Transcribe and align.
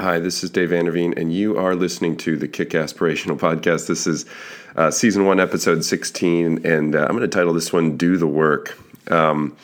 Hi, 0.00 0.20
this 0.20 0.44
is 0.44 0.50
Dave 0.50 0.70
Vanderveen, 0.70 1.18
and 1.18 1.34
you 1.34 1.58
are 1.58 1.74
listening 1.74 2.16
to 2.18 2.36
the 2.36 2.46
Kick 2.46 2.70
Aspirational 2.70 3.36
Podcast. 3.36 3.88
This 3.88 4.06
is 4.06 4.26
uh, 4.76 4.92
season 4.92 5.24
one, 5.24 5.40
episode 5.40 5.84
16, 5.84 6.64
and 6.64 6.94
uh, 6.94 7.00
I'm 7.00 7.16
going 7.16 7.22
to 7.22 7.26
title 7.26 7.52
this 7.52 7.72
one 7.72 7.96
Do 7.96 8.16
the 8.16 8.28
Work. 8.28 8.78
Um, 9.10 9.56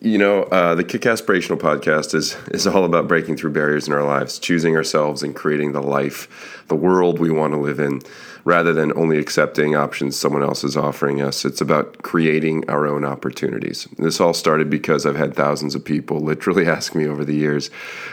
you 0.00 0.18
know, 0.18 0.44
uh, 0.44 0.74
the 0.74 0.84
Kick 0.84 1.02
Aspirational 1.02 1.58
Podcast 1.58 2.14
is, 2.14 2.36
is 2.52 2.66
all 2.66 2.84
about 2.84 3.08
breaking 3.08 3.36
through 3.36 3.50
barriers 3.50 3.88
in 3.88 3.94
our 3.94 4.04
lives, 4.04 4.38
choosing 4.38 4.76
ourselves, 4.76 5.22
and 5.22 5.34
creating 5.34 5.72
the 5.72 5.82
life, 5.82 6.64
the 6.68 6.76
world 6.76 7.18
we 7.18 7.30
want 7.30 7.52
to 7.52 7.58
live 7.58 7.80
in 7.80 8.00
rather 8.44 8.72
than 8.72 8.96
only 8.96 9.18
accepting 9.18 9.76
options 9.76 10.16
someone 10.16 10.42
else 10.42 10.64
is 10.64 10.76
offering 10.76 11.20
us. 11.20 11.44
It's 11.44 11.60
about 11.60 12.02
creating 12.02 12.68
our 12.70 12.86
own 12.86 13.04
opportunities. 13.04 13.86
This 13.98 14.20
all 14.20 14.32
started 14.32 14.70
because 14.70 15.04
I've 15.04 15.16
had 15.16 15.34
thousands 15.34 15.74
of 15.74 15.84
people 15.84 16.20
literally 16.20 16.66
ask 16.76 16.94
me 16.94 17.06
over 17.06 17.24
the 17.24 17.34
years 17.34 17.70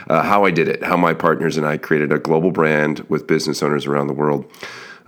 uh, 0.08 0.22
how 0.22 0.44
I 0.44 0.50
did 0.50 0.68
it, 0.68 0.82
how 0.82 0.96
my 0.96 1.14
partners 1.14 1.56
and 1.56 1.66
I 1.66 1.78
created 1.78 2.12
a 2.12 2.18
global 2.18 2.50
brand 2.50 3.00
with 3.08 3.26
business 3.26 3.62
owners 3.62 3.86
around 3.86 4.08
the 4.08 4.12
world. 4.12 4.44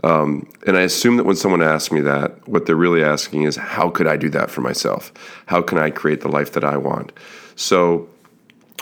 Um, 0.05 0.49
and 0.67 0.77
I 0.77 0.83
assume 0.83 1.17
that 1.17 1.25
when 1.25 1.37
someone 1.37 1.63
asks 1.63 1.91
me 1.91 2.01
that, 2.03 2.47
what 2.49 2.67
they're 2.67 2.77
really 2.77 3.03
asking 3.03 3.43
is, 3.43 3.57
how 3.57 3.91
could 3.91 4.07
I 4.07 4.17
do 4.17 4.31
that 4.31 4.51
for 4.51 4.61
myself? 4.61 5.13
How 5.47 5.61
can 5.61 5.79
I 5.79 5.91
create 5.91 6.21
the 6.21 6.29
life 6.29 6.53
that 6.53 6.65
I 6.65 6.77
want? 6.77 7.13
So, 7.57 8.09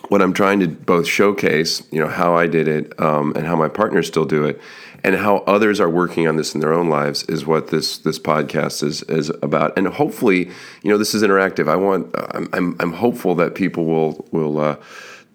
what 0.08 0.22
I'm 0.22 0.32
trying 0.32 0.60
to 0.60 0.68
both 0.68 1.08
showcase, 1.08 1.82
you 1.90 1.98
know, 1.98 2.06
how 2.06 2.36
I 2.36 2.46
did 2.46 2.68
it 2.68 3.00
um, 3.00 3.32
and 3.34 3.46
how 3.46 3.56
my 3.56 3.68
partners 3.68 4.06
still 4.06 4.26
do 4.26 4.44
it, 4.44 4.60
and 5.02 5.16
how 5.16 5.38
others 5.38 5.80
are 5.80 5.88
working 5.88 6.28
on 6.28 6.36
this 6.36 6.54
in 6.54 6.60
their 6.60 6.72
own 6.72 6.88
lives 6.88 7.24
is 7.24 7.46
what 7.46 7.68
this 7.68 7.98
this 7.98 8.18
podcast 8.18 8.82
is 8.82 9.02
is 9.04 9.30
about. 9.42 9.76
And 9.76 9.88
hopefully, 9.88 10.50
you 10.82 10.90
know, 10.90 10.98
this 10.98 11.14
is 11.14 11.22
interactive. 11.22 11.68
I 11.68 11.76
want 11.76 12.14
I'm 12.32 12.48
I'm, 12.52 12.76
I'm 12.78 12.92
hopeful 12.92 13.34
that 13.36 13.54
people 13.54 13.84
will 13.84 14.26
will 14.30 14.60
uh, 14.60 14.76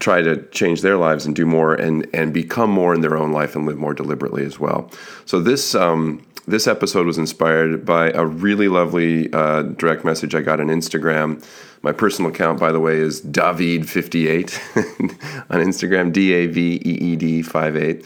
try 0.01 0.21
to 0.21 0.41
change 0.49 0.81
their 0.81 0.97
lives 0.97 1.25
and 1.25 1.35
do 1.35 1.45
more 1.45 1.73
and 1.73 2.07
and 2.13 2.33
become 2.33 2.69
more 2.69 2.93
in 2.93 3.01
their 3.01 3.15
own 3.15 3.31
life 3.31 3.55
and 3.55 3.65
live 3.65 3.77
more 3.77 3.93
deliberately 3.93 4.43
as 4.43 4.59
well. 4.59 4.91
So 5.25 5.39
this. 5.39 5.75
Um, 5.75 6.25
this 6.47 6.65
episode 6.65 7.05
was 7.05 7.19
inspired 7.19 7.85
by 7.85 8.09
a 8.09 8.25
really 8.25 8.67
lovely 8.67 9.31
uh, 9.31 9.61
direct 9.61 10.03
message 10.03 10.33
I 10.33 10.41
got 10.41 10.59
on 10.59 10.67
Instagram. 10.67 11.45
My 11.83 11.91
personal 11.91 12.31
account, 12.31 12.59
by 12.59 12.71
the 12.71 12.79
way, 12.79 12.97
is 12.97 13.21
David58 13.21 15.45
on 15.51 15.61
Instagram, 15.61 16.11
D 16.11 16.33
A 16.33 16.47
V 16.47 16.81
E 16.83 16.89
E 16.89 17.15
D 17.15 17.43
58. 17.43 18.03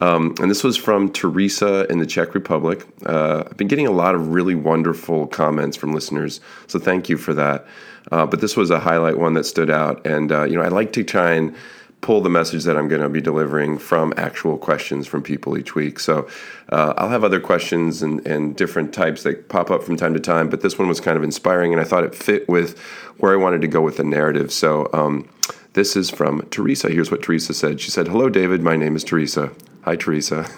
Um, 0.00 0.34
and 0.40 0.50
this 0.50 0.62
was 0.62 0.76
from 0.76 1.10
Teresa 1.12 1.86
in 1.90 1.98
the 1.98 2.06
Czech 2.06 2.34
Republic. 2.34 2.86
Uh, 3.04 3.44
I've 3.46 3.56
been 3.56 3.68
getting 3.68 3.86
a 3.86 3.92
lot 3.92 4.14
of 4.14 4.28
really 4.28 4.54
wonderful 4.54 5.26
comments 5.26 5.76
from 5.76 5.92
listeners, 5.92 6.40
so 6.66 6.78
thank 6.78 7.08
you 7.08 7.16
for 7.16 7.34
that. 7.34 7.66
Uh, 8.12 8.26
but 8.26 8.40
this 8.40 8.56
was 8.56 8.70
a 8.70 8.78
highlight 8.78 9.18
one 9.18 9.34
that 9.34 9.44
stood 9.44 9.70
out, 9.70 10.06
and 10.06 10.30
uh, 10.30 10.44
you 10.44 10.56
know 10.56 10.62
I 10.62 10.68
like 10.68 10.92
to 10.94 11.04
try 11.04 11.32
and 11.32 11.54
pull 12.02 12.20
the 12.20 12.30
message 12.30 12.64
that 12.64 12.76
I'm 12.76 12.88
going 12.88 13.02
to 13.02 13.08
be 13.08 13.20
delivering 13.20 13.78
from 13.78 14.12
actual 14.16 14.58
questions 14.58 15.06
from 15.06 15.22
people 15.22 15.58
each 15.58 15.74
week. 15.74 15.98
So 15.98 16.28
uh, 16.68 16.94
I'll 16.96 17.08
have 17.08 17.24
other 17.24 17.40
questions 17.40 18.02
and, 18.02 18.24
and 18.26 18.54
different 18.54 18.92
types 18.92 19.22
that 19.24 19.48
pop 19.48 19.70
up 19.70 19.82
from 19.82 19.96
time 19.96 20.14
to 20.14 20.20
time, 20.20 20.48
but 20.48 20.60
this 20.60 20.78
one 20.78 20.88
was 20.88 21.00
kind 21.00 21.16
of 21.16 21.24
inspiring, 21.24 21.72
and 21.72 21.80
I 21.80 21.84
thought 21.84 22.04
it 22.04 22.14
fit 22.14 22.48
with 22.48 22.78
where 23.18 23.32
I 23.32 23.36
wanted 23.36 23.62
to 23.62 23.68
go 23.68 23.80
with 23.80 23.96
the 23.96 24.04
narrative. 24.04 24.52
So 24.52 24.88
um, 24.92 25.28
this 25.72 25.96
is 25.96 26.10
from 26.10 26.46
Teresa. 26.50 26.90
Here's 26.90 27.10
what 27.10 27.22
Teresa 27.22 27.54
said. 27.54 27.80
She 27.80 27.90
said, 27.90 28.08
"Hello, 28.08 28.28
David. 28.28 28.62
My 28.62 28.76
name 28.76 28.94
is 28.94 29.02
Teresa. 29.02 29.50
Hi, 29.86 29.94
Teresa. 29.94 30.50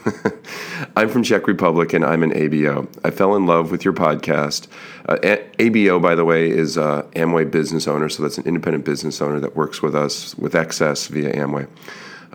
I'm 0.96 1.10
from 1.10 1.22
Czech 1.22 1.46
Republic 1.46 1.92
and 1.92 2.02
I'm 2.02 2.22
an 2.22 2.30
ABO. 2.30 2.88
I 3.04 3.10
fell 3.10 3.36
in 3.36 3.44
love 3.44 3.70
with 3.70 3.84
your 3.84 3.92
podcast. 3.92 4.68
Uh, 5.06 5.18
ABO, 5.58 6.00
by 6.00 6.14
the 6.14 6.24
way, 6.24 6.48
is 6.48 6.78
uh, 6.78 7.02
Amway 7.14 7.50
business 7.50 7.86
owner, 7.86 8.08
so 8.08 8.22
that's 8.22 8.38
an 8.38 8.46
independent 8.46 8.86
business 8.86 9.20
owner 9.20 9.38
that 9.40 9.54
works 9.54 9.82
with 9.82 9.94
us 9.94 10.34
with 10.36 10.54
excess 10.54 11.08
via 11.08 11.30
Amway. 11.34 11.68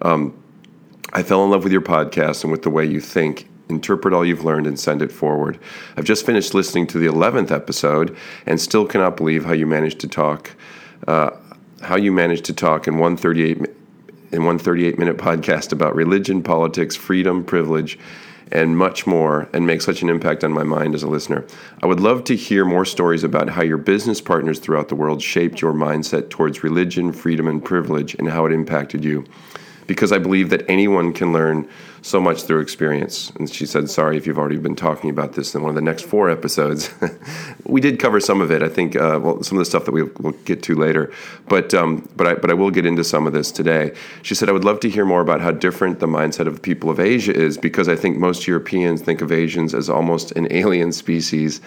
Um, 0.03 0.37
I 1.13 1.23
fell 1.23 1.43
in 1.43 1.49
love 1.49 1.63
with 1.63 1.71
your 1.71 1.81
podcast 1.81 2.43
and 2.43 2.51
with 2.51 2.61
the 2.61 2.69
way 2.69 2.85
you 2.85 3.01
think. 3.01 3.49
Interpret 3.69 4.13
all 4.13 4.23
you've 4.23 4.43
learned 4.45 4.67
and 4.67 4.79
send 4.79 5.01
it 5.01 5.11
forward. 5.11 5.57
I've 5.97 6.05
just 6.05 6.27
finished 6.27 6.53
listening 6.53 6.85
to 6.87 6.99
the 6.99 7.07
11th 7.07 7.49
episode 7.49 8.15
and 8.45 8.61
still 8.61 8.85
cannot 8.85 9.17
believe 9.17 9.45
how 9.45 9.53
you 9.53 9.65
managed 9.65 9.99
to 10.01 10.07
talk. 10.07 10.51
Uh, 11.07 11.31
how 11.81 11.95
you 11.95 12.11
managed 12.11 12.45
to 12.45 12.53
talk 12.53 12.87
in 12.87 12.99
138 12.99 13.82
in 14.33 14.43
one 14.43 14.57
38 14.57 14.99
minute 14.99 15.17
podcast 15.17 15.71
about 15.71 15.95
religion, 15.95 16.43
politics, 16.43 16.95
freedom, 16.95 17.43
privilege, 17.43 17.97
and 18.51 18.77
much 18.77 19.07
more, 19.07 19.49
and 19.53 19.65
make 19.65 19.81
such 19.81 20.01
an 20.01 20.09
impact 20.09 20.43
on 20.43 20.51
my 20.51 20.63
mind 20.63 20.93
as 20.95 21.03
a 21.03 21.07
listener. 21.07 21.45
I 21.81 21.85
would 21.85 21.99
love 21.99 22.23
to 22.25 22.35
hear 22.35 22.65
more 22.65 22.85
stories 22.85 23.23
about 23.23 23.49
how 23.49 23.61
your 23.63 23.77
business 23.77 24.21
partners 24.21 24.59
throughout 24.59 24.89
the 24.89 24.95
world 24.95 25.21
shaped 25.21 25.61
your 25.61 25.73
mindset 25.73 26.29
towards 26.29 26.63
religion, 26.63 27.13
freedom, 27.13 27.47
and 27.47 27.63
privilege, 27.63 28.15
and 28.15 28.29
how 28.29 28.45
it 28.45 28.51
impacted 28.51 29.05
you 29.05 29.25
because 29.87 30.11
I 30.11 30.17
believe 30.17 30.49
that 30.49 30.69
anyone 30.69 31.13
can 31.13 31.33
learn 31.33 31.67
so 32.03 32.19
much 32.19 32.43
through 32.43 32.59
experience. 32.59 33.31
And 33.31 33.49
she 33.49 33.65
said, 33.65 33.89
Sorry 33.89 34.17
if 34.17 34.27
you've 34.27 34.37
already 34.37 34.57
been 34.57 34.75
talking 34.75 35.09
about 35.09 35.33
this 35.33 35.55
in 35.55 35.61
one 35.61 35.69
of 35.69 35.75
the 35.75 35.81
next 35.81 36.03
four 36.03 36.29
episodes. 36.29 36.93
we 37.65 37.79
did 37.79 37.97
cover 37.97 38.19
some 38.19 38.41
of 38.41 38.51
it. 38.51 38.61
I 38.61 38.67
think, 38.67 38.95
uh, 38.95 39.19
well, 39.23 39.41
some 39.41 39.57
of 39.57 39.61
the 39.61 39.65
stuff 39.65 39.85
that 39.85 39.93
we 39.93 40.03
will 40.03 40.33
get 40.43 40.61
to 40.63 40.75
later. 40.75 41.11
But, 41.47 41.73
um, 41.73 42.07
but, 42.17 42.27
I, 42.27 42.33
but 42.35 42.49
I 42.49 42.53
will 42.53 42.71
get 42.71 42.85
into 42.85 43.03
some 43.05 43.25
of 43.25 43.31
this 43.33 43.51
today. 43.51 43.95
She 44.21 44.35
said, 44.35 44.49
I 44.49 44.51
would 44.51 44.65
love 44.65 44.81
to 44.81 44.89
hear 44.89 45.05
more 45.05 45.21
about 45.21 45.39
how 45.39 45.51
different 45.51 45.99
the 45.99 46.07
mindset 46.07 46.45
of 46.45 46.55
the 46.55 46.61
people 46.61 46.89
of 46.89 46.99
Asia 46.99 47.33
is 47.33 47.57
because 47.57 47.87
I 47.87 47.95
think 47.95 48.17
most 48.17 48.47
Europeans 48.47 49.01
think 49.01 49.21
of 49.21 49.31
Asians 49.31 49.73
as 49.73 49.89
almost 49.89 50.33
an 50.33 50.51
alien 50.51 50.91
species 50.91 51.61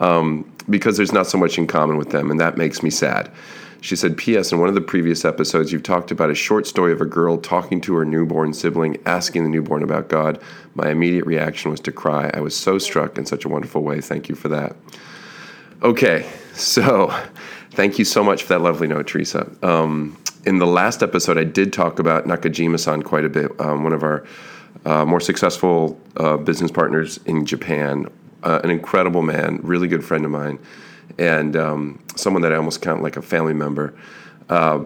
um, 0.00 0.50
because 0.68 0.96
there's 0.96 1.12
not 1.12 1.28
so 1.28 1.38
much 1.38 1.58
in 1.58 1.66
common 1.68 1.96
with 1.96 2.10
them. 2.10 2.30
And 2.30 2.40
that 2.40 2.56
makes 2.56 2.82
me 2.82 2.90
sad. 2.90 3.30
She 3.80 3.96
said, 3.96 4.16
P.S. 4.16 4.52
In 4.52 4.58
one 4.58 4.68
of 4.68 4.74
the 4.74 4.80
previous 4.80 5.24
episodes, 5.24 5.72
you've 5.72 5.82
talked 5.82 6.10
about 6.10 6.30
a 6.30 6.34
short 6.34 6.66
story 6.66 6.92
of 6.92 7.00
a 7.00 7.06
girl 7.06 7.36
talking 7.38 7.80
to 7.82 7.94
her 7.94 8.04
newborn 8.04 8.52
sibling, 8.52 8.96
asking 9.06 9.44
the 9.44 9.48
newborn 9.48 9.82
about 9.82 10.08
God. 10.08 10.40
My 10.74 10.90
immediate 10.90 11.26
reaction 11.26 11.70
was 11.70 11.80
to 11.80 11.92
cry. 11.92 12.30
I 12.32 12.40
was 12.40 12.56
so 12.56 12.78
struck 12.78 13.18
in 13.18 13.26
such 13.26 13.44
a 13.44 13.48
wonderful 13.48 13.82
way. 13.82 14.00
Thank 14.00 14.28
you 14.28 14.34
for 14.34 14.48
that. 14.48 14.76
Okay, 15.82 16.28
so 16.54 17.14
thank 17.72 17.98
you 17.98 18.04
so 18.04 18.24
much 18.24 18.42
for 18.42 18.54
that 18.54 18.60
lovely 18.60 18.88
note, 18.88 19.06
Teresa. 19.08 19.50
Um, 19.62 20.16
in 20.46 20.58
the 20.58 20.66
last 20.66 21.02
episode, 21.02 21.38
I 21.38 21.44
did 21.44 21.72
talk 21.72 21.98
about 21.98 22.24
Nakajima 22.24 22.80
san 22.80 23.02
quite 23.02 23.24
a 23.24 23.28
bit, 23.28 23.50
um, 23.60 23.84
one 23.84 23.92
of 23.92 24.02
our 24.02 24.24
uh, 24.84 25.04
more 25.04 25.20
successful 25.20 26.00
uh, 26.16 26.36
business 26.36 26.70
partners 26.70 27.18
in 27.26 27.44
Japan, 27.44 28.08
uh, 28.42 28.60
an 28.62 28.70
incredible 28.70 29.22
man, 29.22 29.58
really 29.62 29.88
good 29.88 30.04
friend 30.04 30.24
of 30.24 30.30
mine 30.30 30.58
and 31.18 31.56
um, 31.56 32.02
someone 32.16 32.42
that 32.42 32.52
I 32.52 32.56
almost 32.56 32.82
count 32.82 33.02
like 33.02 33.16
a 33.16 33.22
family 33.22 33.54
member. 33.54 33.94
Uh, 34.48 34.84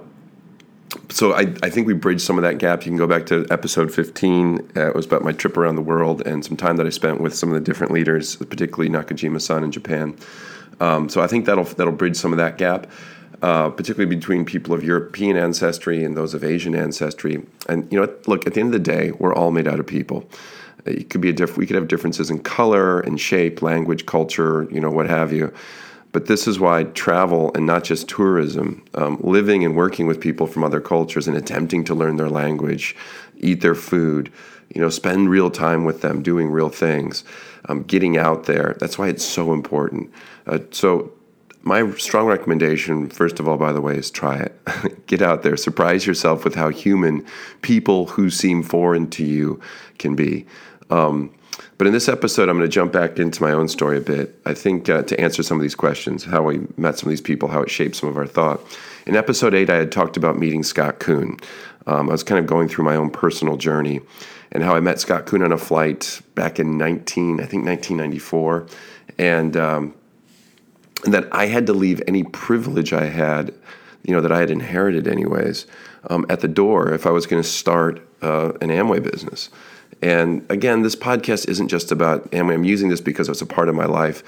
so 1.09 1.35
I, 1.35 1.53
I 1.63 1.71
think 1.71 1.87
we 1.87 1.95
bridged 1.95 2.23
some 2.23 2.37
of 2.37 2.43
that 2.43 2.59
gap. 2.59 2.85
You 2.85 2.91
can 2.91 2.97
go 2.97 3.07
back 3.07 3.27
to 3.27 3.47
episode 3.51 3.93
15. 3.93 4.73
Uh, 4.77 4.89
it 4.89 4.95
was 4.95 5.07
about 5.07 5.23
my 5.23 5.33
trip 5.33 5.57
around 5.57 5.77
the 5.77 5.83
world 5.83 6.27
and 6.27 6.45
some 6.45 6.57
time 6.57 6.77
that 6.77 6.87
I 6.87 6.91
spent 6.91 7.21
with 7.21 7.35
some 7.35 7.51
of 7.51 7.55
the 7.55 7.61
different 7.61 7.93
leaders, 7.93 8.37
particularly 8.37 8.91
Nakajima-san 8.91 9.63
in 9.63 9.71
Japan. 9.71 10.17
Um, 10.81 11.09
so 11.09 11.21
I 11.21 11.27
think 11.27 11.45
that'll 11.47 11.65
that'll 11.65 11.93
bridge 11.93 12.17
some 12.17 12.33
of 12.33 12.39
that 12.39 12.59
gap, 12.59 12.87
uh, 13.43 13.69
particularly 13.71 14.15
between 14.15 14.45
people 14.45 14.73
of 14.73 14.83
European 14.83 15.37
ancestry 15.37 16.05
and 16.05 16.17
those 16.17 16.33
of 16.35 16.43
Asian 16.43 16.75
ancestry. 16.75 17.43
And 17.69 17.91
you 17.93 18.01
know, 18.01 18.13
look, 18.27 18.47
at 18.47 18.55
the 18.55 18.61
end 18.61 18.75
of 18.75 18.85
the 18.85 18.91
day, 18.91 19.13
we're 19.13 19.35
all 19.35 19.51
made 19.51 19.69
out 19.69 19.79
of 19.79 19.87
people. 19.87 20.29
It 20.87 21.11
could 21.11 21.21
be 21.21 21.29
a 21.29 21.33
diff- 21.35 21.59
we 21.59 21.67
could 21.67 21.77
have 21.77 21.89
differences 21.89 22.31
in 22.31 22.39
color 22.39 23.01
and 23.01 23.21
shape, 23.21 23.61
language, 23.61 24.07
culture, 24.07 24.67
you 24.71 24.81
know, 24.81 24.91
what 24.91 25.09
have 25.09 25.33
you. 25.33 25.53
But 26.13 26.27
this 26.27 26.49
is 26.49 26.59
why 26.59 26.85
travel 26.85 27.53
and 27.55 27.67
not 27.67 27.85
just 27.85 28.09
tourism, 28.09 28.85
um, 28.95 29.19
living 29.21 29.65
and 29.65 29.77
working 29.77 30.07
with 30.07 30.21
people 30.21 30.47
from 30.47 30.65
other 30.65 30.81
cultures 30.81 31.29
and 31.29 31.37
attempting 31.37 31.85
to 31.85 31.95
learn 31.95 32.17
their 32.17 32.29
language, 32.29 32.97
eat 33.39 33.61
their 33.61 33.77
food, 33.77 34.33
you 34.75 34.81
know, 34.81 34.89
spend 34.89 35.31
real 35.31 35.51
time 35.51 35.85
with 35.85 36.01
them, 36.01 36.23
doing 36.23 36.51
real 36.51 36.69
things, 36.69 37.25
um, 37.69 37.83
getting 37.85 38.17
out 38.17 38.45
there. 38.45 38.77
That's 38.81 38.99
why 38.99 39.09
it's 39.09 39.25
so 39.25 39.53
important. 39.53 40.11
Uh, 40.47 40.61
so, 40.71 41.13
my 41.63 41.91
strong 41.97 42.27
recommendation, 42.27 43.11
first 43.11 43.39
of 43.39 43.47
all, 43.47 43.59
by 43.59 43.73
the 43.73 43.83
way, 43.83 43.95
is 43.95 44.11
try 44.11 44.39
it. 44.39 45.07
Get 45.07 45.21
out 45.21 45.43
there, 45.43 45.59
surprise 45.59 46.07
yourself 46.07 46.43
with 46.43 46.55
how 46.55 46.71
human 46.71 47.27
people 47.61 48.07
who 48.07 48.31
seem 48.31 48.63
foreign 48.63 49.11
to 49.11 49.25
you 49.25 49.61
can 49.99 50.17
be. 50.17 50.47
Um, 50.89 51.31
but 51.81 51.87
in 51.87 51.95
this 51.95 52.11
episode, 52.11 52.51
I'm 52.51 52.59
going 52.59 52.69
to 52.69 52.75
jump 52.75 52.93
back 52.93 53.19
into 53.19 53.43
my 53.43 53.53
own 53.53 53.67
story 53.67 53.97
a 53.97 54.03
bit. 54.03 54.39
I 54.45 54.53
think 54.53 54.91
uh, 54.91 55.01
to 55.05 55.19
answer 55.19 55.43
some 55.43 55.57
of 55.57 55.63
these 55.63 55.75
questions, 55.75 56.25
how 56.25 56.43
we 56.43 56.61
met 56.77 56.99
some 56.99 57.07
of 57.07 57.11
these 57.11 57.23
people, 57.23 57.49
how 57.49 57.63
it 57.63 57.71
shaped 57.71 57.97
some 57.97 58.11
of 58.11 58.19
our 58.19 58.27
thought. 58.27 58.61
In 59.07 59.17
episode 59.17 59.55
eight, 59.55 59.71
I 59.71 59.77
had 59.77 59.91
talked 59.91 60.19
about 60.19 60.39
meeting 60.39 60.63
Scott 60.63 60.99
Kuhn. 60.99 61.39
Um, 61.87 62.11
I 62.11 62.13
was 62.13 62.23
kind 62.23 62.39
of 62.39 62.47
going 62.47 62.69
through 62.69 62.85
my 62.85 62.97
own 62.97 63.09
personal 63.09 63.57
journey 63.57 64.03
and 64.53 64.63
how 64.63 64.75
I 64.75 64.81
met 64.81 65.01
Scott 65.01 65.25
Kuhn 65.25 65.43
on 65.43 65.53
a 65.53 65.57
flight 65.57 66.21
back 66.35 66.59
in 66.59 66.77
19, 66.77 67.41
I 67.41 67.47
think 67.47 67.65
1994, 67.65 68.67
and 69.17 69.57
um, 69.57 69.95
and 71.07 71.15
that 71.15 71.29
I 71.33 71.47
had 71.47 71.67
to 71.69 71.73
leave 71.73 72.03
any 72.07 72.25
privilege 72.25 72.93
I 72.93 73.07
had, 73.07 73.55
you 74.03 74.15
know, 74.15 74.21
that 74.21 74.33
I 74.33 74.41
had 74.41 74.51
inherited 74.51 75.09
anyways, 75.09 75.67
um, 76.11 76.27
at 76.29 76.41
the 76.41 76.49
door 76.49 76.93
if 76.93 77.07
I 77.07 77.11
was 77.11 77.27
going 77.27 77.43
to 77.43 77.49
start 77.49 78.07
uh, 78.21 78.53
an 78.61 78.69
Amway 78.69 79.03
business. 79.03 79.49
And 80.03 80.51
again, 80.51 80.83
this 80.83 80.97
podcast 80.97 81.49
isn't 81.49 81.69
just 81.69 81.93
about 81.93 82.31
Amway. 82.31 82.55
I'm 82.55 82.65
using 82.65 82.89
this 82.89 83.01
because 83.01 83.29
it's 83.29 83.43
a 83.43 83.47
part 83.47 83.69
of 83.69 83.75
my 83.75 83.87
life. 83.87 84.23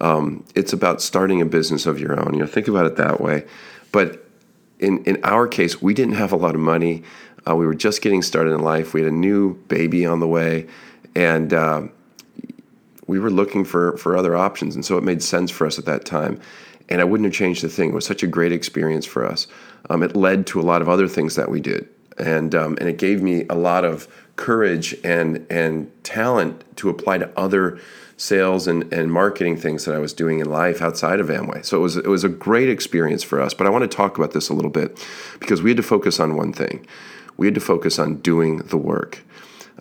Um, 0.00 0.44
it's 0.54 0.72
about 0.72 1.02
starting 1.02 1.40
a 1.40 1.44
business 1.44 1.86
of 1.86 2.00
your 2.00 2.18
own. 2.18 2.34
You 2.34 2.40
know, 2.40 2.46
think 2.46 2.68
about 2.68 2.86
it 2.86 2.96
that 2.96 3.20
way. 3.20 3.44
But 3.92 4.26
in 4.78 5.04
in 5.04 5.18
our 5.22 5.46
case, 5.46 5.80
we 5.80 5.94
didn't 5.94 6.14
have 6.14 6.32
a 6.32 6.36
lot 6.36 6.54
of 6.54 6.60
money. 6.60 7.02
Uh, 7.48 7.56
we 7.56 7.66
were 7.66 7.74
just 7.74 8.02
getting 8.02 8.22
started 8.22 8.52
in 8.52 8.60
life. 8.60 8.94
We 8.94 9.02
had 9.02 9.12
a 9.12 9.14
new 9.14 9.54
baby 9.68 10.06
on 10.06 10.20
the 10.20 10.28
way, 10.28 10.66
and 11.14 11.52
uh, 11.52 11.82
we 13.06 13.18
were 13.18 13.30
looking 13.30 13.64
for 13.64 13.96
for 13.96 14.16
other 14.16 14.34
options. 14.36 14.74
And 14.74 14.84
so 14.84 14.98
it 14.98 15.04
made 15.04 15.22
sense 15.22 15.50
for 15.50 15.66
us 15.66 15.78
at 15.78 15.84
that 15.84 16.04
time. 16.04 16.40
And 16.88 17.00
I 17.00 17.04
wouldn't 17.04 17.26
have 17.26 17.34
changed 17.34 17.62
a 17.64 17.68
thing. 17.68 17.90
It 17.90 17.94
was 17.94 18.04
such 18.04 18.22
a 18.22 18.26
great 18.26 18.52
experience 18.52 19.06
for 19.06 19.24
us. 19.24 19.46
Um, 19.88 20.02
it 20.02 20.16
led 20.16 20.46
to 20.48 20.60
a 20.60 20.62
lot 20.62 20.82
of 20.82 20.88
other 20.88 21.08
things 21.08 21.36
that 21.36 21.50
we 21.50 21.60
did, 21.60 21.88
and 22.18 22.54
um, 22.54 22.76
and 22.80 22.88
it 22.88 22.98
gave 22.98 23.22
me 23.22 23.46
a 23.48 23.54
lot 23.54 23.84
of 23.84 24.08
courage 24.36 24.94
and 25.04 25.46
and 25.50 25.90
talent 26.04 26.64
to 26.76 26.88
apply 26.88 27.18
to 27.18 27.30
other 27.38 27.78
sales 28.16 28.68
and, 28.68 28.90
and 28.92 29.10
marketing 29.10 29.56
things 29.56 29.84
that 29.84 29.94
I 29.94 29.98
was 29.98 30.12
doing 30.12 30.38
in 30.38 30.48
life 30.48 30.80
outside 30.80 31.18
of 31.18 31.26
Amway. 31.26 31.64
So 31.64 31.78
it 31.78 31.80
was 31.80 31.96
it 31.96 32.06
was 32.06 32.24
a 32.24 32.28
great 32.28 32.68
experience 32.68 33.22
for 33.22 33.40
us. 33.40 33.54
But 33.54 33.66
I 33.66 33.70
want 33.70 33.82
to 33.82 33.96
talk 33.96 34.16
about 34.16 34.32
this 34.32 34.48
a 34.48 34.54
little 34.54 34.70
bit 34.70 35.04
because 35.40 35.62
we 35.62 35.70
had 35.70 35.76
to 35.76 35.82
focus 35.82 36.20
on 36.20 36.36
one 36.36 36.52
thing. 36.52 36.86
We 37.36 37.46
had 37.46 37.54
to 37.54 37.60
focus 37.60 37.98
on 37.98 38.16
doing 38.16 38.58
the 38.58 38.76
work. 38.76 39.22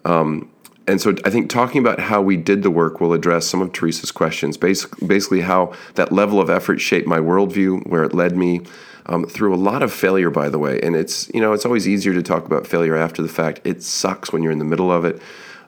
Um, 0.05 0.49
and 0.87 0.99
so 0.99 1.15
I 1.25 1.29
think 1.29 1.49
talking 1.49 1.79
about 1.79 1.99
how 1.99 2.21
we 2.21 2.37
did 2.37 2.63
the 2.63 2.71
work 2.71 2.99
will 2.99 3.13
address 3.13 3.45
some 3.45 3.61
of 3.61 3.71
Teresa's 3.71 4.11
questions. 4.11 4.57
Basically, 4.57 5.07
basically 5.07 5.41
how 5.41 5.73
that 5.95 6.11
level 6.11 6.41
of 6.41 6.49
effort 6.49 6.81
shaped 6.81 7.07
my 7.07 7.19
worldview, 7.19 7.87
where 7.87 8.03
it 8.03 8.13
led 8.13 8.35
me 8.35 8.61
um, 9.05 9.25
through 9.25 9.53
a 9.53 9.57
lot 9.57 9.83
of 9.83 9.91
failure, 9.91 10.29
by 10.29 10.49
the 10.49 10.59
way. 10.59 10.79
And 10.81 10.95
it's 10.95 11.29
you 11.33 11.41
know 11.41 11.53
it's 11.53 11.65
always 11.65 11.87
easier 11.87 12.13
to 12.13 12.21
talk 12.21 12.45
about 12.45 12.67
failure 12.67 12.95
after 12.95 13.21
the 13.21 13.29
fact. 13.29 13.61
It 13.63 13.83
sucks 13.83 14.31
when 14.31 14.43
you're 14.43 14.51
in 14.51 14.59
the 14.59 14.65
middle 14.65 14.91
of 14.91 15.05
it. 15.05 15.21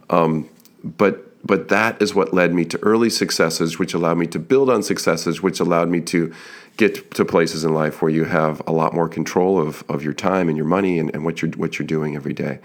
Um, 0.10 0.50
but 0.84 1.30
but 1.46 1.68
that 1.70 2.02
is 2.02 2.16
what 2.16 2.34
led 2.34 2.54
me 2.54 2.66
to 2.66 2.80
early 2.80 3.10
successes, 3.10 3.78
which 3.78 3.94
allowed 3.94 4.18
me 4.18 4.28
to 4.28 4.40
build 4.40 4.70
on 4.70 4.82
successes, 4.82 5.44
which 5.44 5.60
allowed 5.60 5.90
me 5.90 6.00
to 6.02 6.34
get 6.78 7.12
to 7.12 7.26
places 7.26 7.64
in 7.64 7.74
life 7.74 8.02
where 8.02 8.10
you 8.10 8.24
have 8.26 8.62
a 8.66 8.72
lot 8.72 8.94
more 8.94 9.08
control 9.08 9.60
of, 9.60 9.84
of 9.90 10.04
your 10.04 10.14
time 10.14 10.48
and 10.48 10.58
your 10.58 10.66
money 10.66 10.98
and, 10.98 11.14
and 11.14 11.26
what 11.26 11.42
you're 11.42 11.52
what 11.52 11.78
you're 11.78 11.88
doing 11.88 12.16
every 12.16 12.34
day. 12.34 12.60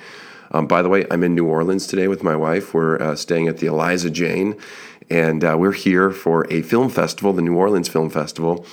Um, 0.50 0.66
by 0.66 0.80
the 0.80 0.88
way, 0.88 1.04
I'm 1.10 1.22
in 1.24 1.34
New 1.34 1.44
Orleans 1.44 1.86
today 1.86 2.08
with 2.08 2.22
my 2.22 2.34
wife. 2.34 2.72
We're 2.72 3.00
uh, 3.02 3.16
staying 3.16 3.48
at 3.48 3.58
the 3.58 3.66
Eliza 3.66 4.10
Jane, 4.10 4.56
and 5.10 5.44
uh, 5.44 5.56
we're 5.58 5.72
here 5.72 6.10
for 6.10 6.50
a 6.50 6.62
film 6.62 6.88
festival, 6.88 7.32
the 7.32 7.42
New 7.42 7.56
Orleans 7.56 7.88
Film 7.88 8.08
Festival, 8.08 8.64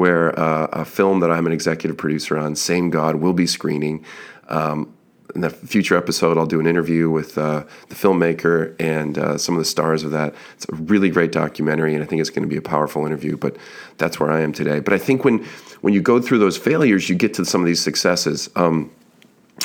where 0.00 0.26
uh, 0.40 0.66
a 0.72 0.82
film 0.82 1.20
that 1.20 1.30
I'm 1.30 1.44
an 1.44 1.52
executive 1.52 1.98
producer 1.98 2.38
on, 2.38 2.56
Same 2.56 2.88
God, 2.88 3.16
will 3.16 3.34
be 3.34 3.46
screening. 3.46 4.02
Um, 4.48 4.94
in 5.34 5.42
the 5.42 5.50
future 5.50 5.94
episode, 5.94 6.38
I'll 6.38 6.46
do 6.46 6.58
an 6.58 6.66
interview 6.66 7.10
with 7.10 7.36
uh, 7.36 7.64
the 7.90 7.94
filmmaker 7.94 8.74
and 8.80 9.18
uh, 9.18 9.36
some 9.36 9.54
of 9.56 9.58
the 9.58 9.66
stars 9.66 10.02
of 10.02 10.10
that. 10.12 10.34
It's 10.54 10.66
a 10.70 10.74
really 10.74 11.10
great 11.10 11.32
documentary, 11.32 11.94
and 11.94 12.02
I 12.02 12.06
think 12.06 12.22
it's 12.22 12.30
going 12.30 12.44
to 12.44 12.48
be 12.48 12.56
a 12.56 12.62
powerful 12.62 13.04
interview. 13.04 13.36
But 13.36 13.58
that's 13.98 14.18
where 14.18 14.30
I 14.30 14.40
am 14.40 14.54
today. 14.54 14.80
But 14.80 14.94
I 14.94 14.98
think 14.98 15.22
when 15.22 15.44
when 15.82 15.92
you 15.92 16.00
go 16.00 16.18
through 16.18 16.38
those 16.38 16.56
failures, 16.56 17.10
you 17.10 17.14
get 17.14 17.34
to 17.34 17.44
some 17.44 17.60
of 17.60 17.66
these 17.66 17.82
successes. 17.82 18.48
Um, 18.56 18.90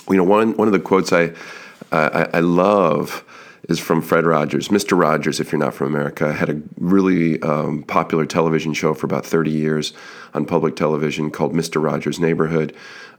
you 0.09 0.17
know, 0.17 0.25
one 0.25 0.57
one 0.57 0.67
of 0.67 0.73
the 0.73 0.81
quotes 0.81 1.13
I 1.13 1.31
I, 1.93 2.27
I 2.33 2.39
love 2.41 3.23
is 3.67 3.79
from 3.79 4.01
Fred 4.01 4.25
Rogers. 4.25 4.69
Mr. 4.69 4.99
Rogers, 4.99 5.39
if 5.39 5.51
you're 5.51 5.59
not 5.59 5.73
from 5.73 5.87
America, 5.87 6.33
had 6.33 6.49
a 6.49 6.61
really 6.77 7.41
um, 7.41 7.83
popular 7.83 8.25
television 8.25 8.73
show 8.73 8.93
for 8.93 9.05
about 9.05 9.25
30 9.25 9.51
years 9.51 9.93
on 10.33 10.45
public 10.45 10.75
television 10.75 11.31
called 11.31 11.53
Mr. 11.53 11.81
Rogers' 11.83 12.19
Neighborhood. 12.19 12.75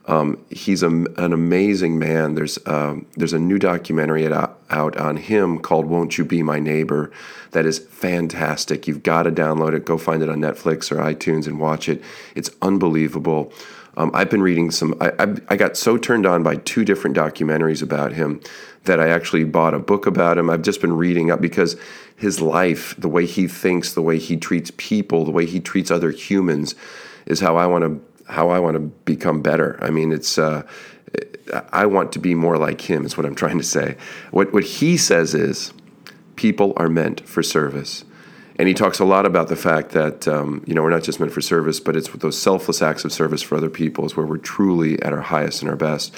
Um, 0.07 0.39
he's 0.51 0.83
a, 0.83 0.89
an 0.89 1.33
amazing 1.33 1.99
man. 1.99 2.35
There's 2.35 2.59
um, 2.67 3.07
there's 3.17 3.33
a 3.33 3.41
new 3.41 3.59
documentary 3.59 4.33
out 4.33 4.97
on 4.97 5.17
him 5.17 5.59
called 5.59 5.87
"Won't 5.87 6.17
You 6.17 6.25
Be 6.25 6.45
My 6.45 6.61
Neighbor" 6.61 7.11
that 7.51 7.67
is 7.67 7.81
fantastic. 7.81 8.87
You've 8.87 9.03
got 9.03 9.25
to 9.25 9.33
download 9.33 9.75
it. 9.75 9.85
Go 9.85 9.99
find 9.99 10.23
it 10.23 10.29
on 10.29 10.39
Netflix 10.39 10.93
or 10.93 10.97
iTunes 10.97 11.47
and 11.47 11.59
watch 11.59 11.89
it. 11.89 12.03
It's 12.37 12.51
unbelievable. 12.63 13.53
Um, 13.97 14.11
I've 14.13 14.31
been 14.31 14.43
reading 14.43 14.71
some. 14.71 14.95
I, 15.01 15.13
I, 15.19 15.35
I 15.49 15.57
got 15.57 15.77
so 15.77 15.97
turned 15.97 16.27
on 16.27 16.43
by 16.43 16.57
two 16.57 16.85
different 16.85 17.17
documentaries 17.17 17.83
about 17.83 18.13
him 18.13 18.41
that 18.85 19.01
I 19.01 19.09
actually 19.09 19.45
bought 19.45 19.75
a 19.75 19.79
book 19.79 20.07
about 20.07 20.39
him. 20.39 20.51
I've 20.51 20.63
just 20.63 20.81
been 20.81 20.93
reading 20.93 21.31
up 21.31 21.41
because 21.41 21.77
his 22.15 22.41
life, 22.41 22.95
the 22.99 23.09
way 23.09 23.27
he 23.27 23.49
thinks, 23.49 23.95
the 23.95 24.03
way 24.03 24.19
he 24.19 24.37
treats 24.37 24.71
people, 24.77 25.25
the 25.25 25.31
way 25.31 25.47
he 25.47 25.61
treats 25.61 25.91
other 25.91 26.11
humans, 26.11 26.75
is 27.27 27.41
how 27.41 27.57
I 27.57 27.67
want 27.67 27.85
to 27.85 28.33
how 28.33 28.51
I 28.51 28.59
want 28.59 28.75
to 28.75 28.81
become 28.81 29.41
better. 29.41 29.79
I 29.83 29.91
mean, 29.91 30.13
it's 30.13 30.39
uh, 30.39 30.63
I 31.73 31.87
want 31.87 32.13
to 32.13 32.19
be 32.19 32.35
more 32.35 32.59
like 32.59 32.81
him. 32.83 33.05
Is 33.05 33.17
what 33.17 33.25
I'm 33.25 33.35
trying 33.35 33.59
to 33.59 33.65
say. 33.65 33.97
What 34.31 34.53
what 34.53 34.65
he 34.65 34.97
says 34.97 35.35
is, 35.35 35.73
people 36.37 36.73
are 36.77 36.89
meant 36.89 37.27
for 37.27 37.43
service, 37.43 38.05
and 38.57 38.69
he 38.69 38.75
talks 38.75 38.99
a 38.99 39.05
lot 39.05 39.27
about 39.27 39.49
the 39.49 39.57
fact 39.57 39.91
that 39.91 40.27
um, 40.27 40.65
you 40.67 40.75
know 40.75 40.83
we're 40.83 40.91
not 40.91 41.03
just 41.03 41.21
meant 41.21 41.33
for 41.33 41.41
service, 41.41 41.81
but 41.81 41.97
it's 41.97 42.09
those 42.09 42.39
selfless 42.39 42.83
acts 42.83 43.05
of 43.05 43.13
service 43.13 43.43
for 43.43 43.57
other 43.57 43.71
people 43.71 44.05
is 44.05 44.17
where 44.17 44.27
we're 44.27 44.39
truly 44.39 45.01
at 45.03 45.13
our 45.13 45.21
highest 45.21 45.63
and 45.63 45.71
our 45.71 45.77
best. 45.77 46.15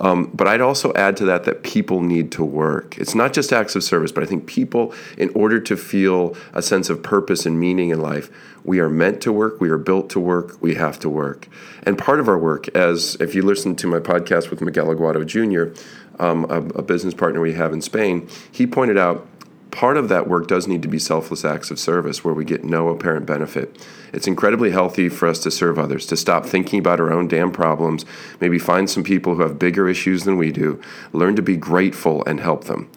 Um, 0.00 0.30
but 0.32 0.48
I'd 0.48 0.62
also 0.62 0.94
add 0.94 1.16
to 1.18 1.26
that 1.26 1.44
that 1.44 1.62
people 1.62 2.00
need 2.00 2.32
to 2.32 2.44
work. 2.44 2.96
It's 2.96 3.14
not 3.14 3.34
just 3.34 3.52
acts 3.52 3.76
of 3.76 3.84
service, 3.84 4.10
but 4.10 4.22
I 4.22 4.26
think 4.26 4.46
people, 4.46 4.94
in 5.18 5.30
order 5.34 5.60
to 5.60 5.76
feel 5.76 6.34
a 6.54 6.62
sense 6.62 6.88
of 6.88 7.02
purpose 7.02 7.44
and 7.44 7.60
meaning 7.60 7.90
in 7.90 8.00
life, 8.00 8.30
we 8.64 8.80
are 8.80 8.88
meant 8.88 9.20
to 9.22 9.32
work, 9.32 9.60
we 9.60 9.68
are 9.68 9.78
built 9.78 10.08
to 10.10 10.20
work, 10.20 10.56
we 10.62 10.74
have 10.74 10.98
to 11.00 11.10
work. 11.10 11.48
And 11.82 11.98
part 11.98 12.18
of 12.18 12.28
our 12.28 12.38
work, 12.38 12.68
as 12.74 13.16
if 13.20 13.34
you 13.34 13.42
listen 13.42 13.76
to 13.76 13.86
my 13.86 13.98
podcast 13.98 14.48
with 14.48 14.62
Miguel 14.62 14.86
Aguado 14.86 15.24
Jr., 15.26 15.78
um, 16.18 16.44
a, 16.50 16.78
a 16.78 16.82
business 16.82 17.14
partner 17.14 17.40
we 17.40 17.54
have 17.54 17.72
in 17.72 17.82
Spain, 17.82 18.28
he 18.52 18.66
pointed 18.66 18.96
out 18.96 19.26
part 19.70 19.96
of 19.96 20.08
that 20.08 20.28
work 20.28 20.48
does 20.48 20.66
need 20.66 20.82
to 20.82 20.88
be 20.88 20.98
selfless 20.98 21.44
acts 21.44 21.70
of 21.70 21.78
service 21.78 22.24
where 22.24 22.34
we 22.34 22.44
get 22.44 22.64
no 22.64 22.88
apparent 22.88 23.26
benefit. 23.26 23.86
It's 24.12 24.26
incredibly 24.26 24.70
healthy 24.70 25.08
for 25.08 25.28
us 25.28 25.38
to 25.40 25.50
serve 25.50 25.78
others, 25.78 26.06
to 26.06 26.16
stop 26.16 26.44
thinking 26.46 26.78
about 26.78 27.00
our 27.00 27.12
own 27.12 27.28
damn 27.28 27.52
problems, 27.52 28.04
maybe 28.40 28.58
find 28.58 28.90
some 28.90 29.04
people 29.04 29.34
who 29.34 29.42
have 29.42 29.58
bigger 29.58 29.88
issues 29.88 30.24
than 30.24 30.36
we 30.36 30.50
do, 30.50 30.80
learn 31.12 31.36
to 31.36 31.42
be 31.42 31.56
grateful 31.56 32.24
and 32.24 32.40
help 32.40 32.64
them, 32.64 32.90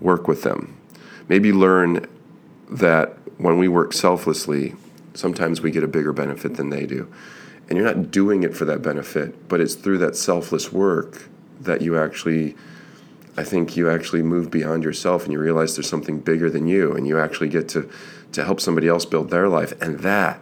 work 0.00 0.28
with 0.28 0.42
them. 0.42 0.76
Maybe 1.28 1.52
learn 1.52 2.06
that 2.70 3.16
when 3.38 3.58
we 3.58 3.68
work 3.68 3.92
selflessly, 3.92 4.74
sometimes 5.14 5.60
we 5.60 5.70
get 5.70 5.82
a 5.82 5.88
bigger 5.88 6.12
benefit 6.12 6.56
than 6.56 6.70
they 6.70 6.86
do. 6.86 7.10
And 7.68 7.76
you're 7.76 7.86
not 7.86 8.10
doing 8.10 8.42
it 8.42 8.56
for 8.56 8.64
that 8.64 8.82
benefit, 8.82 9.48
but 9.48 9.60
it's 9.60 9.74
through 9.74 9.98
that 9.98 10.16
selfless 10.16 10.72
work 10.72 11.28
that 11.60 11.82
you 11.82 11.98
actually 11.98 12.56
I 13.38 13.44
think 13.44 13.76
you 13.76 13.88
actually 13.88 14.22
move 14.22 14.50
beyond 14.50 14.82
yourself 14.82 15.22
and 15.22 15.32
you 15.32 15.38
realize 15.38 15.76
there's 15.76 15.88
something 15.88 16.18
bigger 16.18 16.50
than 16.50 16.66
you 16.66 16.92
and 16.92 17.06
you 17.06 17.20
actually 17.20 17.48
get 17.48 17.68
to 17.70 17.88
to 18.32 18.44
help 18.44 18.60
somebody 18.60 18.88
else 18.88 19.04
build 19.04 19.30
their 19.30 19.48
life 19.48 19.72
and 19.80 20.00
that 20.00 20.40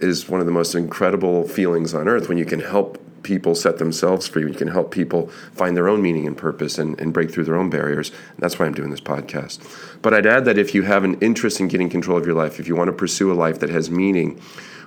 is 0.00 0.28
one 0.28 0.40
of 0.40 0.46
the 0.46 0.52
most 0.52 0.74
incredible 0.74 1.46
feelings 1.48 1.94
on 1.94 2.08
earth 2.08 2.28
when 2.28 2.36
you 2.36 2.44
can 2.44 2.60
help 2.60 2.98
people 3.22 3.54
set 3.54 3.78
themselves 3.78 4.28
free, 4.28 4.44
when 4.44 4.52
you 4.52 4.58
can 4.58 4.68
help 4.68 4.90
people 4.92 5.28
find 5.52 5.76
their 5.76 5.88
own 5.88 6.00
meaning 6.00 6.26
and 6.26 6.36
purpose 6.36 6.78
and, 6.78 6.98
and 7.00 7.12
break 7.12 7.30
through 7.30 7.44
their 7.44 7.56
own 7.56 7.68
barriers. 7.68 8.10
And 8.10 8.38
that's 8.38 8.56
why 8.58 8.66
I'm 8.66 8.74
doing 8.74 8.90
this 8.90 9.00
podcast. 9.00 9.58
But 10.00 10.14
I'd 10.14 10.26
add 10.26 10.44
that 10.44 10.58
if 10.58 10.74
you 10.74 10.82
have 10.82 11.02
an 11.02 11.18
interest 11.20 11.58
in 11.58 11.66
getting 11.66 11.90
control 11.90 12.16
of 12.16 12.24
your 12.24 12.36
life, 12.36 12.60
if 12.60 12.68
you 12.68 12.76
want 12.76 12.86
to 12.86 12.92
pursue 12.92 13.32
a 13.32 13.34
life 13.34 13.58
that 13.58 13.70
has 13.70 13.90
meaning, 13.90 14.40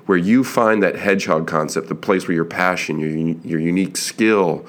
where 0.06 0.18
you 0.18 0.46
find 0.46 0.82
that 0.82 0.96
hedgehog 0.96 1.48
concept, 1.48 1.90
the 1.90 1.96
place 1.96 2.28
where 2.28 2.36
your 2.36 2.46
passion, 2.46 2.98
your, 2.98 3.10
your 3.10 3.60
unique 3.60 3.98
skill, 3.98 4.66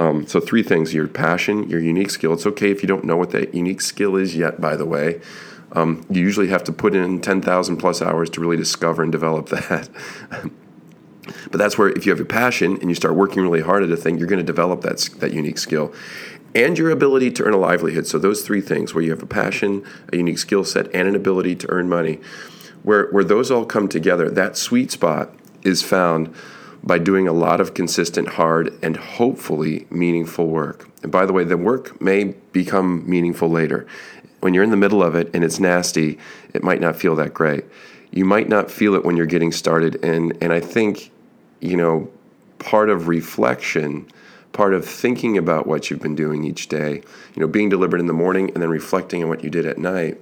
um, 0.00 0.26
so, 0.26 0.40
three 0.40 0.62
things 0.62 0.94
your 0.94 1.06
passion, 1.06 1.68
your 1.68 1.78
unique 1.78 2.08
skill. 2.08 2.32
It's 2.32 2.46
okay 2.46 2.70
if 2.70 2.82
you 2.82 2.88
don't 2.88 3.04
know 3.04 3.18
what 3.18 3.32
that 3.32 3.54
unique 3.54 3.82
skill 3.82 4.16
is 4.16 4.34
yet, 4.34 4.58
by 4.58 4.74
the 4.74 4.86
way. 4.86 5.20
Um, 5.72 6.06
you 6.08 6.22
usually 6.22 6.48
have 6.48 6.64
to 6.64 6.72
put 6.72 6.94
in 6.94 7.20
10,000 7.20 7.76
plus 7.76 8.00
hours 8.00 8.30
to 8.30 8.40
really 8.40 8.56
discover 8.56 9.02
and 9.02 9.12
develop 9.12 9.48
that. 9.50 9.90
but 10.30 11.58
that's 11.58 11.76
where, 11.76 11.90
if 11.90 12.06
you 12.06 12.12
have 12.12 12.18
your 12.18 12.24
passion 12.24 12.78
and 12.80 12.88
you 12.88 12.94
start 12.94 13.14
working 13.14 13.42
really 13.42 13.60
hard 13.60 13.82
at 13.82 13.90
a 13.90 13.96
thing, 13.96 14.16
you're 14.16 14.26
going 14.26 14.40
to 14.40 14.42
develop 14.42 14.80
that, 14.80 15.06
that 15.18 15.34
unique 15.34 15.58
skill. 15.58 15.92
And 16.54 16.78
your 16.78 16.90
ability 16.90 17.32
to 17.32 17.44
earn 17.44 17.52
a 17.52 17.58
livelihood. 17.58 18.06
So, 18.06 18.18
those 18.18 18.40
three 18.40 18.62
things 18.62 18.94
where 18.94 19.04
you 19.04 19.10
have 19.10 19.22
a 19.22 19.26
passion, 19.26 19.84
a 20.14 20.16
unique 20.16 20.38
skill 20.38 20.64
set, 20.64 20.86
and 20.94 21.08
an 21.08 21.14
ability 21.14 21.56
to 21.56 21.70
earn 21.70 21.90
money, 21.90 22.20
where, 22.84 23.10
where 23.10 23.22
those 23.22 23.50
all 23.50 23.66
come 23.66 23.86
together, 23.86 24.30
that 24.30 24.56
sweet 24.56 24.90
spot 24.90 25.34
is 25.62 25.82
found 25.82 26.34
by 26.82 26.98
doing 26.98 27.28
a 27.28 27.32
lot 27.32 27.60
of 27.60 27.74
consistent, 27.74 28.28
hard, 28.28 28.76
and 28.82 28.96
hopefully 28.96 29.86
meaningful 29.90 30.46
work. 30.46 30.88
And 31.02 31.12
by 31.12 31.26
the 31.26 31.32
way, 31.32 31.44
the 31.44 31.56
work 31.56 32.00
may 32.00 32.34
become 32.52 33.08
meaningful 33.08 33.48
later. 33.48 33.86
When 34.40 34.54
you're 34.54 34.64
in 34.64 34.70
the 34.70 34.76
middle 34.76 35.02
of 35.02 35.14
it 35.14 35.30
and 35.34 35.44
it's 35.44 35.60
nasty, 35.60 36.18
it 36.54 36.62
might 36.62 36.80
not 36.80 36.96
feel 36.96 37.14
that 37.16 37.34
great. 37.34 37.64
You 38.10 38.24
might 38.24 38.48
not 38.48 38.70
feel 38.70 38.94
it 38.94 39.04
when 39.04 39.16
you're 39.16 39.26
getting 39.26 39.52
started. 39.52 40.02
And, 40.02 40.36
and 40.40 40.52
I 40.52 40.60
think, 40.60 41.10
you 41.60 41.76
know, 41.76 42.10
part 42.58 42.88
of 42.88 43.08
reflection, 43.08 44.08
part 44.52 44.74
of 44.74 44.84
thinking 44.86 45.36
about 45.36 45.66
what 45.66 45.90
you've 45.90 46.00
been 46.00 46.16
doing 46.16 46.44
each 46.44 46.68
day, 46.68 47.02
you 47.34 47.40
know, 47.40 47.46
being 47.46 47.68
deliberate 47.68 48.00
in 48.00 48.06
the 48.06 48.12
morning 48.12 48.50
and 48.50 48.62
then 48.62 48.70
reflecting 48.70 49.22
on 49.22 49.28
what 49.28 49.44
you 49.44 49.50
did 49.50 49.66
at 49.66 49.78
night, 49.78 50.18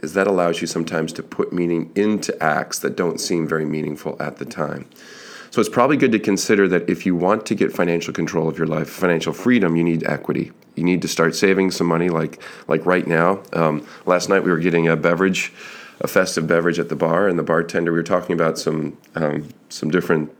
is 0.00 0.12
that 0.12 0.26
allows 0.26 0.60
you 0.60 0.66
sometimes 0.66 1.12
to 1.14 1.22
put 1.22 1.52
meaning 1.52 1.90
into 1.94 2.40
acts 2.42 2.78
that 2.80 2.96
don't 2.96 3.18
seem 3.18 3.48
very 3.48 3.64
meaningful 3.64 4.14
at 4.20 4.36
the 4.36 4.44
time. 4.44 4.86
So 5.56 5.60
it's 5.60 5.70
probably 5.70 5.96
good 5.96 6.12
to 6.12 6.18
consider 6.18 6.68
that 6.68 6.86
if 6.86 7.06
you 7.06 7.16
want 7.16 7.46
to 7.46 7.54
get 7.54 7.72
financial 7.72 8.12
control 8.12 8.46
of 8.46 8.58
your 8.58 8.66
life, 8.66 8.90
financial 8.90 9.32
freedom, 9.32 9.74
you 9.74 9.82
need 9.82 10.04
equity. 10.04 10.52
You 10.74 10.84
need 10.84 11.00
to 11.00 11.08
start 11.08 11.34
saving 11.34 11.70
some 11.70 11.86
money, 11.86 12.10
like 12.10 12.42
like 12.68 12.84
right 12.84 13.06
now. 13.06 13.42
Um, 13.54 13.86
last 14.04 14.28
night 14.28 14.44
we 14.44 14.50
were 14.50 14.58
getting 14.58 14.86
a 14.86 14.96
beverage, 14.96 15.54
a 16.02 16.08
festive 16.08 16.46
beverage 16.46 16.78
at 16.78 16.90
the 16.90 16.94
bar, 16.94 17.26
and 17.26 17.38
the 17.38 17.42
bartender 17.42 17.90
we 17.90 17.98
were 17.98 18.02
talking 18.02 18.34
about 18.34 18.58
some 18.58 18.98
um, 19.14 19.48
some 19.70 19.90
different 19.90 20.30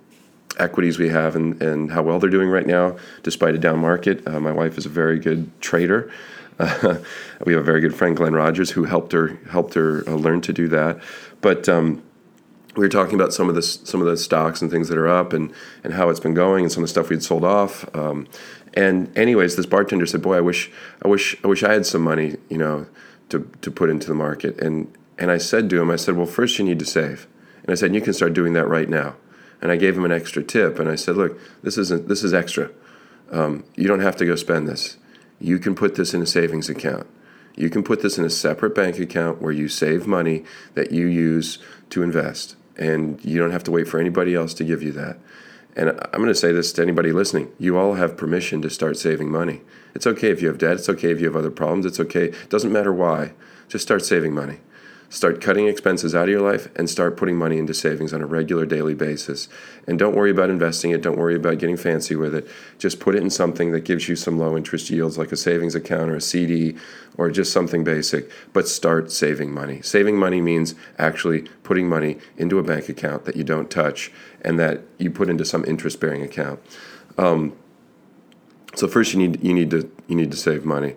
equities 0.58 0.98
we 0.98 1.08
have 1.08 1.34
and, 1.34 1.62
and 1.62 1.92
how 1.92 2.02
well 2.02 2.18
they're 2.18 2.28
doing 2.28 2.50
right 2.50 2.66
now, 2.66 2.98
despite 3.22 3.54
a 3.54 3.58
down 3.58 3.78
market. 3.78 4.20
Uh, 4.28 4.38
my 4.38 4.52
wife 4.52 4.76
is 4.76 4.84
a 4.84 4.90
very 4.90 5.18
good 5.18 5.50
trader. 5.62 6.12
Uh, 6.58 6.98
we 7.46 7.54
have 7.54 7.62
a 7.62 7.64
very 7.64 7.80
good 7.80 7.94
friend, 7.94 8.18
Glenn 8.18 8.34
Rogers, 8.34 8.72
who 8.72 8.84
helped 8.84 9.12
her 9.12 9.38
helped 9.48 9.72
her 9.72 10.06
uh, 10.06 10.12
learn 10.12 10.42
to 10.42 10.52
do 10.52 10.68
that. 10.68 11.00
But 11.40 11.70
um, 11.70 12.02
we 12.76 12.82
were 12.82 12.90
talking 12.90 13.14
about 13.14 13.32
some 13.32 13.48
of 13.48 13.54
the 13.54 13.62
some 13.62 14.00
of 14.00 14.06
the 14.06 14.16
stocks 14.16 14.60
and 14.60 14.70
things 14.70 14.88
that 14.88 14.98
are 14.98 15.08
up 15.08 15.32
and 15.32 15.52
and 15.82 15.94
how 15.94 16.10
it's 16.10 16.20
been 16.20 16.34
going 16.34 16.64
and 16.64 16.72
some 16.72 16.82
of 16.82 16.88
the 16.88 16.92
stuff 16.92 17.08
we'd 17.08 17.22
sold 17.22 17.44
off. 17.44 17.88
Um, 17.96 18.28
and 18.74 19.16
anyways, 19.16 19.56
this 19.56 19.66
bartender 19.66 20.06
said, 20.06 20.22
"Boy, 20.22 20.36
I 20.36 20.40
wish 20.40 20.70
I 21.02 21.08
wish 21.08 21.36
I 21.42 21.48
wish 21.48 21.62
I 21.62 21.72
had 21.72 21.86
some 21.86 22.02
money, 22.02 22.36
you 22.48 22.58
know, 22.58 22.86
to 23.30 23.50
to 23.62 23.70
put 23.70 23.88
into 23.88 24.06
the 24.06 24.14
market." 24.14 24.60
And 24.60 24.92
and 25.18 25.30
I 25.30 25.38
said 25.38 25.70
to 25.70 25.80
him, 25.80 25.90
I 25.90 25.96
said, 25.96 26.16
"Well, 26.16 26.26
first 26.26 26.58
you 26.58 26.64
need 26.64 26.78
to 26.78 26.84
save." 26.84 27.26
And 27.62 27.72
I 27.72 27.74
said, 27.74 27.94
"You 27.94 28.00
can 28.00 28.12
start 28.12 28.34
doing 28.34 28.52
that 28.52 28.68
right 28.68 28.88
now." 28.88 29.16
And 29.62 29.72
I 29.72 29.76
gave 29.76 29.96
him 29.96 30.04
an 30.04 30.12
extra 30.12 30.42
tip, 30.42 30.78
and 30.78 30.88
I 30.88 30.96
said, 30.96 31.16
"Look, 31.16 31.38
this 31.62 31.78
isn't 31.78 32.08
this 32.08 32.22
is 32.22 32.34
extra. 32.34 32.70
Um, 33.32 33.64
you 33.74 33.88
don't 33.88 34.00
have 34.00 34.16
to 34.16 34.26
go 34.26 34.36
spend 34.36 34.68
this. 34.68 34.98
You 35.40 35.58
can 35.58 35.74
put 35.74 35.94
this 35.94 36.14
in 36.14 36.22
a 36.22 36.26
savings 36.26 36.68
account. 36.68 37.06
You 37.56 37.70
can 37.70 37.82
put 37.82 38.02
this 38.02 38.18
in 38.18 38.24
a 38.24 38.30
separate 38.30 38.74
bank 38.74 38.98
account 38.98 39.40
where 39.40 39.52
you 39.52 39.68
save 39.68 40.06
money 40.06 40.44
that 40.74 40.92
you 40.92 41.06
use 41.06 41.58
to 41.90 42.02
invest, 42.02 42.56
and 42.76 43.24
you 43.24 43.38
don't 43.38 43.50
have 43.50 43.64
to 43.64 43.70
wait 43.70 43.88
for 43.88 43.98
anybody 43.98 44.34
else 44.34 44.54
to 44.54 44.64
give 44.64 44.82
you 44.82 44.92
that." 44.92 45.18
And 45.76 45.90
I'm 45.90 46.20
going 46.20 46.28
to 46.28 46.34
say 46.34 46.52
this 46.52 46.72
to 46.72 46.82
anybody 46.82 47.12
listening. 47.12 47.52
You 47.58 47.76
all 47.76 47.94
have 47.94 48.16
permission 48.16 48.62
to 48.62 48.70
start 48.70 48.96
saving 48.96 49.30
money. 49.30 49.60
It's 49.94 50.06
okay 50.06 50.30
if 50.30 50.40
you 50.40 50.48
have 50.48 50.56
debt. 50.58 50.78
It's 50.78 50.88
okay 50.88 51.10
if 51.10 51.20
you 51.20 51.26
have 51.26 51.36
other 51.36 51.50
problems. 51.50 51.84
It's 51.84 52.00
okay. 52.00 52.26
It 52.26 52.48
doesn't 52.48 52.72
matter 52.72 52.92
why. 52.92 53.32
Just 53.68 53.84
start 53.84 54.02
saving 54.04 54.34
money. 54.34 54.60
Start 55.08 55.40
cutting 55.40 55.68
expenses 55.68 56.14
out 56.16 56.24
of 56.24 56.30
your 56.30 56.40
life 56.40 56.68
and 56.74 56.90
start 56.90 57.16
putting 57.16 57.36
money 57.36 57.58
into 57.58 57.72
savings 57.72 58.12
on 58.12 58.20
a 58.20 58.26
regular 58.26 58.66
daily 58.66 58.94
basis. 58.94 59.48
And 59.86 59.98
don't 59.98 60.16
worry 60.16 60.32
about 60.32 60.50
investing 60.50 60.90
it. 60.90 61.00
Don't 61.00 61.16
worry 61.16 61.36
about 61.36 61.58
getting 61.58 61.76
fancy 61.76 62.16
with 62.16 62.34
it. 62.34 62.48
Just 62.78 62.98
put 62.98 63.14
it 63.14 63.22
in 63.22 63.30
something 63.30 63.70
that 63.70 63.84
gives 63.84 64.08
you 64.08 64.16
some 64.16 64.36
low 64.38 64.56
interest 64.56 64.90
yields, 64.90 65.16
like 65.16 65.30
a 65.30 65.36
savings 65.36 65.76
account 65.76 66.10
or 66.10 66.16
a 66.16 66.20
CD 66.20 66.76
or 67.16 67.30
just 67.30 67.52
something 67.52 67.84
basic. 67.84 68.28
But 68.52 68.66
start 68.66 69.12
saving 69.12 69.52
money. 69.52 69.80
Saving 69.80 70.18
money 70.18 70.40
means 70.40 70.74
actually 70.98 71.42
putting 71.62 71.88
money 71.88 72.18
into 72.36 72.58
a 72.58 72.64
bank 72.64 72.88
account 72.88 73.26
that 73.26 73.36
you 73.36 73.44
don't 73.44 73.70
touch 73.70 74.10
and 74.40 74.58
that 74.58 74.82
you 74.98 75.10
put 75.10 75.30
into 75.30 75.44
some 75.44 75.64
interest 75.66 76.00
bearing 76.00 76.22
account. 76.22 76.60
Um, 77.16 77.56
so 78.74 78.88
first 78.88 79.14
you 79.14 79.20
need 79.20 79.42
you 79.42 79.54
need 79.54 79.70
to 79.70 79.90
you 80.08 80.16
need 80.16 80.30
to 80.32 80.36
save 80.36 80.64
money. 80.64 80.96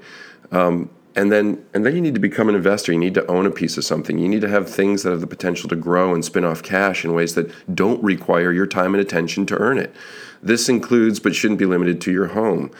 Um, 0.51 0.89
and 1.15 1.31
then 1.31 1.65
and 1.73 1.85
then 1.85 1.95
you 1.95 2.01
need 2.01 2.13
to 2.13 2.19
become 2.19 2.49
an 2.49 2.55
investor. 2.55 2.91
You 2.91 2.99
need 2.99 3.13
to 3.15 3.25
own 3.27 3.45
a 3.45 3.51
piece 3.51 3.77
of 3.77 3.85
something. 3.85 4.17
You 4.17 4.29
need 4.29 4.41
to 4.41 4.49
have 4.49 4.69
things 4.69 5.03
that 5.03 5.11
have 5.11 5.21
the 5.21 5.27
potential 5.27 5.69
to 5.69 5.75
grow 5.75 6.13
and 6.13 6.23
spin 6.23 6.45
off 6.45 6.61
cash 6.63 7.03
in 7.03 7.13
ways 7.13 7.35
that 7.35 7.51
don't 7.75 8.01
require 8.03 8.51
your 8.51 8.67
time 8.67 8.93
and 8.93 9.01
attention 9.01 9.45
to 9.47 9.57
earn 9.57 9.77
it. 9.77 9.93
This 10.41 10.69
includes, 10.69 11.19
but 11.19 11.35
shouldn't 11.35 11.59
be 11.59 11.65
limited 11.65 11.99
to, 12.01 12.11
your 12.11 12.27
home. 12.27 12.71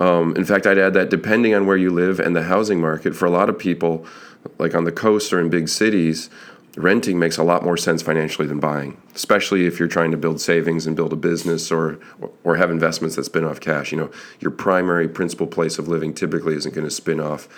Um, 0.00 0.34
in 0.34 0.44
fact, 0.44 0.66
I'd 0.66 0.78
add 0.78 0.94
that 0.94 1.10
depending 1.10 1.54
on 1.54 1.66
where 1.66 1.76
you 1.76 1.90
live 1.90 2.18
and 2.18 2.34
the 2.34 2.44
housing 2.44 2.80
market, 2.80 3.14
for 3.14 3.26
a 3.26 3.30
lot 3.30 3.48
of 3.48 3.58
people, 3.58 4.04
like 4.58 4.74
on 4.74 4.84
the 4.84 4.92
coast 4.92 5.32
or 5.32 5.40
in 5.40 5.48
big 5.50 5.68
cities, 5.68 6.30
renting 6.76 7.18
makes 7.18 7.36
a 7.36 7.44
lot 7.44 7.64
more 7.64 7.76
sense 7.76 8.02
financially 8.02 8.48
than 8.48 8.60
buying, 8.60 9.00
especially 9.14 9.66
if 9.66 9.78
you're 9.78 9.88
trying 9.88 10.10
to 10.10 10.16
build 10.16 10.40
savings 10.40 10.86
and 10.86 10.96
build 10.96 11.12
a 11.12 11.16
business 11.16 11.70
or 11.70 11.98
or 12.42 12.56
have 12.56 12.70
investments 12.70 13.16
that 13.16 13.24
spin 13.24 13.44
off 13.44 13.60
cash. 13.60 13.92
You 13.92 13.98
know, 13.98 14.10
your 14.40 14.50
primary 14.50 15.08
principal 15.08 15.46
place 15.46 15.78
of 15.78 15.88
living 15.88 16.14
typically 16.14 16.54
isn't 16.54 16.74
going 16.74 16.86
to 16.86 16.90
spin 16.90 17.20
off 17.20 17.48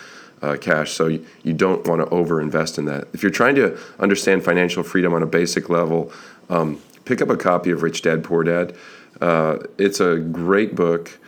uh, 0.42 0.56
cash. 0.61 0.92
So 0.92 1.06
you, 1.06 1.25
you 1.42 1.52
don't 1.52 1.87
want 1.87 2.02
to 2.02 2.06
overinvest 2.14 2.78
in 2.78 2.85
that. 2.87 3.08
If 3.12 3.23
you're 3.23 3.32
trying 3.32 3.54
to 3.56 3.78
understand 3.99 4.44
financial 4.44 4.82
freedom 4.82 5.14
on 5.14 5.23
a 5.23 5.26
basic 5.26 5.68
level, 5.68 6.12
um, 6.50 6.80
pick 7.04 7.23
up 7.23 7.30
a 7.30 7.37
copy 7.37 7.70
of 7.70 7.82
Rich 7.82 8.02
Dad 8.02 8.23
Poor 8.23 8.44
Dad. 8.44 8.76
Uh, 9.20 9.58
it's 9.78 10.00
a 10.00 10.16
great 10.16 10.75
book 10.75 11.18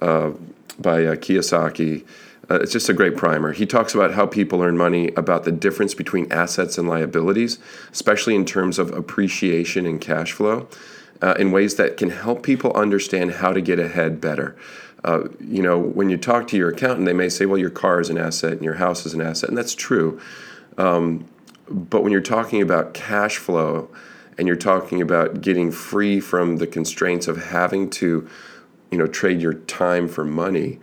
uh, 0.00 0.32
by 0.78 1.04
uh, 1.04 1.14
Kiyosaki. 1.14 2.04
Uh, 2.50 2.54
it's 2.56 2.72
just 2.72 2.88
a 2.88 2.94
great 2.94 3.16
primer. 3.16 3.52
He 3.52 3.66
talks 3.66 3.94
about 3.94 4.14
how 4.14 4.26
people 4.26 4.62
earn 4.62 4.76
money, 4.76 5.08
about 5.16 5.44
the 5.44 5.52
difference 5.52 5.94
between 5.94 6.30
assets 6.32 6.78
and 6.78 6.88
liabilities, 6.88 7.58
especially 7.92 8.34
in 8.34 8.44
terms 8.44 8.78
of 8.78 8.90
appreciation 8.92 9.84
and 9.84 10.00
cash 10.00 10.32
flow, 10.32 10.66
uh, 11.20 11.34
in 11.38 11.52
ways 11.52 11.76
that 11.76 11.96
can 11.96 12.10
help 12.10 12.42
people 12.42 12.72
understand 12.72 13.32
how 13.32 13.52
to 13.52 13.60
get 13.60 13.78
ahead 13.78 14.20
better. 14.20 14.56
Uh, 15.04 15.28
you 15.40 15.62
know, 15.62 15.78
when 15.78 16.08
you 16.08 16.16
talk 16.16 16.48
to 16.48 16.56
your 16.56 16.70
accountant, 16.70 17.04
they 17.04 17.12
may 17.12 17.28
say, 17.28 17.46
well, 17.46 17.58
your 17.58 17.70
car 17.70 18.00
is 18.00 18.08
an 18.08 18.18
asset 18.18 18.52
and 18.52 18.62
your 18.62 18.74
house 18.74 19.04
is 19.04 19.14
an 19.14 19.20
asset, 19.20 19.48
and 19.48 19.58
that's 19.58 19.74
true. 19.74 20.20
Um, 20.76 21.26
but 21.68 22.02
when 22.02 22.12
you're 22.12 22.20
talking 22.20 22.62
about 22.62 22.94
cash 22.94 23.36
flow 23.36 23.90
and 24.38 24.46
you're 24.46 24.56
talking 24.56 25.02
about 25.02 25.40
getting 25.40 25.70
free 25.70 26.18
from 26.18 26.56
the 26.56 26.66
constraints 26.66 27.28
of 27.28 27.48
having 27.48 27.90
to, 27.90 28.28
you 28.90 28.98
know, 28.98 29.06
trade 29.06 29.40
your 29.40 29.54
time 29.54 30.08
for 30.08 30.24
money, 30.24 30.78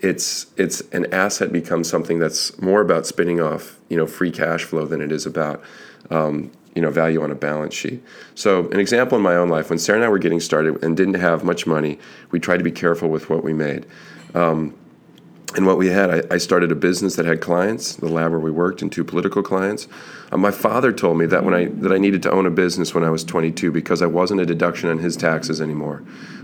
it's 0.00 0.46
it's 0.56 0.80
an 0.92 1.12
asset 1.12 1.52
becomes 1.52 1.88
something 1.88 2.18
that's 2.18 2.60
more 2.60 2.80
about 2.80 3.06
spinning 3.06 3.40
off, 3.40 3.78
you 3.88 3.96
know, 3.96 4.06
free 4.06 4.30
cash 4.30 4.64
flow 4.64 4.86
than 4.86 5.00
it 5.00 5.12
is 5.12 5.26
about 5.26 5.62
um, 6.10 6.50
you 6.74 6.82
know 6.82 6.90
value 6.90 7.22
on 7.22 7.30
a 7.30 7.34
balance 7.34 7.74
sheet. 7.74 8.02
So 8.34 8.68
an 8.70 8.80
example 8.80 9.16
in 9.16 9.22
my 9.22 9.36
own 9.36 9.48
life, 9.48 9.70
when 9.70 9.78
Sarah 9.78 9.98
and 9.98 10.04
I 10.04 10.08
were 10.08 10.18
getting 10.18 10.40
started 10.40 10.82
and 10.82 10.96
didn't 10.96 11.14
have 11.14 11.44
much 11.44 11.66
money, 11.66 11.98
we 12.30 12.40
tried 12.40 12.58
to 12.58 12.64
be 12.64 12.72
careful 12.72 13.08
with 13.08 13.30
what 13.30 13.44
we 13.44 13.52
made. 13.52 13.86
Um, 14.34 14.74
and 15.56 15.66
what 15.66 15.78
we 15.78 15.88
had, 15.88 16.10
I, 16.10 16.34
I, 16.34 16.38
started 16.38 16.72
a 16.72 16.74
business 16.74 17.14
that 17.14 17.26
had 17.26 17.40
clients, 17.40 17.94
the 17.94 18.08
lab 18.08 18.32
where 18.32 18.40
we 18.40 18.50
worked, 18.50 18.82
and 18.82 18.90
two 18.90 19.04
political 19.04 19.40
clients. 19.40 19.86
Uh, 20.32 20.36
my 20.36 20.50
father 20.50 20.92
told 20.92 21.16
me 21.16 21.26
that 21.26 21.44
when 21.44 21.54
I 21.54 21.66
that 21.66 21.92
I 21.92 21.98
needed 21.98 22.22
to 22.24 22.30
own 22.30 22.44
a 22.44 22.50
business 22.50 22.92
when 22.92 23.04
I 23.04 23.10
was 23.10 23.22
22 23.22 23.70
because 23.70 24.02
I 24.02 24.06
wasn't 24.06 24.40
a 24.40 24.46
deduction 24.46 24.88
on 24.88 24.98
his 24.98 25.16
taxes 25.16 25.60
anymore. 25.60 25.98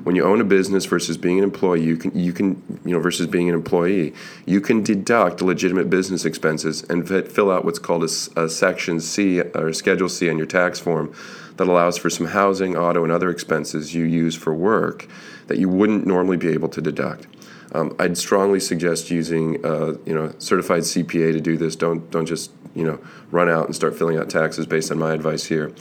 When 0.05 0.15
you 0.15 0.23
own 0.23 0.41
a 0.41 0.45
business 0.45 0.87
versus 0.87 1.17
being 1.17 1.39
an 1.39 1.45
employee, 1.45 1.83
you 1.83 1.97
can 1.97 2.17
you 2.17 2.33
can 2.33 2.63
you 2.85 2.95
know 2.95 3.01
versus 3.01 3.27
being 3.27 3.49
an 3.49 3.55
employee, 3.55 4.15
you 4.47 4.61
can 4.61 4.83
deduct 4.83 5.43
legitimate 5.43 5.91
business 5.91 6.25
expenses 6.25 6.85
and 6.85 7.09
fill 7.09 7.51
out 7.51 7.65
what's 7.65 7.81
called 7.81 8.05
a, 8.05 8.41
a 8.41 8.49
Section 8.49 9.01
C 9.01 9.41
or 9.41 9.73
Schedule 9.73 10.09
C 10.09 10.31
on 10.31 10.39
your 10.39 10.47
tax 10.47 10.79
form 10.79 11.13
that 11.57 11.67
allows 11.67 11.99
for 11.99 12.09
some 12.09 12.27
housing, 12.27 12.77
auto, 12.77 13.03
and 13.03 13.13
other 13.13 13.29
expenses 13.29 13.93
you 13.93 14.05
use 14.05 14.37
for 14.37 14.55
work 14.55 15.09
that 15.49 15.59
you 15.59 15.69
wouldn't 15.69 16.07
normally 16.07 16.37
be 16.37 16.49
able 16.49 16.69
to 16.69 16.81
deduct. 16.81 17.27
Um, 17.73 17.95
I'd 17.99 18.17
strongly 18.17 18.61
suggest 18.61 19.11
using 19.11 19.65
uh, 19.65 19.97
you 20.05 20.15
know 20.15 20.33
certified 20.39 20.83
CPA 20.83 21.33
to 21.33 21.41
do 21.41 21.57
this. 21.57 21.77
Don't 21.77 22.11
don't 22.11 22.27
just 22.27 22.51
you 22.75 22.85
know 22.85 22.99
run 23.31 23.49
out 23.49 23.67
and 23.67 23.75
start 23.75 23.97
filling 23.97 24.19
out 24.19 24.29
taxes 24.29 24.67
based 24.67 24.91
on 24.91 24.99
my 24.99 25.13
advice 25.13 25.45
here. 25.45 25.73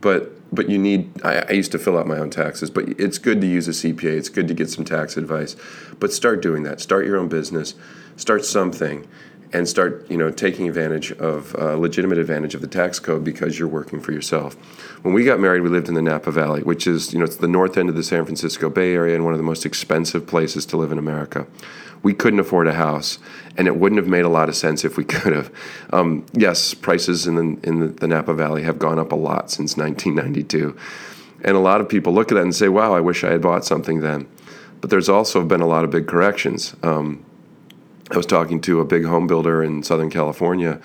But 0.00 0.32
but 0.54 0.68
you 0.68 0.78
need. 0.78 1.10
I, 1.24 1.44
I 1.48 1.52
used 1.52 1.72
to 1.72 1.78
fill 1.78 1.98
out 1.98 2.06
my 2.06 2.18
own 2.18 2.30
taxes, 2.30 2.70
but 2.70 2.88
it's 3.00 3.18
good 3.18 3.40
to 3.40 3.46
use 3.46 3.68
a 3.68 3.72
CPA. 3.72 4.16
It's 4.16 4.28
good 4.28 4.48
to 4.48 4.54
get 4.54 4.68
some 4.68 4.84
tax 4.84 5.16
advice. 5.16 5.56
But 5.98 6.12
start 6.12 6.42
doing 6.42 6.62
that. 6.64 6.80
Start 6.80 7.06
your 7.06 7.16
own 7.16 7.28
business. 7.28 7.74
Start 8.16 8.44
something, 8.44 9.06
and 9.52 9.68
start 9.68 10.08
you 10.10 10.16
know 10.16 10.30
taking 10.30 10.68
advantage 10.68 11.12
of 11.12 11.54
uh, 11.56 11.74
legitimate 11.76 12.18
advantage 12.18 12.54
of 12.54 12.60
the 12.60 12.66
tax 12.66 12.98
code 12.98 13.24
because 13.24 13.58
you're 13.58 13.68
working 13.68 14.00
for 14.00 14.12
yourself. 14.12 14.54
When 15.02 15.14
we 15.14 15.24
got 15.24 15.40
married, 15.40 15.62
we 15.62 15.68
lived 15.68 15.88
in 15.88 15.94
the 15.94 16.02
Napa 16.02 16.30
Valley, 16.30 16.62
which 16.62 16.86
is 16.86 17.12
you 17.12 17.18
know 17.18 17.24
it's 17.24 17.36
the 17.36 17.48
north 17.48 17.76
end 17.76 17.88
of 17.88 17.96
the 17.96 18.02
San 18.02 18.24
Francisco 18.24 18.70
Bay 18.70 18.94
Area 18.94 19.14
and 19.14 19.24
one 19.24 19.32
of 19.32 19.38
the 19.38 19.44
most 19.44 19.66
expensive 19.66 20.26
places 20.26 20.66
to 20.66 20.76
live 20.76 20.92
in 20.92 20.98
America. 20.98 21.46
We 22.02 22.14
couldn't 22.14 22.40
afford 22.40 22.66
a 22.66 22.74
house, 22.74 23.18
and 23.58 23.66
it 23.66 23.76
wouldn't 23.76 24.00
have 24.00 24.08
made 24.08 24.24
a 24.24 24.28
lot 24.28 24.48
of 24.48 24.56
sense 24.56 24.84
if 24.84 24.96
we 24.96 25.04
could 25.14 25.34
have. 25.34 25.52
Um, 25.92 26.24
yes, 26.32 26.72
prices 26.72 27.26
in 27.26 27.34
the, 27.34 27.68
in 27.68 27.96
the, 27.96 28.08
Napa 28.08 28.32
Valley 28.32 28.62
have 28.62 28.78
gone 28.78 28.98
up 28.98 29.12
a 29.12 29.16
lot 29.16 29.50
since 29.50 29.76
1992, 29.76 30.74
and 31.44 31.56
a 31.56 31.60
lot 31.60 31.82
of 31.82 31.88
people 31.88 32.14
look 32.14 32.32
at 32.32 32.36
that 32.36 32.42
and 32.42 32.54
say, 32.54 32.68
"Wow, 32.68 32.94
I 32.94 33.00
wish 33.00 33.24
I 33.24 33.32
had 33.32 33.42
bought 33.42 33.64
something 33.64 34.00
then." 34.00 34.28
But 34.80 34.88
there's 34.88 35.10
also 35.10 35.44
been 35.44 35.60
a 35.60 35.66
lot 35.66 35.84
of 35.84 35.90
big 35.90 36.06
corrections. 36.06 36.74
Um, 36.82 37.22
I 38.10 38.16
was 38.16 38.26
talking 38.26 38.60
to 38.62 38.80
a 38.80 38.84
big 38.84 39.04
home 39.04 39.26
builder 39.26 39.62
in 39.62 39.82
Southern 39.82 40.10
California, 40.10 40.80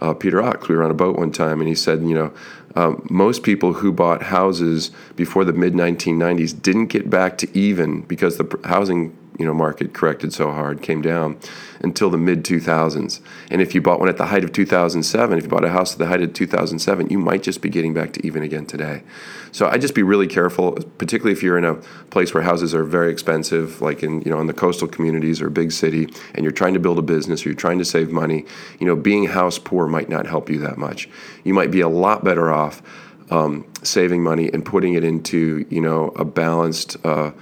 uh, 0.00 0.12
Peter 0.14 0.42
Ox. 0.42 0.68
We 0.68 0.74
were 0.74 0.82
on 0.82 0.90
a 0.90 0.94
boat 0.94 1.16
one 1.16 1.30
time, 1.30 1.60
and 1.60 1.68
he 1.68 1.74
said, 1.74 2.02
you 2.02 2.14
know, 2.14 2.32
um, 2.74 3.06
most 3.08 3.44
people 3.44 3.74
who 3.74 3.92
bought 3.92 4.24
houses 4.24 4.90
before 5.14 5.44
the 5.44 5.52
mid 5.52 5.74
1990s 5.74 6.60
didn't 6.60 6.86
get 6.86 7.08
back 7.08 7.38
to 7.38 7.58
even 7.58 8.00
because 8.02 8.38
the 8.38 8.58
housing 8.64 9.16
you 9.38 9.44
know 9.44 9.54
market 9.54 9.92
corrected 9.92 10.32
so 10.32 10.52
hard, 10.52 10.82
came 10.82 11.02
down 11.02 11.38
until 11.80 12.10
the 12.10 12.18
mid 12.18 12.44
2000s. 12.44 13.20
And 13.50 13.60
if 13.60 13.74
you 13.74 13.80
bought 13.80 14.00
one 14.00 14.08
at 14.08 14.16
the 14.16 14.26
height 14.26 14.44
of 14.44 14.52
2007, 14.52 15.38
if 15.38 15.44
you 15.44 15.50
bought 15.50 15.64
a 15.64 15.70
house 15.70 15.92
at 15.92 15.98
the 15.98 16.06
height 16.06 16.22
of 16.22 16.32
2007, 16.32 17.10
you 17.10 17.18
might 17.18 17.42
just 17.42 17.60
be 17.60 17.68
getting 17.68 17.94
back 17.94 18.12
to 18.14 18.26
even 18.26 18.42
again 18.42 18.66
today. 18.66 19.02
So 19.52 19.68
I 19.68 19.78
just 19.78 19.94
be 19.94 20.02
really 20.02 20.26
careful, 20.26 20.72
particularly 20.98 21.32
if 21.32 21.42
you're 21.42 21.58
in 21.58 21.64
a 21.64 21.74
place 22.10 22.34
where 22.34 22.42
houses 22.42 22.74
are 22.74 22.84
very 22.84 23.12
expensive, 23.12 23.80
like 23.80 24.02
in 24.02 24.22
you 24.22 24.30
know 24.30 24.40
in 24.40 24.46
the 24.46 24.54
coastal 24.54 24.88
communities 24.88 25.40
or 25.40 25.48
a 25.48 25.50
big 25.50 25.72
city, 25.72 26.08
and 26.34 26.42
you're 26.42 26.52
trying 26.52 26.74
to 26.74 26.80
build 26.80 26.98
a 26.98 27.02
business 27.02 27.44
or 27.44 27.50
you're 27.50 27.56
trying 27.56 27.78
to 27.78 27.84
save 27.84 28.10
money. 28.10 28.44
You 28.80 28.86
know, 28.86 28.96
being 28.96 29.26
house 29.26 29.58
poor 29.58 29.86
might 29.86 30.08
not 30.08 30.26
help 30.26 30.50
you 30.50 30.58
that 30.60 30.78
much. 30.78 31.08
You 31.44 31.54
might 31.54 31.70
be 31.70 31.80
a 31.80 31.88
lot 31.88 32.24
better 32.24 32.52
off 32.52 32.82
um, 33.30 33.66
saving 33.82 34.22
money 34.22 34.50
and 34.52 34.64
putting 34.64 34.94
it 34.94 35.04
into 35.04 35.66
you 35.70 35.80
know 35.80 36.08
a 36.16 36.24
balanced. 36.24 36.96
Uh, 37.04 37.32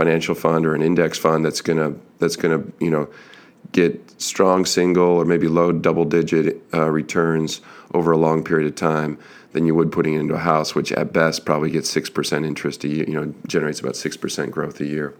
financial 0.00 0.34
fund 0.34 0.64
or 0.64 0.74
an 0.74 0.80
index 0.80 1.18
fund 1.18 1.44
that's 1.44 1.60
gonna 1.60 1.92
that's 2.20 2.34
gonna 2.34 2.62
you 2.80 2.88
know 2.88 3.06
get 3.72 4.00
strong 4.18 4.64
single 4.64 5.04
or 5.20 5.26
maybe 5.26 5.46
low 5.46 5.70
double 5.72 6.06
digit 6.06 6.62
uh, 6.72 6.88
returns 6.88 7.60
over 7.92 8.10
a 8.10 8.16
long 8.16 8.42
period 8.42 8.66
of 8.66 8.74
time 8.74 9.18
than 9.52 9.66
you 9.66 9.74
would 9.74 9.92
putting 9.92 10.14
it 10.14 10.20
into 10.20 10.32
a 10.34 10.38
house, 10.38 10.74
which 10.74 10.90
at 10.92 11.12
best 11.12 11.44
probably 11.44 11.70
gets 11.70 11.94
6% 11.94 12.46
interest 12.46 12.82
a 12.84 12.88
year, 12.88 13.04
you 13.06 13.14
know, 13.14 13.34
generates 13.46 13.80
about 13.80 13.92
6% 13.92 14.50
growth 14.50 14.80
a 14.80 14.86
year. 14.86 15.12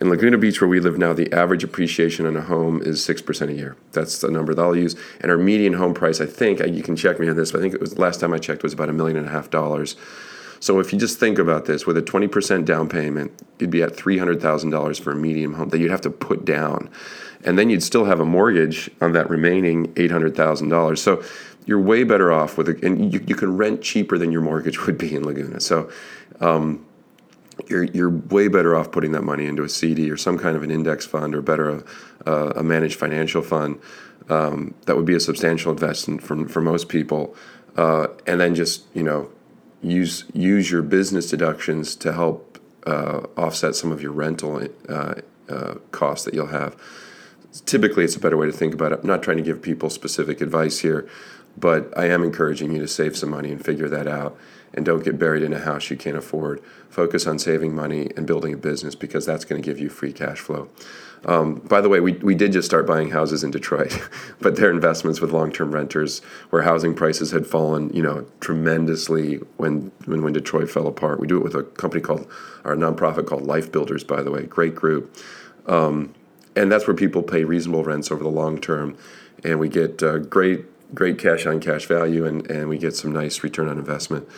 In 0.00 0.08
Laguna 0.08 0.38
Beach, 0.38 0.60
where 0.60 0.68
we 0.68 0.80
live 0.80 0.98
now, 0.98 1.12
the 1.12 1.32
average 1.32 1.62
appreciation 1.62 2.26
on 2.26 2.36
a 2.36 2.40
home 2.40 2.82
is 2.82 3.06
6% 3.06 3.48
a 3.48 3.52
year. 3.52 3.76
That's 3.92 4.18
the 4.22 4.30
number 4.30 4.54
that 4.54 4.62
I'll 4.62 4.74
use. 4.74 4.96
And 5.20 5.30
our 5.30 5.38
median 5.38 5.74
home 5.74 5.94
price, 5.94 6.20
I 6.20 6.26
think, 6.26 6.58
you 6.60 6.82
can 6.82 6.96
check 6.96 7.20
me 7.20 7.28
on 7.28 7.36
this, 7.36 7.52
but 7.52 7.58
I 7.58 7.62
think 7.62 7.74
it 7.74 7.80
was 7.80 7.98
last 7.98 8.18
time 8.18 8.32
I 8.32 8.38
checked 8.38 8.62
was 8.62 8.72
about 8.72 8.88
a 8.88 8.94
million 8.94 9.18
and 9.18 9.26
a 9.26 9.30
half 9.30 9.50
dollars. 9.50 9.94
So 10.66 10.80
if 10.80 10.92
you 10.92 10.98
just 10.98 11.20
think 11.20 11.38
about 11.38 11.66
this, 11.66 11.86
with 11.86 11.96
a 11.96 12.02
20% 12.02 12.64
down 12.64 12.88
payment, 12.88 13.40
you'd 13.60 13.70
be 13.70 13.84
at 13.84 13.92
$300,000 13.92 15.00
for 15.00 15.12
a 15.12 15.14
medium 15.14 15.54
home 15.54 15.68
that 15.68 15.78
you'd 15.78 15.92
have 15.92 16.00
to 16.00 16.10
put 16.10 16.44
down. 16.44 16.90
And 17.44 17.56
then 17.56 17.70
you'd 17.70 17.84
still 17.84 18.06
have 18.06 18.18
a 18.18 18.24
mortgage 18.24 18.90
on 19.00 19.12
that 19.12 19.30
remaining 19.30 19.94
$800,000. 19.94 20.98
So 20.98 21.22
you're 21.66 21.80
way 21.80 22.02
better 22.02 22.32
off 22.32 22.58
with 22.58 22.68
it, 22.68 22.82
and 22.82 23.14
you, 23.14 23.24
you 23.28 23.36
can 23.36 23.56
rent 23.56 23.80
cheaper 23.80 24.18
than 24.18 24.32
your 24.32 24.40
mortgage 24.40 24.80
would 24.86 24.98
be 24.98 25.14
in 25.14 25.22
Laguna. 25.22 25.60
So 25.60 25.88
um, 26.40 26.84
you're, 27.68 27.84
you're 27.84 28.10
way 28.10 28.48
better 28.48 28.74
off 28.74 28.90
putting 28.90 29.12
that 29.12 29.22
money 29.22 29.46
into 29.46 29.62
a 29.62 29.68
CD 29.68 30.10
or 30.10 30.16
some 30.16 30.36
kind 30.36 30.56
of 30.56 30.64
an 30.64 30.72
index 30.72 31.06
fund 31.06 31.36
or 31.36 31.42
better 31.42 31.84
a, 32.26 32.34
a 32.56 32.62
managed 32.64 32.98
financial 32.98 33.40
fund. 33.40 33.80
Um, 34.28 34.74
that 34.86 34.96
would 34.96 35.06
be 35.06 35.14
a 35.14 35.20
substantial 35.20 35.70
investment 35.70 36.24
for, 36.24 36.48
for 36.48 36.60
most 36.60 36.88
people. 36.88 37.36
Uh, 37.76 38.08
and 38.26 38.40
then 38.40 38.56
just, 38.56 38.86
you 38.92 39.04
know, 39.04 39.30
use 39.82 40.24
use 40.32 40.70
your 40.70 40.82
business 40.82 41.30
deductions 41.30 41.94
to 41.96 42.12
help 42.12 42.58
uh, 42.86 43.26
offset 43.36 43.74
some 43.74 43.92
of 43.92 44.00
your 44.00 44.12
rental 44.12 44.66
uh, 44.88 45.14
uh, 45.48 45.74
costs 45.90 46.24
that 46.24 46.34
you'll 46.34 46.46
have. 46.46 46.76
Typically, 47.64 48.04
it's 48.04 48.16
a 48.16 48.20
better 48.20 48.36
way 48.36 48.46
to 48.46 48.52
think 48.52 48.74
about 48.74 48.92
it. 48.92 49.00
I'm 49.02 49.06
not 49.06 49.22
trying 49.22 49.38
to 49.38 49.42
give 49.42 49.62
people 49.62 49.90
specific 49.90 50.40
advice 50.40 50.80
here, 50.80 51.08
but 51.56 51.92
I 51.96 52.06
am 52.06 52.22
encouraging 52.22 52.72
you 52.72 52.80
to 52.80 52.88
save 52.88 53.16
some 53.16 53.30
money 53.30 53.50
and 53.50 53.64
figure 53.64 53.88
that 53.88 54.06
out. 54.06 54.36
And 54.74 54.84
don't 54.84 55.02
get 55.02 55.18
buried 55.18 55.42
in 55.42 55.54
a 55.54 55.60
house 55.60 55.88
you 55.90 55.96
can't 55.96 56.16
afford. 56.16 56.62
Focus 56.90 57.26
on 57.26 57.38
saving 57.38 57.74
money 57.74 58.10
and 58.16 58.26
building 58.26 58.52
a 58.52 58.58
business 58.58 58.94
because 58.94 59.24
that's 59.24 59.44
going 59.46 59.60
to 59.60 59.66
give 59.66 59.80
you 59.80 59.88
free 59.88 60.12
cash 60.12 60.38
flow. 60.38 60.68
Um, 61.24 61.56
by 61.56 61.80
the 61.80 61.88
way, 61.88 61.98
we, 62.00 62.12
we 62.12 62.34
did 62.34 62.52
just 62.52 62.66
start 62.66 62.86
buying 62.86 63.10
houses 63.10 63.42
in 63.42 63.50
Detroit, 63.50 63.98
but 64.40 64.56
they're 64.56 64.70
investments 64.70 65.20
with 65.20 65.32
long 65.32 65.50
term 65.50 65.72
renters 65.72 66.20
where 66.50 66.62
housing 66.62 66.94
prices 66.94 67.30
had 67.32 67.46
fallen, 67.46 67.90
you 67.92 68.02
know, 68.02 68.26
tremendously 68.40 69.36
when, 69.56 69.90
when 70.04 70.22
when 70.22 70.32
Detroit 70.32 70.70
fell 70.70 70.86
apart. 70.86 71.18
We 71.18 71.26
do 71.26 71.36
it 71.36 71.42
with 71.42 71.54
a 71.54 71.62
company 71.62 72.00
called 72.00 72.28
our 72.64 72.76
nonprofit 72.76 73.26
called 73.26 73.42
Life 73.42 73.72
Builders, 73.72 74.04
by 74.04 74.22
the 74.22 74.30
way, 74.30 74.44
great 74.44 74.74
group, 74.74 75.16
um, 75.66 76.14
and 76.54 76.70
that's 76.70 76.86
where 76.86 76.96
people 76.96 77.22
pay 77.22 77.44
reasonable 77.44 77.84
rents 77.84 78.10
over 78.10 78.22
the 78.22 78.30
long 78.30 78.60
term, 78.60 78.96
and 79.42 79.58
we 79.58 79.68
get 79.68 80.02
uh, 80.02 80.18
great 80.18 80.64
great 80.94 81.18
cash 81.18 81.46
on 81.46 81.60
cash 81.60 81.86
value, 81.86 82.24
and, 82.24 82.48
and 82.50 82.68
we 82.68 82.78
get 82.78 82.94
some 82.94 83.12
nice 83.12 83.42
return 83.42 83.68
on 83.68 83.78
investment, 83.78 84.28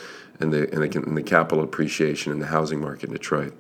and 0.40 0.52
the 0.52 0.72
and 0.72 0.82
the, 0.82 0.98
and 0.98 1.16
the 1.16 1.22
capital 1.22 1.62
appreciation 1.62 2.32
in 2.32 2.38
the 2.38 2.46
housing 2.46 2.80
market 2.80 3.04
in 3.04 3.12
Detroit. 3.12 3.52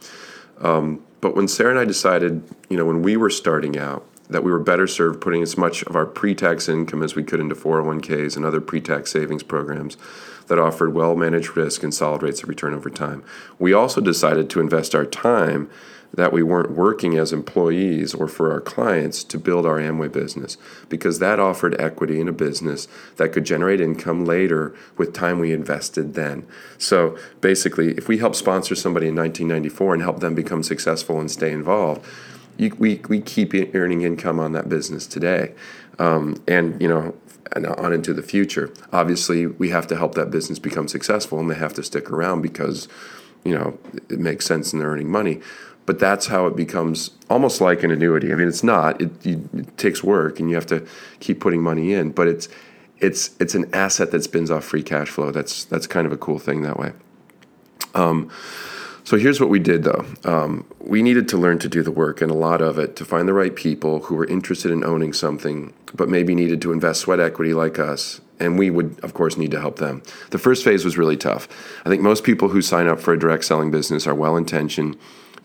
Um, 0.60 1.04
but 1.20 1.34
when 1.34 1.48
Sarah 1.48 1.70
and 1.70 1.78
I 1.78 1.84
decided, 1.84 2.42
you 2.68 2.76
know, 2.76 2.84
when 2.84 3.02
we 3.02 3.16
were 3.16 3.30
starting 3.30 3.78
out, 3.78 4.04
that 4.30 4.44
we 4.44 4.50
were 4.50 4.58
better 4.58 4.86
served 4.86 5.20
putting 5.20 5.42
as 5.42 5.56
much 5.56 5.82
of 5.84 5.96
our 5.96 6.06
pre 6.06 6.34
tax 6.34 6.68
income 6.68 7.02
as 7.02 7.14
we 7.14 7.24
could 7.24 7.40
into 7.40 7.54
401ks 7.54 8.36
and 8.36 8.44
other 8.44 8.60
pre 8.60 8.80
tax 8.80 9.10
savings 9.10 9.42
programs 9.42 9.96
that 10.48 10.58
offered 10.58 10.94
well 10.94 11.16
managed 11.16 11.56
risk 11.56 11.82
and 11.82 11.94
solid 11.94 12.22
rates 12.22 12.42
of 12.42 12.48
return 12.48 12.74
over 12.74 12.90
time. 12.90 13.22
We 13.58 13.72
also 13.72 14.00
decided 14.00 14.50
to 14.50 14.60
invest 14.60 14.94
our 14.94 15.06
time 15.06 15.70
that 16.14 16.32
we 16.32 16.42
weren't 16.42 16.70
working 16.70 17.16
as 17.16 17.32
employees 17.32 18.14
or 18.14 18.28
for 18.28 18.50
our 18.50 18.60
clients 18.60 19.22
to 19.24 19.38
build 19.38 19.66
our 19.66 19.78
Amway 19.78 20.10
business 20.10 20.56
because 20.88 21.18
that 21.18 21.38
offered 21.38 21.78
equity 21.80 22.20
in 22.20 22.28
a 22.28 22.32
business 22.32 22.88
that 23.16 23.32
could 23.32 23.44
generate 23.44 23.80
income 23.80 24.24
later 24.24 24.74
with 24.96 25.12
time 25.12 25.38
we 25.38 25.52
invested 25.52 26.14
then. 26.14 26.46
So 26.78 27.16
basically, 27.40 27.92
if 27.92 28.08
we 28.08 28.18
help 28.18 28.34
sponsor 28.34 28.74
somebody 28.74 29.08
in 29.08 29.16
1994 29.16 29.94
and 29.94 30.02
help 30.02 30.20
them 30.20 30.34
become 30.34 30.62
successful 30.62 31.20
and 31.20 31.30
stay 31.30 31.52
involved, 31.52 32.04
you, 32.56 32.74
we, 32.78 33.00
we 33.08 33.20
keep 33.20 33.54
earning 33.74 34.02
income 34.02 34.40
on 34.40 34.52
that 34.52 34.68
business 34.68 35.06
today. 35.06 35.54
Um, 35.98 36.42
and, 36.46 36.80
you 36.80 36.88
know, 36.88 37.14
and 37.52 37.66
on 37.66 37.92
into 37.92 38.12
the 38.12 38.22
future. 38.22 38.72
Obviously, 38.92 39.46
we 39.46 39.70
have 39.70 39.86
to 39.88 39.96
help 39.96 40.14
that 40.14 40.30
business 40.30 40.58
become 40.58 40.88
successful 40.88 41.38
and 41.40 41.50
they 41.50 41.54
have 41.54 41.74
to 41.74 41.82
stick 41.82 42.10
around 42.10 42.42
because, 42.42 42.88
you 43.44 43.56
know, 43.56 43.78
it 44.08 44.18
makes 44.18 44.44
sense 44.44 44.72
and 44.72 44.82
they're 44.82 44.90
earning 44.90 45.10
money 45.10 45.40
but 45.88 45.98
that's 45.98 46.26
how 46.26 46.46
it 46.46 46.54
becomes 46.54 47.12
almost 47.30 47.62
like 47.62 47.82
an 47.82 47.90
annuity. 47.90 48.30
I 48.30 48.34
mean, 48.34 48.46
it's 48.46 48.62
not. 48.62 49.00
It, 49.00 49.26
it, 49.26 49.78
takes 49.78 50.04
work, 50.04 50.38
and 50.38 50.50
you 50.50 50.54
have 50.54 50.66
to 50.66 50.86
keep 51.18 51.40
putting 51.40 51.62
money 51.62 51.94
in. 51.94 52.10
But 52.10 52.28
it's 52.28 52.46
it's 52.98 53.30
it's 53.40 53.54
an 53.54 53.70
asset 53.72 54.10
that 54.10 54.22
spins 54.22 54.50
off 54.50 54.66
free 54.66 54.82
cash 54.82 55.08
flow. 55.08 55.30
That's 55.30 55.64
that's 55.64 55.86
kind 55.86 56.06
of 56.06 56.12
a 56.12 56.18
cool 56.18 56.38
thing 56.38 56.60
that 56.60 56.78
way. 56.78 56.92
Um, 57.94 58.30
so 59.02 59.16
here's 59.16 59.40
what 59.40 59.48
we 59.48 59.60
did 59.60 59.84
though. 59.84 60.04
Um, 60.26 60.66
we 60.78 61.02
needed 61.02 61.26
to 61.30 61.38
learn 61.38 61.58
to 61.60 61.70
do 61.70 61.82
the 61.82 61.90
work 61.90 62.20
and 62.20 62.30
a 62.30 62.34
lot 62.34 62.60
of 62.60 62.78
it 62.78 62.94
to 62.96 63.06
find 63.06 63.26
the 63.26 63.32
right 63.32 63.56
people 63.56 64.00
who 64.00 64.14
were 64.14 64.26
interested 64.26 64.70
in 64.70 64.84
owning 64.84 65.14
something, 65.14 65.72
but 65.94 66.10
maybe 66.10 66.34
needed 66.34 66.60
to 66.60 66.72
invest 66.72 67.00
sweat 67.00 67.18
equity 67.18 67.54
like 67.54 67.78
us. 67.78 68.20
And 68.38 68.58
we 68.58 68.68
would, 68.68 69.00
of 69.02 69.14
course, 69.14 69.38
need 69.38 69.52
to 69.52 69.60
help 69.60 69.78
them. 69.78 70.02
The 70.32 70.38
first 70.38 70.62
phase 70.62 70.84
was 70.84 70.98
really 70.98 71.16
tough. 71.16 71.48
I 71.86 71.88
think 71.88 72.02
most 72.02 72.24
people 72.24 72.50
who 72.50 72.60
sign 72.60 72.88
up 72.88 73.00
for 73.00 73.14
a 73.14 73.18
direct 73.18 73.46
selling 73.46 73.70
business 73.70 74.06
are 74.06 74.14
well 74.14 74.36
intentioned 74.36 74.98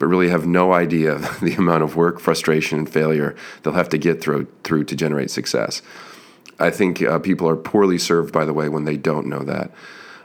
but 0.04 0.10
really 0.10 0.28
have 0.28 0.46
no 0.46 0.74
idea 0.74 1.16
the 1.42 1.56
amount 1.56 1.82
of 1.82 1.96
work, 1.96 2.20
frustration, 2.20 2.78
and 2.78 2.92
failure 2.92 3.34
they'll 3.62 3.72
have 3.72 3.88
to 3.88 3.98
get 3.98 4.20
through, 4.20 4.46
through 4.66 4.84
to 4.84 4.98
generate 4.98 5.32
success. 5.32 5.82
I 6.60 6.72
think 6.72 7.02
uh, 7.02 7.20
people 7.20 7.48
are 7.48 7.56
poorly 7.56 7.98
served, 7.98 8.34
by 8.34 8.44
the 8.44 8.52
way, 8.52 8.68
when 8.68 8.84
they 8.84 8.98
don't 8.98 9.28
know 9.28 9.44
that. 9.46 9.72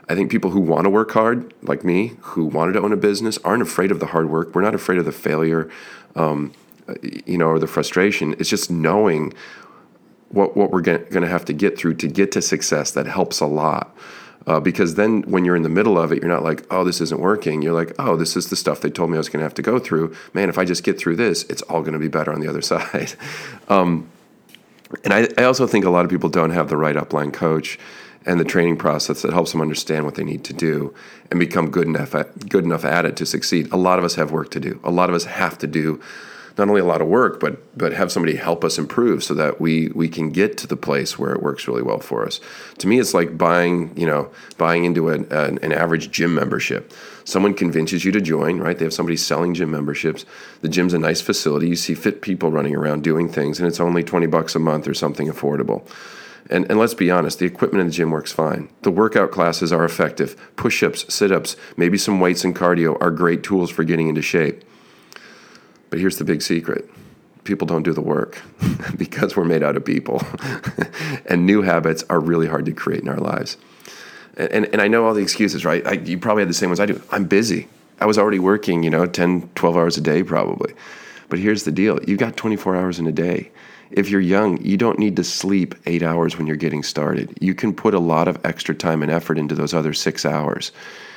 I 0.08 0.16
think 0.16 0.32
people 0.32 0.50
who 0.50 0.58
want 0.58 0.82
to 0.86 0.90
work 0.90 1.12
hard, 1.12 1.54
like 1.62 1.84
me, 1.84 2.14
who 2.22 2.46
wanted 2.46 2.72
to 2.72 2.80
own 2.80 2.92
a 2.92 2.96
business, 2.96 3.38
aren't 3.44 3.62
afraid 3.62 3.92
of 3.92 4.00
the 4.00 4.06
hard 4.06 4.28
work. 4.28 4.52
We're 4.52 4.62
not 4.62 4.74
afraid 4.74 4.98
of 4.98 5.04
the 5.04 5.12
failure, 5.12 5.70
um, 6.16 6.52
you 7.24 7.38
know, 7.38 7.46
or 7.46 7.60
the 7.60 7.68
frustration. 7.68 8.34
It's 8.40 8.50
just 8.50 8.72
knowing 8.72 9.32
what 10.30 10.56
what 10.56 10.72
we're 10.72 10.82
going 10.82 11.08
to 11.08 11.28
have 11.28 11.44
to 11.44 11.52
get 11.52 11.78
through 11.78 11.94
to 11.94 12.08
get 12.08 12.32
to 12.32 12.42
success 12.42 12.90
that 12.90 13.06
helps 13.06 13.38
a 13.38 13.46
lot. 13.46 13.96
Uh, 14.48 14.58
because 14.58 14.94
then 14.94 15.20
when 15.22 15.44
you're 15.44 15.56
in 15.56 15.62
the 15.62 15.68
middle 15.68 15.98
of 15.98 16.10
it, 16.10 16.22
you're 16.22 16.30
not 16.30 16.42
like, 16.42 16.64
oh, 16.70 16.82
this 16.82 17.02
isn't 17.02 17.20
working. 17.20 17.60
You're 17.60 17.74
like, 17.74 17.92
oh, 17.98 18.16
this 18.16 18.34
is 18.34 18.48
the 18.48 18.56
stuff 18.56 18.80
they 18.80 18.88
told 18.88 19.10
me 19.10 19.16
I 19.16 19.18
was 19.18 19.28
going 19.28 19.40
to 19.40 19.44
have 19.44 19.52
to 19.54 19.62
go 19.62 19.78
through. 19.78 20.14
Man, 20.32 20.48
if 20.48 20.56
I 20.56 20.64
just 20.64 20.84
get 20.84 20.98
through 20.98 21.16
this, 21.16 21.42
it's 21.44 21.60
all 21.62 21.82
going 21.82 21.92
to 21.92 21.98
be 21.98 22.08
better 22.08 22.32
on 22.32 22.40
the 22.40 22.48
other 22.48 22.62
side. 22.72 23.12
um, 23.68 24.08
and 25.04 25.12
I, 25.12 25.28
I 25.36 25.44
also 25.44 25.66
think 25.66 25.84
a 25.84 25.90
lot 25.90 26.06
of 26.06 26.10
people 26.10 26.30
don't 26.30 26.50
have 26.50 26.70
the 26.70 26.78
right 26.78 26.96
upline 26.96 27.30
coach 27.30 27.78
and 28.24 28.40
the 28.40 28.44
training 28.44 28.78
process 28.78 29.20
that 29.20 29.34
helps 29.34 29.52
them 29.52 29.60
understand 29.60 30.06
what 30.06 30.14
they 30.14 30.24
need 30.24 30.44
to 30.44 30.54
do 30.54 30.94
and 31.30 31.38
become 31.38 31.70
good 31.70 31.86
enough 31.86 32.14
at, 32.14 32.48
good 32.48 32.64
enough 32.64 32.86
at 32.86 33.04
it 33.04 33.16
to 33.16 33.26
succeed. 33.26 33.70
A 33.70 33.76
lot 33.76 33.98
of 33.98 34.04
us 34.04 34.14
have 34.14 34.32
work 34.32 34.50
to 34.52 34.60
do. 34.60 34.80
A 34.82 34.90
lot 34.90 35.10
of 35.10 35.14
us 35.14 35.24
have 35.24 35.58
to 35.58 35.66
do 35.66 36.00
not 36.58 36.68
only 36.68 36.80
a 36.80 36.84
lot 36.84 37.00
of 37.00 37.08
work, 37.08 37.40
but 37.40 37.56
but 37.78 37.92
have 37.92 38.10
somebody 38.10 38.36
help 38.36 38.64
us 38.64 38.78
improve 38.78 39.22
so 39.22 39.32
that 39.34 39.60
we 39.60 39.88
we 39.94 40.08
can 40.08 40.30
get 40.30 40.58
to 40.58 40.66
the 40.66 40.76
place 40.76 41.18
where 41.18 41.32
it 41.32 41.42
works 41.42 41.68
really 41.68 41.82
well 41.82 42.00
for 42.00 42.26
us. 42.26 42.40
To 42.78 42.88
me, 42.88 42.98
it's 42.98 43.14
like 43.14 43.38
buying 43.38 43.96
you 43.96 44.06
know 44.06 44.30
buying 44.56 44.84
into 44.84 45.08
an, 45.08 45.30
an, 45.32 45.72
average 45.72 46.10
gym 46.10 46.34
membership. 46.34 46.92
Someone 47.24 47.54
convinces 47.54 48.04
you 48.04 48.12
to 48.12 48.20
join, 48.20 48.58
right? 48.58 48.76
They 48.76 48.84
have 48.84 48.94
somebody 48.94 49.16
selling 49.16 49.54
gym 49.54 49.70
memberships. 49.70 50.24
The 50.62 50.68
gym's 50.68 50.94
a 50.94 50.98
nice 50.98 51.20
facility. 51.20 51.68
You 51.68 51.76
see 51.76 51.94
fit 51.94 52.22
people 52.22 52.50
running 52.50 52.74
around 52.74 53.04
doing 53.04 53.28
things, 53.28 53.60
and 53.60 53.68
it's 53.68 53.80
only 53.80 54.02
twenty 54.02 54.26
bucks 54.26 54.56
a 54.56 54.58
month 54.58 54.88
or 54.88 54.94
something 54.94 55.28
affordable. 55.28 55.88
And, 56.50 56.64
and 56.70 56.78
let's 56.78 56.94
be 56.94 57.10
honest, 57.10 57.38
the 57.38 57.46
equipment 57.46 57.82
in 57.82 57.88
the 57.88 57.92
gym 57.92 58.10
works 58.10 58.32
fine. 58.32 58.70
The 58.82 58.90
workout 58.90 59.30
classes 59.30 59.70
are 59.70 59.84
effective. 59.84 60.34
Push 60.56 60.82
ups, 60.82 61.12
sit 61.12 61.30
ups, 61.30 61.56
maybe 61.76 61.98
some 61.98 62.20
weights 62.20 62.42
and 62.42 62.56
cardio 62.56 62.96
are 63.02 63.10
great 63.10 63.42
tools 63.42 63.70
for 63.70 63.84
getting 63.84 64.08
into 64.08 64.22
shape. 64.22 64.64
But 65.90 65.98
here's 65.98 66.18
the 66.18 66.24
big 66.24 66.42
secret 66.42 66.88
people 67.44 67.66
don't 67.66 67.82
do 67.82 67.94
the 67.94 68.02
work 68.02 68.42
because 68.98 69.34
we're 69.34 69.44
made 69.44 69.62
out 69.62 69.74
of 69.74 69.84
people. 69.84 70.22
and 71.26 71.46
new 71.46 71.62
habits 71.62 72.04
are 72.10 72.20
really 72.20 72.46
hard 72.46 72.66
to 72.66 72.72
create 72.72 73.00
in 73.00 73.08
our 73.08 73.16
lives. 73.16 73.56
And, 74.36 74.52
and, 74.52 74.66
and 74.66 74.82
I 74.82 74.88
know 74.88 75.06
all 75.06 75.14
the 75.14 75.22
excuses, 75.22 75.64
right? 75.64 75.84
I, 75.86 75.92
you 75.92 76.18
probably 76.18 76.42
had 76.42 76.50
the 76.50 76.54
same 76.54 76.68
ones 76.68 76.78
I 76.78 76.86
do. 76.86 77.00
I'm 77.10 77.24
busy. 77.24 77.68
I 78.00 78.06
was 78.06 78.18
already 78.18 78.38
working, 78.38 78.82
you 78.82 78.90
know, 78.90 79.06
10, 79.06 79.48
12 79.54 79.76
hours 79.76 79.96
a 79.96 80.02
day 80.02 80.22
probably. 80.22 80.74
But 81.30 81.38
here's 81.38 81.64
the 81.64 81.72
deal 81.72 81.98
you've 82.04 82.18
got 82.18 82.36
24 82.36 82.76
hours 82.76 82.98
in 82.98 83.06
a 83.06 83.12
day. 83.12 83.50
If 83.90 84.10
you're 84.10 84.20
young, 84.20 84.62
you 84.62 84.76
don't 84.76 84.98
need 84.98 85.16
to 85.16 85.24
sleep 85.24 85.74
eight 85.86 86.02
hours 86.02 86.36
when 86.36 86.46
you're 86.46 86.56
getting 86.56 86.82
started. 86.82 87.38
You 87.40 87.54
can 87.54 87.72
put 87.72 87.94
a 87.94 87.98
lot 87.98 88.28
of 88.28 88.38
extra 88.44 88.74
time 88.74 89.02
and 89.02 89.10
effort 89.10 89.38
into 89.38 89.54
those 89.54 89.72
other 89.72 89.94
six 89.94 90.26
hours. 90.26 90.72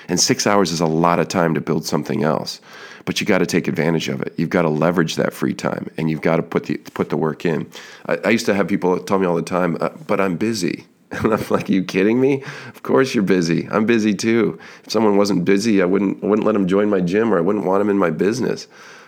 And 0.08 0.18
six 0.18 0.48
hours 0.48 0.72
is 0.72 0.80
a 0.80 0.86
lot 0.86 1.20
of 1.20 1.28
time 1.28 1.54
to 1.56 1.62
build 1.62 1.86
something 1.86 2.24
else 2.24 2.62
but 3.06 3.20
you 3.20 3.28
got 3.28 3.40
to 3.40 3.46
take 3.46 3.68
advantage 3.68 4.10
of 4.10 4.22
it. 4.22 4.34
You've 4.38 4.50
got 4.50 4.64
to 4.64 4.70
leverage 4.70 5.16
that 5.16 5.34
free 5.34 5.54
time, 5.54 5.90
and 5.98 6.10
you've 6.10 6.22
got 6.22 6.38
to 6.38 6.44
put 6.44 6.66
the 6.66 6.78
put 6.78 7.10
the 7.10 7.18
work 7.18 7.46
in. 7.46 7.70
I, 8.06 8.18
I 8.26 8.30
used 8.30 8.46
to 8.48 8.54
have 8.54 8.68
people 8.68 8.98
tell 9.00 9.20
me 9.20 9.26
all 9.26 9.36
the 9.36 9.42
time, 9.42 9.78
uh, 9.80 9.90
"But 10.08 10.20
I'm 10.22 10.38
busy." 10.38 10.86
And 11.12 11.34
I'm 11.34 11.46
like, 11.50 11.68
you 11.68 11.84
kidding 11.84 12.22
me? 12.22 12.42
Of 12.70 12.84
course 12.84 13.14
you're 13.14 13.26
busy. 13.26 13.68
I'm 13.70 13.86
busy 13.86 14.14
too. 14.14 14.58
If 14.86 14.94
someone 14.94 15.18
wasn't 15.18 15.44
busy, 15.44 15.82
I 15.82 15.86
wouldn't 15.86 16.24
I 16.24 16.28
wouldn't 16.28 16.46
let 16.46 16.54
them 16.54 16.70
join 16.70 16.90
my 16.90 17.02
gym 17.02 17.34
or 17.34 17.38
I 17.38 17.42
wouldn't 17.42 17.66
want 17.66 17.82
them 17.82 17.90
in 17.90 17.98
my 17.98 18.12
business. 18.12 18.66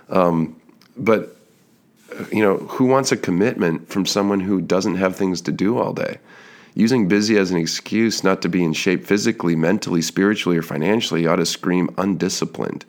Um, 0.09 0.59
but 0.97 1.37
you 2.31 2.41
know, 2.41 2.57
who 2.57 2.85
wants 2.85 3.13
a 3.13 3.17
commitment 3.17 3.87
from 3.87 4.05
someone 4.05 4.41
who 4.41 4.59
doesn't 4.59 4.95
have 4.95 5.15
things 5.15 5.39
to 5.41 5.51
do 5.53 5.77
all 5.77 5.93
day? 5.93 6.19
Using 6.75 7.07
busy 7.07 7.37
as 7.37 7.51
an 7.51 7.57
excuse 7.57 8.23
not 8.23 8.41
to 8.41 8.49
be 8.49 8.63
in 8.63 8.73
shape 8.73 9.05
physically, 9.05 9.55
mentally, 9.55 10.01
spiritually, 10.01 10.57
or 10.57 10.63
financially 10.63 11.27
ought 11.27 11.37
to 11.37 11.45
scream 11.45 11.89
undisciplined. 11.97 12.83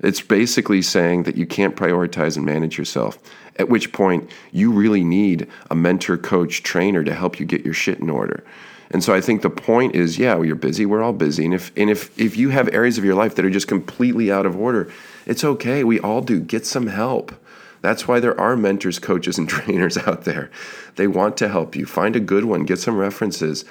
It's 0.00 0.20
basically 0.20 0.82
saying 0.82 1.24
that 1.24 1.36
you 1.36 1.46
can't 1.46 1.76
prioritize 1.76 2.36
and 2.36 2.46
manage 2.46 2.78
yourself, 2.78 3.18
at 3.56 3.68
which 3.68 3.92
point 3.92 4.30
you 4.52 4.70
really 4.72 5.04
need 5.04 5.48
a 5.70 5.74
mentor, 5.74 6.16
coach, 6.16 6.62
trainer 6.62 7.02
to 7.04 7.14
help 7.14 7.40
you 7.40 7.46
get 7.46 7.64
your 7.64 7.74
shit 7.74 7.98
in 7.98 8.10
order. 8.10 8.44
And 8.90 9.04
so 9.04 9.14
I 9.14 9.20
think 9.20 9.42
the 9.42 9.50
point 9.50 9.94
is, 9.94 10.18
yeah, 10.18 10.34
well, 10.34 10.44
you're 10.44 10.56
busy. 10.56 10.86
We're 10.86 11.02
all 11.02 11.12
busy. 11.12 11.44
And 11.44 11.54
if 11.54 11.72
and 11.76 11.90
if 11.90 12.18
if 12.18 12.36
you 12.36 12.50
have 12.50 12.68
areas 12.72 12.96
of 12.96 13.04
your 13.04 13.14
life 13.14 13.34
that 13.34 13.44
are 13.44 13.50
just 13.50 13.68
completely 13.68 14.32
out 14.32 14.46
of 14.46 14.56
order, 14.56 14.90
it's 15.26 15.44
okay. 15.44 15.84
We 15.84 16.00
all 16.00 16.22
do. 16.22 16.40
Get 16.40 16.64
some 16.64 16.86
help. 16.86 17.34
That's 17.80 18.08
why 18.08 18.18
there 18.18 18.38
are 18.40 18.56
mentors, 18.56 18.98
coaches, 18.98 19.38
and 19.38 19.48
trainers 19.48 19.98
out 19.98 20.24
there. 20.24 20.50
They 20.96 21.06
want 21.06 21.36
to 21.38 21.48
help 21.48 21.76
you. 21.76 21.86
Find 21.86 22.16
a 22.16 22.20
good 22.20 22.44
one, 22.44 22.64
get 22.64 22.78
some 22.78 22.96
references, 22.96 23.64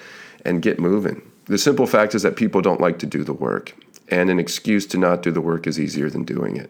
and 0.45 0.61
get 0.61 0.79
moving. 0.79 1.29
The 1.45 1.57
simple 1.57 1.87
fact 1.87 2.13
is 2.13 2.23
that 2.23 2.35
people 2.35 2.61
don't 2.61 2.81
like 2.81 2.99
to 2.99 3.05
do 3.05 3.23
the 3.23 3.33
work, 3.33 3.73
and 4.09 4.29
an 4.29 4.39
excuse 4.39 4.85
to 4.87 4.97
not 4.97 5.21
do 5.21 5.31
the 5.31 5.41
work 5.41 5.67
is 5.67 5.79
easier 5.79 6.09
than 6.09 6.23
doing 6.23 6.57
it. 6.57 6.69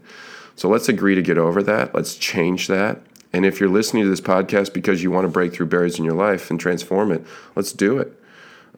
So 0.55 0.67
let's 0.67 0.89
agree 0.89 1.15
to 1.15 1.21
get 1.21 1.37
over 1.37 1.61
that. 1.63 1.93
Let's 1.93 2.15
change 2.15 2.67
that. 2.67 3.01
And 3.31 3.45
if 3.45 3.59
you're 3.59 3.69
listening 3.69 4.03
to 4.03 4.09
this 4.09 4.21
podcast 4.21 4.73
because 4.73 5.03
you 5.03 5.11
want 5.11 5.25
to 5.25 5.31
break 5.31 5.53
through 5.53 5.67
barriers 5.67 5.99
in 5.99 6.05
your 6.05 6.15
life 6.15 6.49
and 6.49 6.59
transform 6.59 7.11
it, 7.11 7.23
let's 7.55 7.73
do 7.73 7.99
it. 7.99 8.13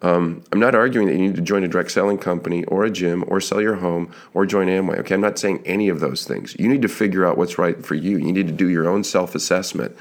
Um, 0.02 0.44
I'm 0.52 0.60
not 0.60 0.76
arguing 0.76 1.08
that 1.08 1.14
you 1.14 1.20
need 1.20 1.36
to 1.36 1.42
join 1.42 1.64
a 1.64 1.68
direct 1.68 1.92
selling 1.92 2.18
company 2.18 2.64
or 2.66 2.86
a 2.86 2.90
gym 2.90 3.24
or 3.28 3.42
sell 3.42 3.62
your 3.62 3.76
home 3.76 4.12
or 4.34 4.46
join 4.46 4.68
Amway. 4.68 5.00
Okay, 5.00 5.14
I'm 5.14 5.22
not 5.22 5.38
saying 5.38 5.62
any 5.66 5.90
of 5.90 6.00
those 6.00 6.26
things. 6.26 6.56
You 6.58 6.68
need 6.68 6.82
to 6.82 6.88
figure 6.88 7.26
out 7.26 7.38
what's 7.38 7.58
right 7.58 7.86
for 7.86 7.96
you. 7.96 8.18
You 8.18 8.32
need 8.32 8.48
to 8.48 8.54
do 8.54 8.70
your 8.70 8.88
own 8.88 9.04
self 9.04 9.36
assessment. 9.36 9.96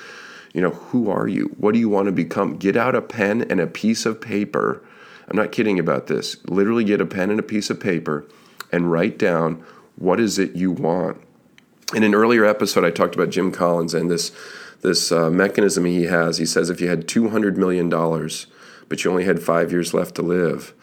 You 0.54 0.62
know, 0.62 0.70
who 0.70 1.10
are 1.10 1.28
you? 1.28 1.54
What 1.58 1.74
do 1.74 1.80
you 1.80 1.88
want 1.88 2.06
to 2.06 2.12
become? 2.12 2.56
Get 2.56 2.76
out 2.76 2.94
a 2.94 3.02
pen 3.02 3.42
and 3.42 3.60
a 3.60 3.66
piece 3.66 4.06
of 4.06 4.20
paper. 4.20 4.82
I'm 5.28 5.36
not 5.36 5.52
kidding 5.52 5.78
about 5.78 6.06
this. 6.06 6.36
Literally 6.48 6.84
get 6.84 7.00
a 7.00 7.06
pen 7.06 7.30
and 7.30 7.38
a 7.38 7.44
piece 7.44 7.68
of 7.68 7.78
paper 7.78 8.24
and 8.72 8.90
write 8.90 9.18
down 9.18 9.64
what 9.96 10.20
is 10.20 10.38
it 10.38 10.54
you 10.54 10.70
want. 10.70 11.20
In 11.94 12.02
an 12.02 12.14
earlier 12.14 12.44
episode, 12.44 12.85
I 12.85 12.90
talked 12.90 13.14
about 13.14 13.31
Jim 13.31 13.50
Collins 13.52 13.94
and 13.94 14.11
this 14.11 14.33
this 14.81 15.11
uh, 15.11 15.28
mechanism 15.28 15.85
he 15.85 16.04
has. 16.04 16.38
He 16.38 16.46
says 16.46 16.70
if 16.70 16.81
you 16.81 16.88
had 16.88 17.09
200 17.09 17.59
million 17.59 17.88
dollars 17.88 18.46
but 18.88 19.04
you 19.04 19.11
only 19.11 19.24
had 19.24 19.42
five 19.42 19.70
years 19.70 19.94
left 19.94 20.14
to 20.16 20.22
live. 20.22 20.74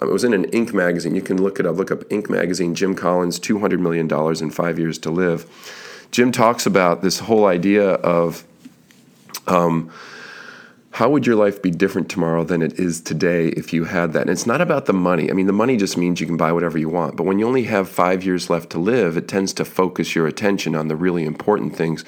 Um, 0.00 0.08
it 0.08 0.12
was 0.12 0.24
in 0.24 0.34
an 0.34 0.50
Inc. 0.50 0.72
magazine. 0.72 1.14
You 1.14 1.22
can 1.22 1.42
look 1.42 1.58
it 1.58 1.66
up. 1.66 1.76
Look 1.76 1.90
up 1.90 2.00
Inc. 2.04 2.28
magazine, 2.28 2.74
Jim 2.74 2.94
Collins, 2.94 3.38
$200 3.40 3.78
million 3.80 4.10
in 4.42 4.50
five 4.50 4.78
years 4.78 4.98
to 4.98 5.10
live. 5.10 5.46
Jim 6.10 6.32
talks 6.32 6.66
about 6.66 7.02
this 7.02 7.20
whole 7.20 7.46
idea 7.46 7.90
of 7.90 8.44
um, 9.46 9.90
how 10.94 11.10
would 11.10 11.26
your 11.26 11.36
life 11.36 11.60
be 11.60 11.70
different 11.70 12.08
tomorrow 12.08 12.44
than 12.44 12.62
it 12.62 12.78
is 12.78 13.00
today 13.00 13.48
if 13.48 13.72
you 13.72 13.84
had 13.84 14.12
that? 14.12 14.22
And 14.22 14.30
it's 14.30 14.46
not 14.46 14.60
about 14.60 14.86
the 14.86 14.92
money. 14.92 15.30
I 15.30 15.34
mean, 15.34 15.46
the 15.46 15.52
money 15.52 15.76
just 15.76 15.96
means 15.96 16.20
you 16.20 16.26
can 16.26 16.36
buy 16.36 16.52
whatever 16.52 16.78
you 16.78 16.88
want. 16.88 17.16
But 17.16 17.24
when 17.24 17.38
you 17.38 17.46
only 17.46 17.64
have 17.64 17.88
five 17.88 18.24
years 18.24 18.48
left 18.48 18.70
to 18.70 18.78
live, 18.78 19.16
it 19.16 19.28
tends 19.28 19.52
to 19.54 19.64
focus 19.64 20.14
your 20.14 20.26
attention 20.26 20.74
on 20.74 20.88
the 20.88 20.96
really 20.96 21.24
important 21.24 21.76
things. 21.76 22.04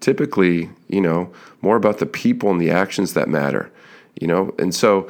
Typically, 0.00 0.70
you 0.88 1.00
know, 1.00 1.32
more 1.62 1.76
about 1.76 1.98
the 1.98 2.06
people 2.06 2.50
and 2.50 2.60
the 2.60 2.70
actions 2.70 3.14
that 3.14 3.28
matter 3.28 3.70
you 4.20 4.26
know 4.26 4.54
and 4.58 4.74
so 4.74 5.08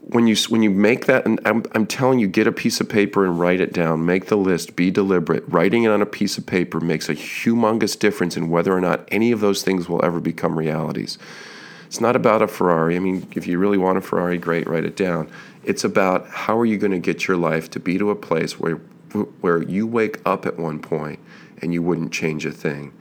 when 0.00 0.26
you 0.26 0.36
when 0.48 0.62
you 0.62 0.70
make 0.70 1.06
that 1.06 1.24
and 1.24 1.40
I'm, 1.44 1.64
I'm 1.72 1.86
telling 1.86 2.18
you 2.18 2.26
get 2.26 2.46
a 2.46 2.52
piece 2.52 2.80
of 2.80 2.88
paper 2.88 3.24
and 3.24 3.38
write 3.38 3.60
it 3.60 3.72
down 3.72 4.04
make 4.04 4.26
the 4.26 4.36
list 4.36 4.76
be 4.76 4.90
deliberate 4.90 5.44
writing 5.48 5.84
it 5.84 5.90
on 5.90 6.02
a 6.02 6.06
piece 6.06 6.36
of 6.38 6.46
paper 6.46 6.80
makes 6.80 7.08
a 7.08 7.14
humongous 7.14 7.98
difference 7.98 8.36
in 8.36 8.50
whether 8.50 8.76
or 8.76 8.80
not 8.80 9.06
any 9.10 9.32
of 9.32 9.40
those 9.40 9.62
things 9.62 9.88
will 9.88 10.04
ever 10.04 10.20
become 10.20 10.58
realities 10.58 11.18
it's 11.92 12.00
not 12.00 12.16
about 12.16 12.40
a 12.40 12.48
ferrari. 12.48 12.96
I 12.96 13.00
mean 13.00 13.28
if 13.36 13.46
you 13.46 13.58
really 13.58 13.76
want 13.76 13.98
a 13.98 14.00
ferrari 14.00 14.38
great 14.38 14.66
write 14.66 14.86
it 14.86 14.96
down. 14.96 15.30
It's 15.62 15.84
about 15.84 16.26
how 16.26 16.58
are 16.58 16.64
you 16.64 16.78
going 16.78 16.92
to 16.92 16.98
get 16.98 17.28
your 17.28 17.36
life 17.36 17.68
to 17.72 17.78
be 17.78 17.98
to 17.98 18.08
a 18.08 18.14
place 18.14 18.58
where 18.58 18.76
where 19.42 19.62
you 19.62 19.86
wake 19.86 20.18
up 20.24 20.46
at 20.46 20.58
one 20.58 20.78
point 20.78 21.18
and 21.60 21.74
you 21.74 21.82
wouldn't 21.82 22.10
change 22.10 22.46
a 22.46 22.50
thing. 22.50 22.94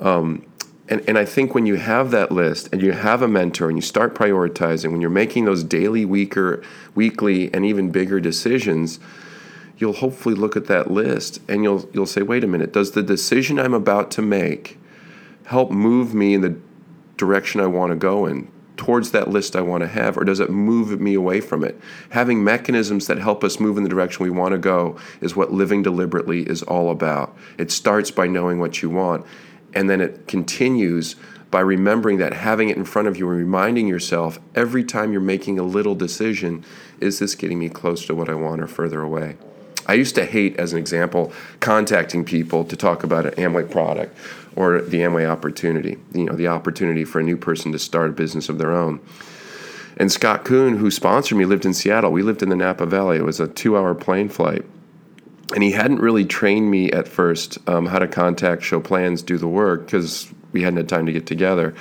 Um, 0.00 0.46
and, 0.88 1.06
and 1.06 1.18
I 1.18 1.26
think 1.26 1.54
when 1.54 1.66
you 1.66 1.74
have 1.74 2.10
that 2.12 2.32
list 2.32 2.70
and 2.72 2.80
you 2.80 2.92
have 2.92 3.20
a 3.20 3.28
mentor 3.28 3.68
and 3.68 3.76
you 3.76 3.82
start 3.82 4.14
prioritizing, 4.14 4.92
when 4.92 5.02
you're 5.02 5.10
making 5.10 5.44
those 5.44 5.62
daily, 5.62 6.06
weaker, 6.06 6.62
weekly, 6.94 7.52
and 7.52 7.66
even 7.66 7.90
bigger 7.90 8.18
decisions, 8.18 8.98
you'll 9.76 9.92
hopefully 9.92 10.34
look 10.34 10.56
at 10.56 10.68
that 10.68 10.90
list 10.90 11.38
and 11.50 11.62
you'll 11.64 11.86
you'll 11.92 12.06
say, 12.06 12.22
wait 12.22 12.44
a 12.44 12.46
minute, 12.46 12.72
does 12.72 12.92
the 12.92 13.02
decision 13.02 13.58
I'm 13.58 13.74
about 13.74 14.10
to 14.12 14.22
make 14.22 14.78
help 15.44 15.70
move 15.70 16.14
me 16.14 16.32
in 16.32 16.40
the 16.40 16.56
direction 17.16 17.60
I 17.60 17.66
want 17.66 17.90
to 17.90 17.96
go 17.96 18.26
in? 18.26 18.50
towards 18.76 19.12
that 19.12 19.28
list 19.28 19.54
I 19.54 19.60
want 19.60 19.82
to 19.82 19.88
have, 19.88 20.16
or 20.16 20.24
does 20.24 20.40
it 20.40 20.50
move 20.50 21.00
me 21.00 21.14
away 21.14 21.40
from 21.40 21.62
it? 21.62 21.80
Having 22.10 22.42
mechanisms 22.42 23.06
that 23.06 23.18
help 23.18 23.44
us 23.44 23.60
move 23.60 23.76
in 23.76 23.84
the 23.84 23.88
direction 23.88 24.24
we 24.24 24.30
want 24.30 24.52
to 24.52 24.58
go 24.58 24.96
is 25.20 25.36
what 25.36 25.52
living 25.52 25.82
deliberately 25.82 26.42
is 26.42 26.62
all 26.64 26.90
about. 26.90 27.36
It 27.58 27.70
starts 27.70 28.10
by 28.10 28.26
knowing 28.26 28.58
what 28.58 28.82
you 28.82 28.90
want, 28.90 29.24
and 29.74 29.88
then 29.88 30.00
it 30.00 30.26
continues 30.26 31.16
by 31.50 31.60
remembering 31.60 32.16
that 32.16 32.32
having 32.32 32.70
it 32.70 32.76
in 32.76 32.84
front 32.84 33.08
of 33.08 33.16
you 33.16 33.28
and 33.28 33.38
reminding 33.38 33.86
yourself 33.86 34.40
every 34.54 34.82
time 34.82 35.12
you're 35.12 35.20
making 35.20 35.58
a 35.58 35.62
little 35.62 35.94
decision 35.94 36.64
is 36.98 37.18
this 37.18 37.34
getting 37.34 37.58
me 37.58 37.68
close 37.68 38.06
to 38.06 38.14
what 38.14 38.28
I 38.28 38.34
want 38.34 38.62
or 38.62 38.66
further 38.66 39.02
away? 39.02 39.36
I 39.86 39.94
used 39.94 40.14
to 40.14 40.24
hate, 40.24 40.56
as 40.58 40.72
an 40.72 40.78
example, 40.78 41.32
contacting 41.60 42.24
people 42.24 42.64
to 42.64 42.76
talk 42.76 43.04
about 43.04 43.26
an 43.26 43.32
Amway 43.32 43.70
product 43.70 44.16
or 44.56 44.80
the 44.80 44.98
Amway 44.98 45.28
opportunity, 45.28 45.98
you 46.12 46.24
know, 46.24 46.34
the 46.34 46.48
opportunity 46.48 47.04
for 47.04 47.20
a 47.20 47.22
new 47.22 47.36
person 47.36 47.72
to 47.72 47.78
start 47.78 48.10
a 48.10 48.12
business 48.12 48.48
of 48.48 48.58
their 48.58 48.72
own. 48.72 49.00
And 49.96 50.10
Scott 50.10 50.44
Kuhn, 50.44 50.78
who 50.78 50.90
sponsored 50.90 51.38
me, 51.38 51.44
lived 51.44 51.66
in 51.66 51.74
Seattle. 51.74 52.12
We 52.12 52.22
lived 52.22 52.42
in 52.42 52.48
the 52.48 52.56
Napa 52.56 52.86
Valley. 52.86 53.18
It 53.18 53.24
was 53.24 53.40
a 53.40 53.48
two 53.48 53.76
hour 53.76 53.94
plane 53.94 54.28
flight 54.28 54.64
and 55.54 55.62
he 55.62 55.72
hadn't 55.72 56.00
really 56.00 56.24
trained 56.24 56.70
me 56.70 56.90
at 56.90 57.06
first 57.06 57.58
um, 57.68 57.86
how 57.86 57.98
to 57.98 58.08
contact, 58.08 58.62
show 58.62 58.80
plans, 58.80 59.22
do 59.22 59.36
the 59.36 59.48
work 59.48 59.84
because 59.84 60.32
we 60.52 60.62
hadn't 60.62 60.78
had 60.78 60.88
time 60.88 61.06
to 61.06 61.12
get 61.12 61.26
together. 61.26 61.74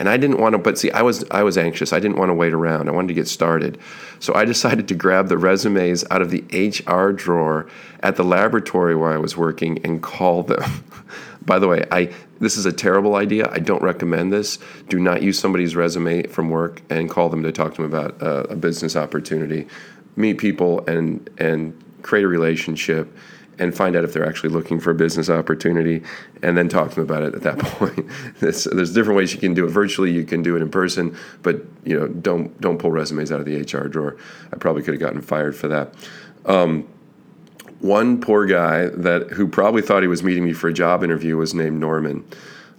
And 0.00 0.08
I 0.08 0.16
didn't 0.16 0.38
want 0.38 0.54
to, 0.54 0.58
but 0.58 0.78
see, 0.78 0.90
I 0.90 1.02
was 1.02 1.24
I 1.30 1.42
was 1.42 1.58
anxious. 1.58 1.92
I 1.92 2.00
didn't 2.00 2.16
want 2.16 2.30
to 2.30 2.34
wait 2.34 2.54
around. 2.54 2.88
I 2.88 2.92
wanted 2.92 3.08
to 3.08 3.14
get 3.14 3.28
started. 3.28 3.78
So 4.18 4.34
I 4.34 4.44
decided 4.54 4.88
to 4.88 4.94
grab 4.94 5.28
the 5.28 5.36
resumes 5.36 6.06
out 6.10 6.22
of 6.22 6.30
the 6.30 6.42
HR 6.50 7.12
drawer 7.12 7.68
at 8.02 8.16
the 8.16 8.24
laboratory 8.24 8.96
where 8.96 9.12
I 9.12 9.18
was 9.18 9.36
working 9.36 9.78
and 9.84 10.02
call 10.02 10.42
them. 10.42 10.64
By 11.44 11.58
the 11.58 11.68
way, 11.68 11.86
I 11.92 12.14
this 12.40 12.56
is 12.56 12.64
a 12.64 12.72
terrible 12.72 13.14
idea. 13.16 13.50
I 13.52 13.58
don't 13.58 13.82
recommend 13.82 14.32
this. 14.32 14.58
Do 14.88 14.98
not 14.98 15.22
use 15.22 15.38
somebody's 15.38 15.76
resume 15.76 16.22
from 16.28 16.48
work 16.48 16.80
and 16.88 17.10
call 17.10 17.28
them 17.28 17.42
to 17.42 17.52
talk 17.52 17.74
to 17.74 17.82
them 17.82 17.92
about 17.92 18.22
uh, 18.22 18.44
a 18.48 18.56
business 18.56 18.96
opportunity. 18.96 19.68
Meet 20.16 20.38
people 20.38 20.82
and 20.86 21.28
and 21.36 21.78
create 22.00 22.24
a 22.24 22.28
relationship 22.28 23.14
and 23.58 23.74
find 23.74 23.94
out 23.94 24.04
if 24.04 24.12
they're 24.12 24.26
actually 24.26 24.48
looking 24.48 24.80
for 24.80 24.90
a 24.90 24.94
business 24.94 25.28
opportunity 25.28 26.02
and 26.42 26.56
then 26.56 26.68
talk 26.68 26.90
to 26.90 26.96
them 26.96 27.04
about 27.04 27.22
it 27.22 27.34
at 27.34 27.42
that 27.42 27.58
point. 27.58 28.06
There's, 28.40 28.64
different 28.64 29.16
ways 29.16 29.32
you 29.34 29.40
can 29.40 29.54
do 29.54 29.64
it 29.64 29.68
virtually 29.68 30.10
you 30.10 30.24
can 30.24 30.42
do 30.42 30.56
it 30.56 30.62
in 30.62 30.70
person 30.70 31.16
but 31.42 31.62
you 31.84 31.98
know 31.98 32.08
don't 32.08 32.58
don't 32.60 32.78
pull 32.78 32.90
resumes 32.90 33.30
out 33.30 33.40
of 33.40 33.46
the 33.46 33.60
hr 33.60 33.88
drawer. 33.88 34.16
I 34.52 34.56
probably 34.56 34.82
could 34.82 34.94
have 34.94 35.00
gotten 35.00 35.20
fired 35.20 35.56
for 35.56 35.68
that. 35.68 35.94
Um, 36.46 36.88
one 37.80 38.20
poor 38.20 38.46
guy 38.46 38.88
that 38.88 39.30
who 39.30 39.48
probably 39.48 39.82
thought 39.82 40.02
he 40.02 40.08
was 40.08 40.22
meeting 40.22 40.44
me 40.44 40.52
for 40.52 40.68
a 40.68 40.72
job 40.72 41.02
interview 41.02 41.36
was 41.36 41.54
named 41.54 41.80
norman. 41.80 42.24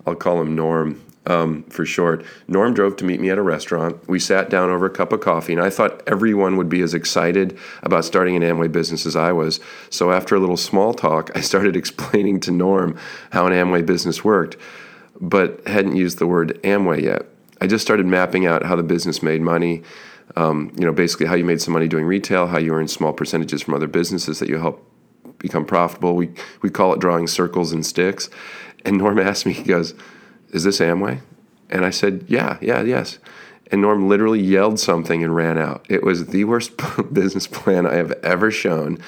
I'll 0.05 0.15
call 0.15 0.41
him 0.41 0.55
norm 0.55 1.01
um, 1.27 1.63
for 1.63 1.85
short. 1.85 2.25
Norm 2.47 2.73
drove 2.73 2.95
to 2.97 3.05
meet 3.05 3.19
me 3.19 3.29
at 3.29 3.37
a 3.37 3.41
restaurant. 3.41 4.07
We 4.07 4.19
sat 4.19 4.49
down 4.49 4.69
over 4.69 4.85
a 4.85 4.89
cup 4.89 5.11
of 5.13 5.21
coffee, 5.21 5.53
and 5.53 5.61
I 5.61 5.69
thought 5.69 6.01
everyone 6.07 6.57
would 6.57 6.69
be 6.69 6.81
as 6.81 6.93
excited 6.93 7.57
about 7.83 8.05
starting 8.05 8.35
an 8.35 8.41
Amway 8.41 8.71
business 8.71 9.05
as 9.05 9.15
I 9.15 9.31
was. 9.31 9.59
So 9.89 10.11
after 10.11 10.35
a 10.35 10.39
little 10.39 10.57
small 10.57 10.93
talk, 10.93 11.29
I 11.35 11.41
started 11.41 11.75
explaining 11.75 12.39
to 12.41 12.51
Norm 12.51 12.97
how 13.31 13.45
an 13.45 13.53
Amway 13.53 13.85
business 13.85 14.23
worked, 14.23 14.57
but 15.19 15.65
hadn't 15.67 15.95
used 15.95 16.17
the 16.17 16.27
word 16.27 16.59
Amway 16.63 17.01
yet. 17.03 17.25
I 17.59 17.67
just 17.67 17.85
started 17.85 18.07
mapping 18.07 18.47
out 18.47 18.63
how 18.63 18.75
the 18.75 18.83
business 18.83 19.21
made 19.21 19.41
money. 19.41 19.83
Um, 20.37 20.71
you 20.77 20.85
know, 20.85 20.93
basically 20.93 21.25
how 21.25 21.35
you 21.35 21.43
made 21.43 21.61
some 21.61 21.73
money 21.73 21.89
doing 21.89 22.05
retail, 22.05 22.47
how 22.47 22.57
you 22.57 22.73
earn 22.73 22.87
small 22.87 23.11
percentages 23.11 23.61
from 23.61 23.73
other 23.73 23.87
businesses 23.87 24.39
that 24.39 24.47
you 24.47 24.57
help 24.57 24.81
become 25.37 25.65
profitable. 25.65 26.15
We 26.15 26.31
we 26.61 26.69
call 26.69 26.93
it 26.93 26.99
drawing 26.99 27.27
circles 27.27 27.73
and 27.73 27.85
sticks. 27.85 28.29
And 28.85 28.97
Norm 28.97 29.19
asked 29.29 29.45
me, 29.45 29.51
he 29.51 29.63
goes 29.63 29.93
is 30.51 30.63
this 30.63 30.79
Amway? 30.79 31.21
And 31.69 31.85
I 31.85 31.89
said, 31.89 32.25
Yeah, 32.27 32.57
yeah, 32.61 32.81
yes. 32.81 33.19
And 33.71 33.81
Norm 33.81 34.09
literally 34.09 34.41
yelled 34.41 34.79
something 34.79 35.23
and 35.23 35.33
ran 35.33 35.57
out. 35.57 35.85
It 35.89 36.03
was 36.03 36.27
the 36.27 36.43
worst 36.43 36.73
business 37.13 37.47
plan 37.47 37.85
I 37.85 37.95
have 37.95 38.11
ever 38.23 38.51
shown, 38.51 38.99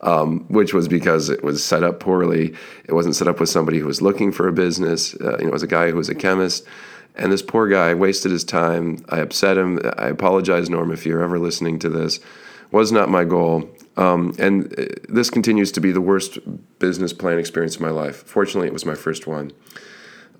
um, 0.00 0.44
which 0.48 0.74
was 0.74 0.88
because 0.88 1.28
it 1.28 1.44
was 1.44 1.64
set 1.64 1.84
up 1.84 2.00
poorly. 2.00 2.54
It 2.84 2.94
wasn't 2.94 3.14
set 3.14 3.28
up 3.28 3.38
with 3.38 3.48
somebody 3.48 3.78
who 3.78 3.86
was 3.86 4.02
looking 4.02 4.32
for 4.32 4.48
a 4.48 4.52
business. 4.52 5.14
Uh, 5.14 5.36
you 5.38 5.44
know, 5.44 5.50
it 5.50 5.52
was 5.52 5.62
a 5.62 5.68
guy 5.68 5.90
who 5.90 5.96
was 5.96 6.08
a 6.08 6.16
chemist. 6.16 6.66
And 7.14 7.30
this 7.32 7.42
poor 7.42 7.68
guy 7.68 7.94
wasted 7.94 8.32
his 8.32 8.44
time. 8.44 9.04
I 9.08 9.18
upset 9.18 9.56
him. 9.56 9.80
I 9.96 10.08
apologize, 10.08 10.68
Norm, 10.68 10.90
if 10.90 11.06
you're 11.06 11.22
ever 11.22 11.38
listening 11.38 11.78
to 11.80 11.88
this. 11.88 12.18
Was 12.70 12.92
not 12.92 13.08
my 13.08 13.24
goal. 13.24 13.68
Um, 13.96 14.34
and 14.38 14.72
uh, 14.78 14.84
this 15.08 15.30
continues 15.30 15.72
to 15.72 15.80
be 15.80 15.90
the 15.90 16.00
worst 16.00 16.38
business 16.78 17.12
plan 17.12 17.38
experience 17.38 17.76
of 17.76 17.82
my 17.82 17.90
life. 17.90 18.16
Fortunately, 18.16 18.66
it 18.66 18.72
was 18.72 18.84
my 18.84 18.94
first 18.94 19.26
one. 19.26 19.52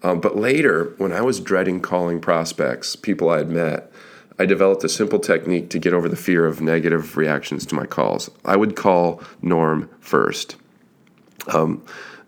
Um, 0.02 0.20
but 0.20 0.36
later, 0.36 0.94
when 0.98 1.12
I 1.12 1.22
was 1.22 1.40
dreading 1.40 1.80
calling 1.80 2.20
prospects, 2.20 2.96
people 2.96 3.30
I 3.30 3.38
had 3.38 3.50
met, 3.50 3.90
I 4.38 4.46
developed 4.46 4.84
a 4.84 4.88
simple 4.88 5.18
technique 5.18 5.70
to 5.70 5.78
get 5.78 5.92
over 5.92 6.08
the 6.08 6.16
fear 6.16 6.46
of 6.46 6.60
negative 6.60 7.16
reactions 7.16 7.66
to 7.66 7.74
my 7.74 7.86
calls. 7.86 8.30
I 8.44 8.56
would 8.56 8.76
call 8.76 9.20
Norm 9.42 9.90
first. 10.00 10.56
Um, 11.48 11.84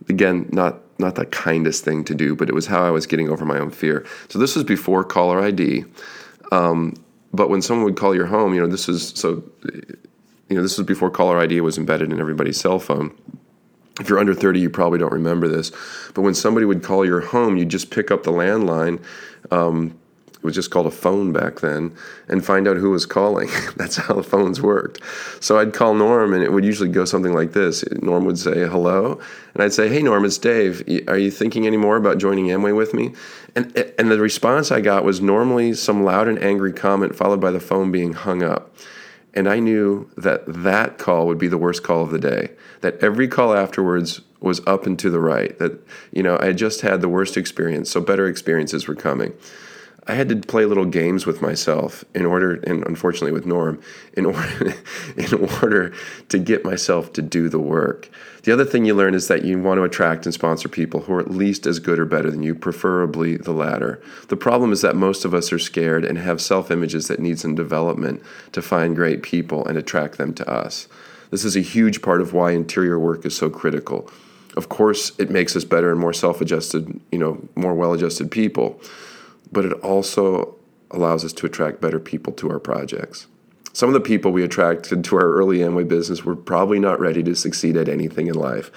again, 0.08 0.48
not 0.50 0.80
not 0.98 1.14
the 1.14 1.24
kindest 1.26 1.82
thing 1.82 2.04
to 2.04 2.14
do, 2.14 2.36
but 2.36 2.48
it 2.48 2.54
was 2.54 2.66
how 2.66 2.84
I 2.84 2.90
was 2.90 3.06
getting 3.06 3.30
over 3.30 3.44
my 3.46 3.58
own 3.58 3.70
fear. 3.70 4.04
So 4.28 4.38
this 4.38 4.54
was 4.54 4.64
before 4.64 5.02
caller 5.02 5.40
ID. 5.40 5.84
Um, 6.52 6.94
but 7.32 7.48
when 7.48 7.62
someone 7.62 7.84
would 7.84 7.96
call 7.96 8.14
your 8.14 8.26
home, 8.26 8.54
you 8.54 8.60
know, 8.60 8.66
this 8.66 8.88
is 8.88 9.12
so, 9.14 9.42
you 10.48 10.56
know, 10.56 10.62
this 10.62 10.76
was 10.76 10.86
before 10.86 11.10
caller 11.10 11.38
ID 11.38 11.60
was 11.62 11.78
embedded 11.78 12.12
in 12.12 12.20
everybody's 12.20 12.60
cell 12.60 12.78
phone. 12.78 13.16
If 14.00 14.08
you're 14.08 14.18
under 14.18 14.34
30, 14.34 14.58
you 14.58 14.70
probably 14.70 14.98
don't 14.98 15.12
remember 15.12 15.46
this. 15.46 15.70
But 16.14 16.22
when 16.22 16.34
somebody 16.34 16.66
would 16.66 16.82
call 16.82 17.04
your 17.04 17.20
home, 17.20 17.56
you'd 17.56 17.68
just 17.68 17.90
pick 17.90 18.10
up 18.10 18.22
the 18.22 18.32
landline. 18.32 19.02
Um, 19.50 19.98
it 20.40 20.44
was 20.44 20.54
just 20.54 20.70
called 20.70 20.86
a 20.86 20.90
phone 20.90 21.34
back 21.34 21.60
then, 21.60 21.94
and 22.26 22.42
find 22.42 22.66
out 22.66 22.78
who 22.78 22.88
was 22.88 23.04
calling. 23.04 23.50
That's 23.76 23.96
how 23.96 24.14
the 24.14 24.22
phones 24.22 24.62
worked. 24.62 25.02
So 25.40 25.58
I'd 25.58 25.74
call 25.74 25.92
Norm, 25.92 26.32
and 26.32 26.42
it 26.42 26.50
would 26.50 26.64
usually 26.64 26.88
go 26.88 27.04
something 27.04 27.34
like 27.34 27.52
this 27.52 27.84
Norm 28.00 28.24
would 28.24 28.38
say, 28.38 28.66
Hello. 28.66 29.20
And 29.52 29.62
I'd 29.62 29.74
say, 29.74 29.90
Hey, 29.90 30.02
Norm, 30.02 30.24
it's 30.24 30.38
Dave. 30.38 30.82
Are 31.08 31.18
you 31.18 31.30
thinking 31.30 31.66
any 31.66 31.76
more 31.76 31.96
about 31.96 32.16
joining 32.16 32.46
Amway 32.46 32.74
with 32.74 32.94
me? 32.94 33.12
And, 33.54 33.76
and 33.98 34.10
the 34.10 34.18
response 34.18 34.72
I 34.72 34.80
got 34.80 35.04
was 35.04 35.20
normally 35.20 35.74
some 35.74 36.04
loud 36.04 36.26
and 36.26 36.42
angry 36.42 36.72
comment, 36.72 37.14
followed 37.14 37.40
by 37.40 37.50
the 37.50 37.60
phone 37.60 37.92
being 37.92 38.14
hung 38.14 38.42
up. 38.42 38.74
And 39.34 39.48
I 39.48 39.60
knew 39.60 40.10
that 40.16 40.44
that 40.46 40.98
call 40.98 41.26
would 41.26 41.38
be 41.38 41.48
the 41.48 41.58
worst 41.58 41.82
call 41.82 42.02
of 42.02 42.10
the 42.10 42.18
day, 42.18 42.50
that 42.80 43.02
every 43.02 43.28
call 43.28 43.54
afterwards 43.54 44.22
was 44.40 44.60
up 44.66 44.86
and 44.86 44.98
to 44.98 45.10
the 45.10 45.20
right, 45.20 45.58
that, 45.58 45.86
you 46.12 46.22
know, 46.22 46.38
I 46.40 46.52
just 46.52 46.80
had 46.80 47.00
the 47.00 47.08
worst 47.08 47.36
experience, 47.36 47.90
so 47.90 48.00
better 48.00 48.26
experiences 48.26 48.88
were 48.88 48.94
coming. 48.94 49.34
I 50.10 50.14
had 50.14 50.28
to 50.30 50.36
play 50.36 50.64
little 50.64 50.86
games 50.86 51.24
with 51.24 51.40
myself 51.40 52.04
in 52.16 52.26
order, 52.26 52.54
and 52.54 52.84
unfortunately 52.84 53.30
with 53.30 53.46
Norm, 53.46 53.80
in 54.14 54.26
order, 54.26 54.74
in 55.16 55.32
order 55.62 55.94
to 56.30 56.38
get 56.38 56.64
myself 56.64 57.12
to 57.12 57.22
do 57.22 57.48
the 57.48 57.60
work. 57.60 58.08
The 58.42 58.50
other 58.50 58.64
thing 58.64 58.84
you 58.84 58.94
learn 58.94 59.14
is 59.14 59.28
that 59.28 59.44
you 59.44 59.62
want 59.62 59.78
to 59.78 59.84
attract 59.84 60.24
and 60.24 60.34
sponsor 60.34 60.68
people 60.68 61.02
who 61.02 61.12
are 61.12 61.20
at 61.20 61.30
least 61.30 61.64
as 61.64 61.78
good 61.78 62.00
or 62.00 62.06
better 62.06 62.28
than 62.28 62.42
you, 62.42 62.56
preferably 62.56 63.36
the 63.36 63.52
latter. 63.52 64.02
The 64.26 64.36
problem 64.36 64.72
is 64.72 64.80
that 64.80 64.96
most 64.96 65.24
of 65.24 65.32
us 65.32 65.52
are 65.52 65.60
scared 65.60 66.04
and 66.04 66.18
have 66.18 66.40
self 66.40 66.72
images 66.72 67.06
that 67.06 67.20
need 67.20 67.38
some 67.38 67.54
development 67.54 68.20
to 68.50 68.60
find 68.60 68.96
great 68.96 69.22
people 69.22 69.64
and 69.64 69.78
attract 69.78 70.18
them 70.18 70.34
to 70.34 70.50
us. 70.50 70.88
This 71.30 71.44
is 71.44 71.54
a 71.54 71.60
huge 71.60 72.02
part 72.02 72.20
of 72.20 72.32
why 72.32 72.50
interior 72.50 72.98
work 72.98 73.24
is 73.24 73.36
so 73.36 73.48
critical. 73.48 74.10
Of 74.56 74.68
course, 74.68 75.12
it 75.20 75.30
makes 75.30 75.54
us 75.54 75.62
better 75.62 75.92
and 75.92 76.00
more 76.00 76.12
self-adjusted, 76.12 77.00
you 77.12 77.18
know, 77.18 77.48
more 77.54 77.74
well-adjusted 77.74 78.32
people 78.32 78.80
but 79.52 79.64
it 79.64 79.72
also 79.74 80.56
allows 80.90 81.24
us 81.24 81.32
to 81.34 81.46
attract 81.46 81.80
better 81.80 82.00
people 82.00 82.32
to 82.34 82.50
our 82.50 82.58
projects. 82.58 83.26
Some 83.72 83.88
of 83.88 83.92
the 83.94 84.00
people 84.00 84.32
we 84.32 84.42
attracted 84.42 85.04
to 85.04 85.16
our 85.16 85.32
early 85.32 85.58
Amway 85.58 85.86
business 85.86 86.24
were 86.24 86.34
probably 86.34 86.80
not 86.80 86.98
ready 86.98 87.22
to 87.22 87.36
succeed 87.36 87.76
at 87.76 87.88
anything 87.88 88.26
in 88.26 88.34
life. 88.34 88.70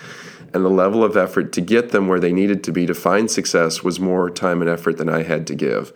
And 0.53 0.63
the 0.63 0.69
level 0.69 1.03
of 1.03 1.17
effort 1.17 1.51
to 1.53 1.61
get 1.61 1.89
them 1.89 2.07
where 2.07 2.19
they 2.19 2.31
needed 2.31 2.63
to 2.65 2.71
be 2.71 2.85
to 2.85 2.93
find 2.93 3.29
success 3.29 3.83
was 3.83 3.99
more 3.99 4.29
time 4.29 4.61
and 4.61 4.69
effort 4.69 4.97
than 4.97 5.09
I 5.09 5.23
had 5.23 5.47
to 5.47 5.55
give. 5.55 5.91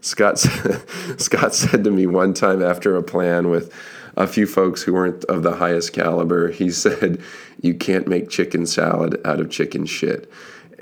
Scott, 0.00 0.38
Scott 1.18 1.54
said 1.54 1.84
to 1.84 1.90
me 1.90 2.06
one 2.08 2.34
time 2.34 2.62
after 2.62 2.96
a 2.96 3.02
plan 3.02 3.48
with 3.48 3.72
a 4.16 4.26
few 4.26 4.46
folks 4.46 4.82
who 4.82 4.92
weren't 4.92 5.24
of 5.24 5.44
the 5.44 5.54
highest 5.54 5.92
caliber, 5.92 6.50
he 6.50 6.70
said, 6.70 7.22
You 7.60 7.74
can't 7.74 8.08
make 8.08 8.28
chicken 8.28 8.66
salad 8.66 9.20
out 9.24 9.38
of 9.38 9.50
chicken 9.50 9.86
shit. 9.86 10.30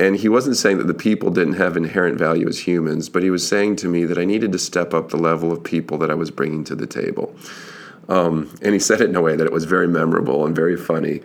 And 0.01 0.17
he 0.17 0.31
wasn't 0.31 0.57
saying 0.57 0.79
that 0.79 0.87
the 0.87 0.95
people 0.95 1.31
didn't 1.31 1.55
have 1.55 1.77
inherent 1.77 2.19
value 2.19 2.49
as 2.49 2.67
humans, 2.67 3.11
but 3.11 3.23
he 3.23 3.29
was 3.29 3.47
saying 3.47 3.77
to 3.77 3.89
me 3.89 4.07
that 4.07 4.17
I 4.17 4.25
needed 4.25 4.51
to 4.53 4.59
step 4.59 4.95
up 4.95 5.11
the 5.11 5.19
level 5.19 5.53
of 5.53 5.63
people 5.63 5.99
that 5.99 6.11
I 6.11 6.15
was 6.15 6.31
bringing 6.31 6.65
to 6.65 6.75
the 6.75 6.87
table. 6.87 7.37
Um, 8.09 8.51
and 8.63 8.73
he 8.73 8.81
said 8.81 9.03
it 9.03 9.11
in 9.11 9.15
a 9.15 9.21
way 9.21 9.37
that 9.37 9.45
it 9.45 9.53
was 9.53 9.67
very 9.67 9.87
memorable 9.87 10.47
and 10.47 10.57
very 10.57 10.79
funny 10.79 11.21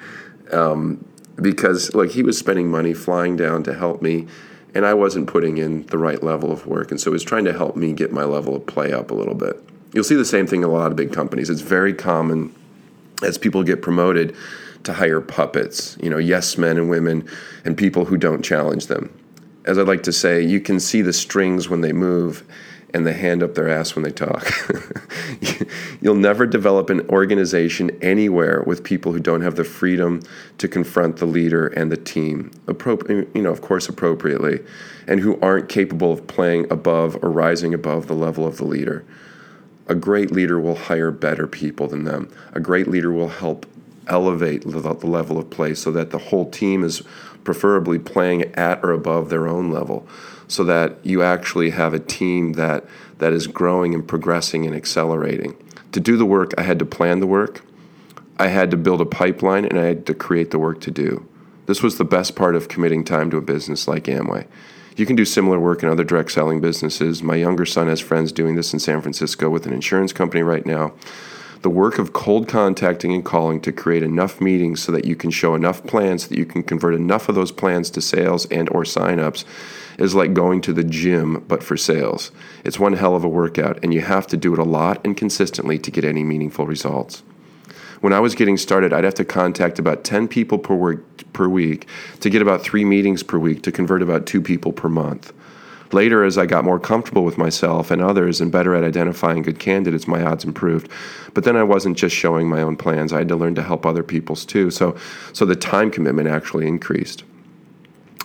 um, 0.52 1.06
because, 1.42 1.96
like, 1.96 2.12
he 2.12 2.22
was 2.22 2.38
spending 2.38 2.70
money 2.70 2.94
flying 2.94 3.38
down 3.38 3.64
to 3.64 3.74
help 3.74 4.02
me, 4.02 4.28
and 4.74 4.86
I 4.86 4.94
wasn't 4.94 5.28
putting 5.28 5.58
in 5.58 5.86
the 5.86 5.98
right 5.98 6.22
level 6.22 6.52
of 6.52 6.68
work. 6.68 6.92
And 6.92 7.00
so 7.00 7.12
he 7.12 7.14
was 7.14 7.24
trying 7.24 7.46
to 7.46 7.54
help 7.54 7.78
me 7.78 7.94
get 7.94 8.12
my 8.12 8.26
level 8.26 8.58
of 8.58 8.66
play 8.66 8.92
up 8.92 9.10
a 9.10 9.14
little 9.14 9.36
bit. 9.36 9.58
You'll 9.94 10.04
see 10.04 10.16
the 10.16 10.26
same 10.26 10.48
thing 10.48 10.64
in 10.64 10.68
a 10.68 10.72
lot 10.74 10.92
of 10.92 10.98
big 10.98 11.14
companies. 11.14 11.50
It's 11.50 11.62
very 11.62 11.94
common 11.94 12.54
as 13.24 13.38
people 13.38 13.64
get 13.64 13.82
promoted 13.82 14.36
to 14.86 14.93
hire 14.93 15.21
puppets, 15.21 15.98
you 16.02 16.10
know, 16.10 16.17
yes 16.17 16.58
men 16.58 16.78
and 16.78 16.89
women, 16.89 17.28
and 17.63 17.78
people 17.78 18.06
who 18.06 18.17
don't 18.17 18.43
challenge 18.43 18.88
them. 18.88 19.15
As 19.65 19.78
I 19.78 19.82
like 19.82 20.04
to 20.04 20.13
say, 20.13 20.43
you 20.43 20.60
can 20.60 20.80
see 20.80 21.02
the 21.02 21.13
strings 21.13 21.69
when 21.69 21.82
they 21.82 21.91
move 21.91 22.43
and 22.95 23.06
the 23.06 23.12
hand 23.12 23.43
up 23.43 23.56
their 23.56 23.67
ass 23.67 23.93
when 23.93 24.04
they 24.04 24.12
talk. 24.12 24.50
You'll 26.02 26.15
never 26.15 26.45
develop 26.45 26.89
an 26.89 27.02
organization 27.10 27.91
anywhere 28.02 28.63
with 28.65 28.86
people 28.86 29.12
who 29.12 29.19
don't 29.19 29.41
have 29.41 29.58
the 29.58 29.65
freedom 29.65 30.21
to 30.60 30.69
confront 30.69 31.17
the 31.17 31.26
leader 31.26 31.67
and 31.67 31.91
the 31.91 31.98
team, 31.98 32.52
appro- 32.67 33.36
you 33.36 33.41
know, 33.41 33.52
of 33.52 33.62
course, 33.62 33.89
appropriately, 33.89 34.60
and 35.08 35.19
who 35.19 35.38
aren't 35.41 35.67
capable 35.67 36.13
of 36.13 36.26
playing 36.28 36.71
above 36.71 37.21
or 37.21 37.30
rising 37.30 37.74
above 37.74 38.08
the 38.08 38.13
level 38.13 38.48
of 38.48 38.56
the 38.58 38.65
leader. 38.65 39.04
A 39.88 39.95
great 39.95 40.32
leader 40.32 40.58
will 40.58 40.76
hire 40.76 41.12
better 41.12 41.48
people 41.48 41.88
than 41.88 42.06
them. 42.06 42.32
A 42.54 42.62
great 42.62 42.88
leader 42.88 43.12
will 43.12 43.28
help 43.28 43.65
elevate 44.08 44.63
the, 44.63 44.80
the 44.80 45.08
level 45.08 45.38
of 45.38 45.50
play 45.50 45.74
so 45.74 45.91
that 45.91 46.12
the 46.12 46.18
whole 46.18 46.50
team 46.50 46.84
is 46.84 47.02
preferably 47.44 48.00
playing 48.00 48.44
at 48.56 48.84
or 48.84 48.91
above 48.91 49.30
their 49.30 49.48
own 49.48 49.72
level 49.72 50.08
so 50.48 50.63
that 50.63 50.98
you 51.04 51.24
actually 51.24 51.72
have 51.72 51.94
a 51.94 52.00
team 52.00 52.54
that 52.54 52.86
that 53.18 53.34
is 53.34 53.48
growing 53.48 53.94
and 53.94 54.08
progressing 54.08 54.65
and 54.65 54.76
accelerating. 54.76 55.56
To 55.94 56.00
do 56.00 56.18
the 56.18 56.26
work, 56.26 56.54
I 56.58 56.63
had 56.63 56.80
to 56.80 56.86
plan 56.86 57.20
the 57.20 57.28
work, 57.28 57.62
I 58.38 58.48
had 58.48 58.70
to 58.72 58.78
build 58.78 59.00
a 59.00 59.06
pipeline, 59.06 59.65
and 59.65 59.80
I 59.80 59.86
had 59.86 60.06
to 60.08 60.13
create 60.13 60.52
the 60.52 60.60
work 60.60 60.82
to 60.82 60.91
do. 60.91 61.26
This 61.65 61.82
was 61.82 61.98
the 61.98 62.04
best 62.04 62.36
part 62.36 62.56
of 62.56 62.68
committing 62.68 63.04
time 63.04 63.32
to 63.32 63.38
a 63.38 63.41
business 63.41 63.88
like 63.88 64.04
Amway. 64.04 64.46
You 64.98 65.06
can 65.06 65.15
do 65.15 65.26
similar 65.26 65.60
work 65.60 65.84
in 65.84 65.89
other 65.89 66.04
direct 66.04 66.32
selling 66.32 66.62
businesses. 66.62 67.24
My 67.24 67.36
younger 67.36 67.65
son 67.65 67.88
has 67.88 68.00
friends 68.00 68.32
doing 68.32 68.56
this 68.56 68.74
in 68.74 68.80
San 68.80 69.02
Francisco 69.02 69.50
with 69.50 69.65
an 69.65 69.74
insurance 69.74 70.13
company 70.13 70.41
right 70.41 70.65
now. 70.65 70.94
The 71.65 71.71
work 71.71 71.97
of 71.97 72.13
cold 72.13 72.47
contacting 72.47 73.12
and 73.12 73.25
calling 73.25 73.60
to 73.62 73.71
create 73.71 74.04
enough 74.04 74.39
meetings 74.39 74.84
so 74.84 74.91
that 74.91 75.06
you 75.06 75.15
can 75.15 75.32
show 75.32 75.56
enough 75.56 75.84
plans 75.84 76.21
so 76.21 76.30
that 76.30 76.38
you 76.38 76.45
can 76.45 76.62
convert 76.62 76.93
enough 76.93 77.28
of 77.28 77.34
those 77.34 77.51
plans 77.51 77.89
to 77.89 78.01
sales 78.01 78.45
and 78.51 78.69
or 78.69 78.84
signups 78.84 79.45
is 79.97 80.13
like 80.13 80.36
going 80.36 80.62
to 80.62 80.73
the 80.73 80.84
gym 80.84 81.43
but 81.47 81.63
for 81.63 81.75
sales. 81.75 82.32
It's 82.63 82.78
one 82.78 82.93
hell 82.93 83.15
of 83.15 83.23
a 83.23 83.28
workout 83.28 83.80
and 83.82 83.95
you 83.95 84.01
have 84.01 84.28
to 84.28 84.38
do 84.38 84.54
it 84.54 84.60
a 84.60 84.63
lot 84.63 85.01
and 85.04 85.17
consistently 85.17 85.80
to 85.80 85.89
get 85.89 86.06
any 86.06 86.23
meaningful 86.23 86.67
results. 86.67 87.23
When 87.99 88.13
I 88.13 88.19
was 88.19 88.36
getting 88.36 88.58
started, 88.58 88.93
I'd 88.93 89.04
have 89.04 89.15
to 89.15 89.25
contact 89.25 89.80
about 89.80 90.04
10 90.04 90.28
people 90.28 90.60
per 90.60 90.75
week, 90.75 91.34
per 91.34 91.49
week 91.49 91.88
to 92.19 92.30
get 92.30 92.43
about 92.43 92.62
3 92.62 92.86
meetings 92.86 93.23
per 93.23 93.39
week 93.39 93.63
to 93.63 93.71
convert 93.71 94.04
about 94.04 94.28
2 94.28 94.39
people 94.39 94.71
per 94.71 94.88
month. 94.88 95.34
Later, 95.95 96.25
as 96.25 96.38
I 96.38 96.45
got 96.45 96.65
more 96.65 96.77
comfortable 96.77 97.23
with 97.23 97.38
myself 97.38 97.89
and 97.89 98.01
others 98.01 98.41
and 98.41 98.51
better 98.51 98.75
at 98.75 98.84
identifying 98.84 99.43
good 99.43 99.60
candidates, 99.60 100.10
my 100.10 100.21
odds 100.21 100.43
improved. 100.43 100.91
But 101.34 101.45
then 101.45 101.55
I 101.55 101.63
wasn't 101.63 101.97
just 101.97 102.13
showing 102.13 102.49
my 102.49 102.62
own 102.62 102.75
plans. 102.75 103.13
I 103.13 103.19
had 103.19 103.29
to 103.29 103.38
learn 103.38 103.55
to 103.55 103.63
help 103.63 103.86
other 103.86 104.03
people's 104.03 104.43
too. 104.43 104.71
So, 104.71 104.97
so 105.31 105.45
the 105.45 105.55
time 105.55 105.89
commitment 105.89 106.27
actually 106.27 106.67
increased. 106.67 107.23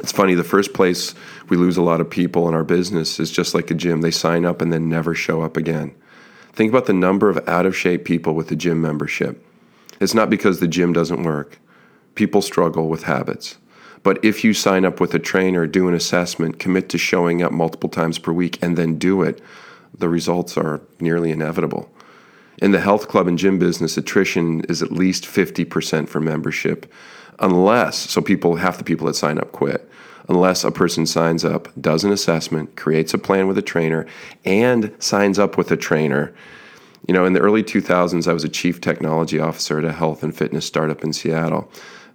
It's 0.00 0.10
funny, 0.10 0.34
the 0.34 0.42
first 0.42 0.74
place 0.74 1.14
we 1.48 1.56
lose 1.56 1.76
a 1.76 1.82
lot 1.82 2.00
of 2.00 2.10
people 2.10 2.48
in 2.48 2.54
our 2.54 2.64
business 2.64 3.20
is 3.20 3.30
just 3.30 3.54
like 3.54 3.70
a 3.70 3.74
gym. 3.74 4.00
They 4.00 4.10
sign 4.10 4.44
up 4.44 4.60
and 4.60 4.72
then 4.72 4.88
never 4.88 5.14
show 5.14 5.42
up 5.42 5.56
again. 5.56 5.94
Think 6.52 6.72
about 6.72 6.86
the 6.86 6.92
number 6.92 7.30
of 7.30 7.48
out 7.48 7.66
of 7.66 7.76
shape 7.76 8.04
people 8.04 8.34
with 8.34 8.50
a 8.50 8.56
gym 8.56 8.80
membership. 8.80 9.46
It's 10.00 10.12
not 10.12 10.28
because 10.28 10.58
the 10.58 10.66
gym 10.66 10.92
doesn't 10.92 11.22
work, 11.22 11.60
people 12.16 12.42
struggle 12.42 12.88
with 12.88 13.04
habits. 13.04 13.58
But 14.02 14.24
if 14.24 14.44
you 14.44 14.54
sign 14.54 14.84
up 14.84 15.00
with 15.00 15.14
a 15.14 15.18
trainer, 15.18 15.66
do 15.66 15.88
an 15.88 15.94
assessment, 15.94 16.58
commit 16.58 16.88
to 16.90 16.98
showing 16.98 17.42
up 17.42 17.52
multiple 17.52 17.90
times 17.90 18.18
per 18.18 18.32
week, 18.32 18.58
and 18.62 18.76
then 18.76 18.98
do 18.98 19.22
it, 19.22 19.40
the 19.96 20.08
results 20.08 20.56
are 20.56 20.80
nearly 21.00 21.30
inevitable. 21.30 21.90
In 22.58 22.72
the 22.72 22.80
health 22.80 23.08
club 23.08 23.26
and 23.26 23.38
gym 23.38 23.58
business, 23.58 23.96
attrition 23.96 24.62
is 24.68 24.82
at 24.82 24.92
least 24.92 25.24
50% 25.24 26.08
for 26.08 26.20
membership, 26.20 26.90
unless, 27.38 28.10
so 28.10 28.20
people, 28.20 28.56
half 28.56 28.78
the 28.78 28.84
people 28.84 29.06
that 29.06 29.14
sign 29.14 29.38
up 29.38 29.52
quit, 29.52 29.90
unless 30.28 30.62
a 30.64 30.70
person 30.70 31.06
signs 31.06 31.44
up, 31.44 31.68
does 31.80 32.04
an 32.04 32.12
assessment, 32.12 32.76
creates 32.76 33.14
a 33.14 33.18
plan 33.18 33.46
with 33.48 33.58
a 33.58 33.62
trainer, 33.62 34.06
and 34.44 34.94
signs 34.98 35.38
up 35.38 35.56
with 35.56 35.70
a 35.70 35.76
trainer. 35.76 36.34
You 37.08 37.14
know, 37.14 37.24
in 37.24 37.32
the 37.32 37.40
early 37.40 37.62
2000s, 37.62 38.28
I 38.28 38.32
was 38.32 38.44
a 38.44 38.48
chief 38.48 38.80
technology 38.80 39.40
officer 39.40 39.78
at 39.78 39.84
a 39.84 39.92
health 39.92 40.22
and 40.22 40.36
fitness 40.36 40.66
startup 40.66 41.02
in 41.02 41.12
Seattle. 41.12 41.70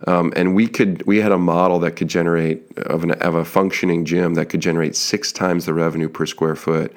Um, 0.08 0.34
and 0.36 0.56
we 0.56 0.68
could 0.68 1.06
we 1.06 1.22
had 1.22 1.32
a 1.32 1.38
model 1.38 1.80
that 1.80 1.96
could 1.96 2.08
generate 2.08 2.78
of, 2.78 3.04
an, 3.04 3.12
of 3.14 3.36
a 3.36 3.46
functioning 3.46 4.06
gym 4.06 4.34
that 4.36 4.48
could 4.50 4.60
generate 4.60 4.96
six 4.96 5.32
times 5.32 5.66
the 5.66 5.74
revenue 5.74 6.10
per 6.10 6.26
square 6.26 6.56
foot 6.56 6.94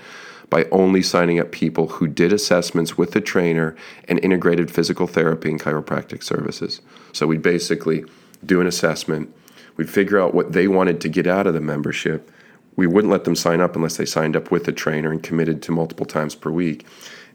by 0.50 0.64
only 0.72 1.02
signing 1.02 1.38
up 1.38 1.52
people 1.52 1.86
who 1.88 2.08
did 2.08 2.32
assessments 2.32 2.96
with 2.96 3.12
the 3.12 3.20
trainer 3.20 3.76
and 4.08 4.18
integrated 4.20 4.70
physical 4.70 5.06
therapy 5.06 5.50
and 5.50 5.60
chiropractic 5.60 6.22
services. 6.22 6.80
So 7.12 7.26
we'd 7.26 7.42
basically 7.42 8.04
do 8.44 8.60
an 8.60 8.66
assessment, 8.66 9.34
we'd 9.76 9.90
figure 9.90 10.18
out 10.18 10.34
what 10.34 10.52
they 10.52 10.66
wanted 10.68 11.00
to 11.02 11.08
get 11.08 11.26
out 11.26 11.46
of 11.46 11.54
the 11.54 11.60
membership, 11.60 12.30
we 12.76 12.86
wouldn't 12.86 13.10
let 13.10 13.24
them 13.24 13.34
sign 13.34 13.60
up 13.60 13.74
unless 13.74 13.96
they 13.96 14.06
signed 14.06 14.36
up 14.36 14.52
with 14.52 14.68
a 14.68 14.72
trainer 14.72 15.10
and 15.10 15.20
committed 15.22 15.60
to 15.62 15.72
multiple 15.72 16.06
times 16.06 16.36
per 16.36 16.48
week. 16.48 16.86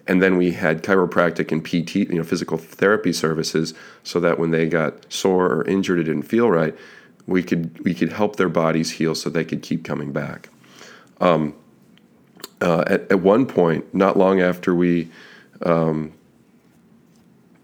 And 0.06 0.22
then 0.22 0.38
we 0.38 0.52
had 0.52 0.84
chiropractic 0.84 1.52
and 1.52 1.64
PT, 1.64 1.96
you 1.96 2.16
know, 2.16 2.24
physical 2.24 2.58
therapy 2.58 3.14
services, 3.14 3.74
so 4.04 4.20
that 4.20 4.38
when 4.38 4.52
they 4.52 4.68
got 4.68 5.12
sore 5.12 5.48
or 5.48 5.66
injured 5.66 6.00
or 6.00 6.04
didn't 6.04 6.24
feel 6.24 6.52
right, 6.52 6.76
we 7.26 7.42
could 7.42 7.80
we 7.86 7.94
could 7.94 8.12
help 8.12 8.36
their 8.36 8.50
bodies 8.50 8.92
heal 8.92 9.16
so 9.16 9.30
they 9.30 9.46
could 9.46 9.62
keep 9.62 9.84
coming 9.84 10.12
back. 10.12 10.50
Um, 11.22 11.56
uh, 12.62 12.84
at, 12.88 13.12
at 13.12 13.20
one 13.20 13.46
point, 13.46 13.94
not 13.94 14.18
long 14.18 14.42
after 14.42 14.74
we, 14.74 15.10
um, 15.66 16.14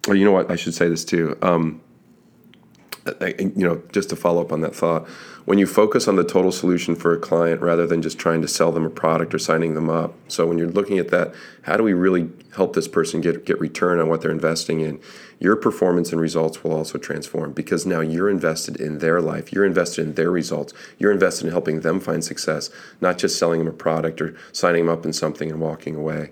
or 0.07 0.15
you 0.15 0.25
know 0.25 0.31
what, 0.31 0.49
I 0.49 0.55
should 0.55 0.73
say 0.73 0.87
this 0.87 1.03
too. 1.05 1.37
Um, 1.41 1.81
you 3.39 3.51
know, 3.55 3.81
just 3.91 4.09
to 4.09 4.15
follow 4.15 4.41
up 4.41 4.51
on 4.51 4.61
that 4.61 4.75
thought, 4.75 5.07
when 5.45 5.57
you 5.57 5.65
focus 5.65 6.07
on 6.07 6.15
the 6.15 6.23
total 6.23 6.51
solution 6.51 6.95
for 6.95 7.11
a 7.13 7.17
client 7.17 7.61
rather 7.61 7.87
than 7.87 8.01
just 8.01 8.19
trying 8.19 8.41
to 8.41 8.47
sell 8.47 8.71
them 8.71 8.85
a 8.85 8.89
product 8.89 9.33
or 9.33 9.39
signing 9.39 9.73
them 9.73 9.89
up. 9.89 10.13
So 10.27 10.45
when 10.45 10.59
you're 10.59 10.69
looking 10.69 10.99
at 10.99 11.07
that, 11.09 11.33
how 11.63 11.75
do 11.75 11.83
we 11.83 11.93
really 11.93 12.29
help 12.55 12.73
this 12.73 12.87
person 12.87 13.21
get 13.21 13.45
get 13.45 13.59
return 13.59 13.99
on 13.99 14.09
what 14.09 14.21
they're 14.21 14.31
investing 14.31 14.81
in? 14.81 14.99
Your 15.39 15.55
performance 15.55 16.11
and 16.11 16.21
results 16.21 16.63
will 16.63 16.73
also 16.73 16.97
transform 16.97 17.53
because 17.53 17.85
now 17.85 18.01
you're 18.01 18.29
invested 18.29 18.79
in 18.79 18.99
their 18.99 19.21
life, 19.21 19.51
you're 19.51 19.65
invested 19.65 20.05
in 20.05 20.13
their 20.13 20.29
results, 20.29 20.73
you're 20.97 21.11
invested 21.11 21.45
in 21.45 21.51
helping 21.51 21.81
them 21.81 21.99
find 21.99 22.23
success, 22.23 22.69
not 23.01 23.17
just 23.17 23.39
selling 23.39 23.59
them 23.59 23.67
a 23.67 23.73
product 23.73 24.21
or 24.21 24.35
signing 24.51 24.85
them 24.85 24.93
up 24.93 25.05
in 25.05 25.13
something 25.13 25.49
and 25.49 25.61
walking 25.61 25.95
away. 25.95 26.31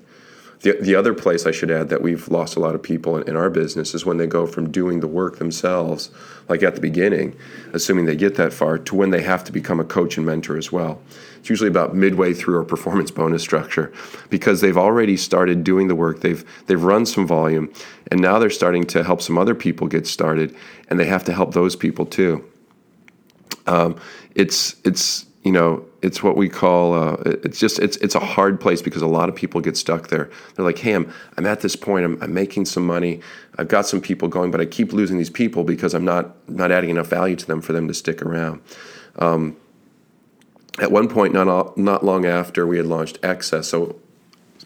The, 0.62 0.76
the 0.82 0.96
other 0.96 1.14
place 1.14 1.46
I 1.46 1.52
should 1.52 1.70
add 1.70 1.90
that 1.90 2.02
we've 2.02 2.28
lost 2.30 2.56
a 2.56 2.60
lot 2.60 2.74
of 2.74 2.82
people 2.82 3.18
in, 3.18 3.30
in, 3.30 3.36
our 3.36 3.50
business 3.50 3.94
is 3.94 4.06
when 4.06 4.18
they 4.18 4.26
go 4.26 4.48
from 4.48 4.72
doing 4.72 5.02
the 5.02 5.08
work 5.08 5.38
themselves, 5.38 6.10
like 6.50 6.64
at 6.64 6.74
the 6.74 6.82
beginning, 6.82 7.36
assuming 7.74 8.06
they 8.06 8.16
get 8.16 8.36
that 8.36 8.54
far, 8.54 8.80
to 8.80 8.96
when 8.96 9.12
they 9.12 9.22
have 9.22 9.44
to 9.44 9.52
become 9.52 9.80
a 9.80 9.84
coach 9.84 10.18
and 10.18 10.26
mentor 10.26 10.58
as 10.58 10.72
well. 10.72 11.00
It's 11.40 11.50
usually 11.50 11.70
about 11.70 11.96
midway 11.96 12.34
through 12.34 12.58
our 12.58 12.64
performance 12.64 13.12
bonus 13.12 13.44
structure 13.44 13.94
because 14.30 14.62
they've 14.62 14.78
already 14.78 15.16
started 15.16 15.64
doing 15.64 15.88
the 15.88 15.96
work, 15.96 16.22
they've, 16.22 16.44
they've 16.66 16.84
run 16.84 17.06
some 17.06 17.28
volume, 17.28 17.72
and 18.10 18.20
now 18.20 18.40
they're 18.40 18.50
starting 18.50 18.84
to 18.86 19.04
help 19.04 19.22
some 19.22 19.38
other 19.38 19.54
people 19.54 19.88
get 19.88 20.08
started, 20.08 20.56
and 20.90 21.00
they 21.00 21.06
have 21.06 21.24
to 21.26 21.34
help 21.34 21.54
those 21.54 21.76
people 21.76 22.06
too. 22.06 22.44
Um, 23.68 24.00
it's, 24.34 24.76
it's, 24.84 25.26
you 25.44 25.52
know, 25.52 25.86
it's 26.08 26.24
what 26.24 26.38
we 26.38 26.48
call 26.48 26.94
uh, 26.94 27.18
it's 27.26 27.60
just 27.60 27.80
it's 27.80 27.98
it's 27.98 28.16
a 28.16 28.20
hard 28.20 28.62
place 28.62 28.82
because 28.82 29.02
a 29.02 29.08
lot 29.08 29.28
of 29.28 29.36
people 29.36 29.60
get 29.60 29.76
stuck 29.76 30.08
there. 30.08 30.30
They're 30.56 30.64
like, 30.64 30.80
"Hey, 30.80 30.94
I'm 30.94 31.14
I'm 31.36 31.46
at 31.46 31.60
this 31.60 31.76
point. 31.76 32.06
I'm, 32.06 32.24
I'm 32.24 32.34
making 32.34 32.66
some 32.66 32.86
money. 32.86 33.20
I've 33.58 33.68
got 33.68 33.86
some 33.86 34.00
people 34.00 34.30
going, 34.30 34.50
but 34.50 34.62
I 34.62 34.66
keep 34.66 34.94
losing 34.94 35.18
these 35.18 35.30
people 35.30 35.66
because 35.66 35.94
I'm 35.94 36.06
not 36.06 36.50
not 36.50 36.72
adding 36.72 36.90
enough 36.90 37.08
value 37.08 37.36
to 37.36 37.46
them 37.46 37.62
for 37.62 37.74
them 37.74 37.90
to 37.90 37.94
stick 37.94 38.22
around." 38.22 38.62
Um, 39.20 39.58
at 40.80 40.92
one 40.94 41.10
point, 41.10 41.34
not 41.34 41.78
not 41.78 42.06
long 42.06 42.26
after 42.26 42.66
we 42.66 42.78
had 42.78 42.86
launched 42.86 43.22
XS, 43.22 43.66
so 43.66 44.00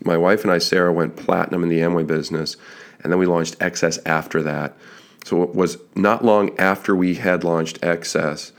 my 0.04 0.18
wife 0.18 0.44
and 0.44 0.52
I, 0.52 0.60
Sarah, 0.60 0.94
went 0.94 1.16
platinum 1.16 1.64
in 1.64 1.70
the 1.70 1.80
Amway 1.80 2.06
business, 2.06 2.56
and 3.04 3.12
then 3.12 3.18
we 3.18 3.26
launched 3.26 3.58
XS 3.58 4.00
after 4.06 4.44
that. 4.44 4.78
So 5.26 5.42
it 5.42 5.56
was 5.56 5.80
not 5.96 6.24
long 6.24 6.58
after 6.60 6.96
we 6.96 7.16
had 7.16 7.44
launched 7.44 7.82
XS. 7.82 8.52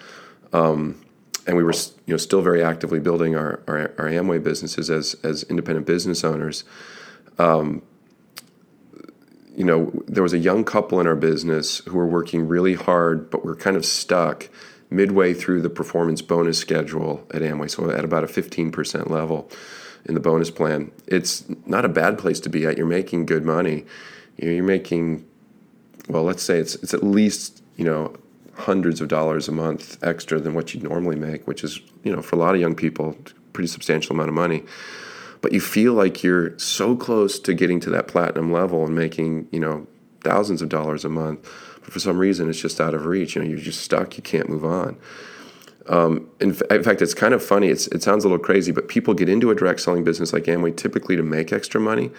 Um, 0.53 1.02
and 1.47 1.57
we 1.57 1.65
were 1.65 1.73
you 2.07 2.15
know 2.15 2.17
still 2.17 2.43
very 2.43 2.63
actively 2.63 3.01
building 3.01 3.35
our, 3.37 3.61
our, 3.67 3.93
our 3.99 4.09
Amway 4.09 4.43
businesses 4.43 4.91
as 4.91 5.17
as 5.23 5.43
independent 5.45 5.87
business 5.87 6.25
owners. 6.25 6.65
Um, 7.39 7.83
you 9.55 9.65
know, 9.65 9.93
there 10.07 10.23
was 10.23 10.33
a 10.33 10.39
young 10.39 10.65
couple 10.65 10.99
in 10.99 11.07
our 11.07 11.17
business 11.17 11.79
who 11.79 11.99
were 11.99 12.07
working 12.07 12.49
really 12.49 12.75
hard, 12.75 13.31
but 13.31 13.45
we're 13.45 13.57
kind 13.57 13.77
of 13.77 13.85
stuck 13.85 14.49
midway 14.89 15.35
through 15.35 15.63
the 15.63 15.71
performance 15.71 16.23
bonus 16.23 16.59
schedule 16.59 17.27
at 17.33 17.43
Amway, 17.43 17.71
so 17.71 17.91
at 17.91 18.05
about 18.05 18.25
a 18.25 18.27
15% 18.27 19.11
level 19.11 19.51
in 20.05 20.15
the 20.15 20.21
bonus 20.21 20.51
plan. 20.51 20.91
It's 21.07 21.45
not 21.67 21.85
a 21.85 21.89
bad 21.89 22.19
place 22.19 22.41
to 22.41 22.49
be 22.49 22.67
at. 22.67 22.77
You're 22.77 22.87
making 22.87 23.27
good 23.27 23.45
money. 23.45 23.85
You're 24.37 24.65
making, 24.65 25.27
well, 26.09 26.23
let's 26.23 26.43
say 26.43 26.59
it's 26.59 26.75
it's 26.77 26.95
at 26.95 27.03
least 27.03 27.63
you 27.77 27.85
know 27.85 28.15
hundreds 28.55 29.01
of 29.01 29.09
dollars 29.09 29.49
a 29.49 29.53
month 29.53 30.03
extra 30.03 30.39
than 30.39 30.55
what 30.55 30.75
you'd 30.75 30.83
normally 30.83 31.17
make, 31.17 31.47
which 31.47 31.65
is, 31.65 31.81
you 32.05 32.15
know, 32.15 32.23
for 32.23 32.37
a 32.37 32.39
lot 32.39 32.55
of 32.55 32.61
young 32.61 32.75
people, 32.75 33.17
pretty 33.53 33.69
substantial 33.69 34.15
amount 34.15 34.29
of 34.29 34.35
money. 34.35 34.63
But 35.41 35.53
you 35.53 35.61
feel 35.61 35.95
like 35.95 36.23
you're 36.23 36.57
so 36.59 36.95
close 36.97 37.39
to 37.41 37.55
getting 37.55 37.81
to 37.81 37.91
that 37.91 38.07
platinum 38.07 38.53
level 38.53 38.85
and 38.85 38.95
making, 38.95 39.49
you 39.51 39.59
know, 39.59 39.87
thousands 40.23 40.63
of 40.63 40.69
dollars 40.69 41.05
a 41.05 41.09
month. 41.09 41.43
But 41.83 41.93
for 41.93 41.99
some 41.99 42.19
reason, 42.19 42.49
it's 42.49 42.61
just 42.61 42.81
out 42.81 42.95
of 42.95 43.07
reach. 43.07 43.35
You 43.35 43.43
know, 43.43 43.49
you're 43.49 43.59
just 43.59 43.81
stuck. 43.81 44.17
You 44.17 44.23
can't 44.23 44.49
move 44.49 44.65
on. 44.65 44.97
Um, 45.89 46.31
in, 46.41 46.57
in, 46.71 46.85
fact, 46.85 47.03
it's 47.03 47.15
kind 47.15 47.35
of 47.35 47.45
funny. 47.45 47.67
It's, 47.67 47.89
it 47.89 48.05
sounds 48.05 48.25
a 48.25 48.29
little 48.29 48.45
crazy, 48.45 48.71
but 48.71 48.87
people 48.87 49.15
get 49.15 49.29
into 49.29 49.51
a 49.51 49.55
direct 49.55 49.81
selling 49.81 50.05
business 50.05 50.33
like 50.33 50.45
Amway 50.45 50.77
typically 50.77 51.17
to 51.17 51.25
make 51.25 51.53
extra 51.53 51.81
money 51.81 52.13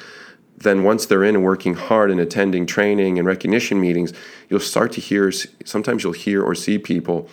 then 0.63 0.83
once 0.83 1.05
they're 1.05 1.23
in 1.23 1.35
and 1.35 1.43
working 1.43 1.75
hard 1.75 2.11
and 2.11 2.19
attending 2.19 2.65
training 2.65 3.17
and 3.17 3.27
recognition 3.27 3.79
meetings, 3.79 4.13
you'll 4.49 4.59
start 4.59 4.91
to 4.93 5.01
hear, 5.01 5.31
sometimes 5.65 6.03
you'll 6.03 6.13
hear 6.13 6.43
or 6.43 6.55
see 6.55 6.77
people 6.77 7.29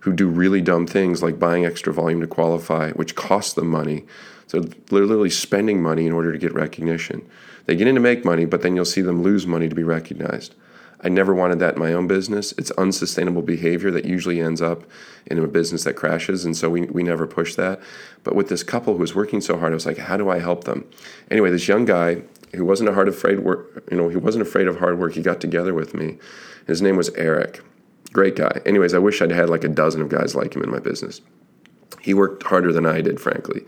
who 0.00 0.12
do 0.12 0.28
really 0.28 0.60
dumb 0.60 0.86
things 0.86 1.22
like 1.22 1.38
buying 1.38 1.64
extra 1.64 1.92
volume 1.92 2.20
to 2.20 2.26
qualify, 2.26 2.90
which 2.92 3.14
costs 3.14 3.54
them 3.54 3.68
money. 3.68 4.04
So 4.48 4.60
they're 4.60 5.06
literally 5.06 5.30
spending 5.30 5.80
money 5.80 6.06
in 6.06 6.12
order 6.12 6.32
to 6.32 6.38
get 6.38 6.52
recognition. 6.52 7.26
They 7.66 7.76
get 7.76 7.86
in 7.86 7.94
to 7.94 8.00
make 8.00 8.24
money, 8.24 8.44
but 8.44 8.62
then 8.62 8.74
you'll 8.74 8.84
see 8.84 9.00
them 9.00 9.22
lose 9.22 9.46
money 9.46 9.68
to 9.68 9.74
be 9.74 9.84
recognized. 9.84 10.54
I 11.04 11.08
never 11.08 11.34
wanted 11.34 11.58
that 11.60 11.74
in 11.74 11.80
my 11.80 11.92
own 11.92 12.06
business. 12.06 12.52
It's 12.58 12.70
unsustainable 12.72 13.42
behavior 13.42 13.90
that 13.90 14.04
usually 14.04 14.40
ends 14.40 14.62
up 14.62 14.82
in 15.26 15.38
a 15.38 15.46
business 15.48 15.84
that 15.84 15.94
crashes, 15.94 16.44
and 16.44 16.56
so 16.56 16.70
we, 16.70 16.82
we 16.82 17.02
never 17.02 17.26
push 17.26 17.54
that. 17.56 17.80
But 18.22 18.34
with 18.34 18.48
this 18.48 18.62
couple 18.62 18.94
who 18.94 19.00
was 19.00 19.14
working 19.14 19.40
so 19.40 19.58
hard, 19.58 19.72
I 19.72 19.74
was 19.74 19.86
like, 19.86 19.98
how 19.98 20.16
do 20.16 20.30
I 20.30 20.38
help 20.38 20.64
them? 20.64 20.84
Anyway, 21.30 21.50
this 21.50 21.66
young 21.66 21.84
guy 21.84 22.22
who 22.54 22.64
wasn't 22.64 22.88
a 22.88 22.94
hard 22.94 23.08
afraid 23.08 23.40
work, 23.40 23.84
you 23.90 23.96
know, 23.96 24.08
he 24.08 24.16
wasn't 24.16 24.42
afraid 24.42 24.68
of 24.68 24.78
hard 24.78 24.98
work. 24.98 25.14
He 25.14 25.22
got 25.22 25.40
together 25.40 25.74
with 25.74 25.94
me. 25.94 26.18
His 26.66 26.82
name 26.82 26.96
was 26.96 27.10
Eric. 27.10 27.60
Great 28.12 28.36
guy. 28.36 28.60
Anyways, 28.66 28.94
I 28.94 28.98
wish 28.98 29.22
I'd 29.22 29.32
had 29.32 29.48
like 29.48 29.64
a 29.64 29.68
dozen 29.68 30.02
of 30.02 30.08
guys 30.08 30.34
like 30.34 30.54
him 30.54 30.62
in 30.62 30.70
my 30.70 30.78
business. 30.78 31.20
He 32.00 32.14
worked 32.14 32.42
harder 32.42 32.72
than 32.72 32.86
I 32.86 33.00
did, 33.00 33.20
frankly. 33.20 33.62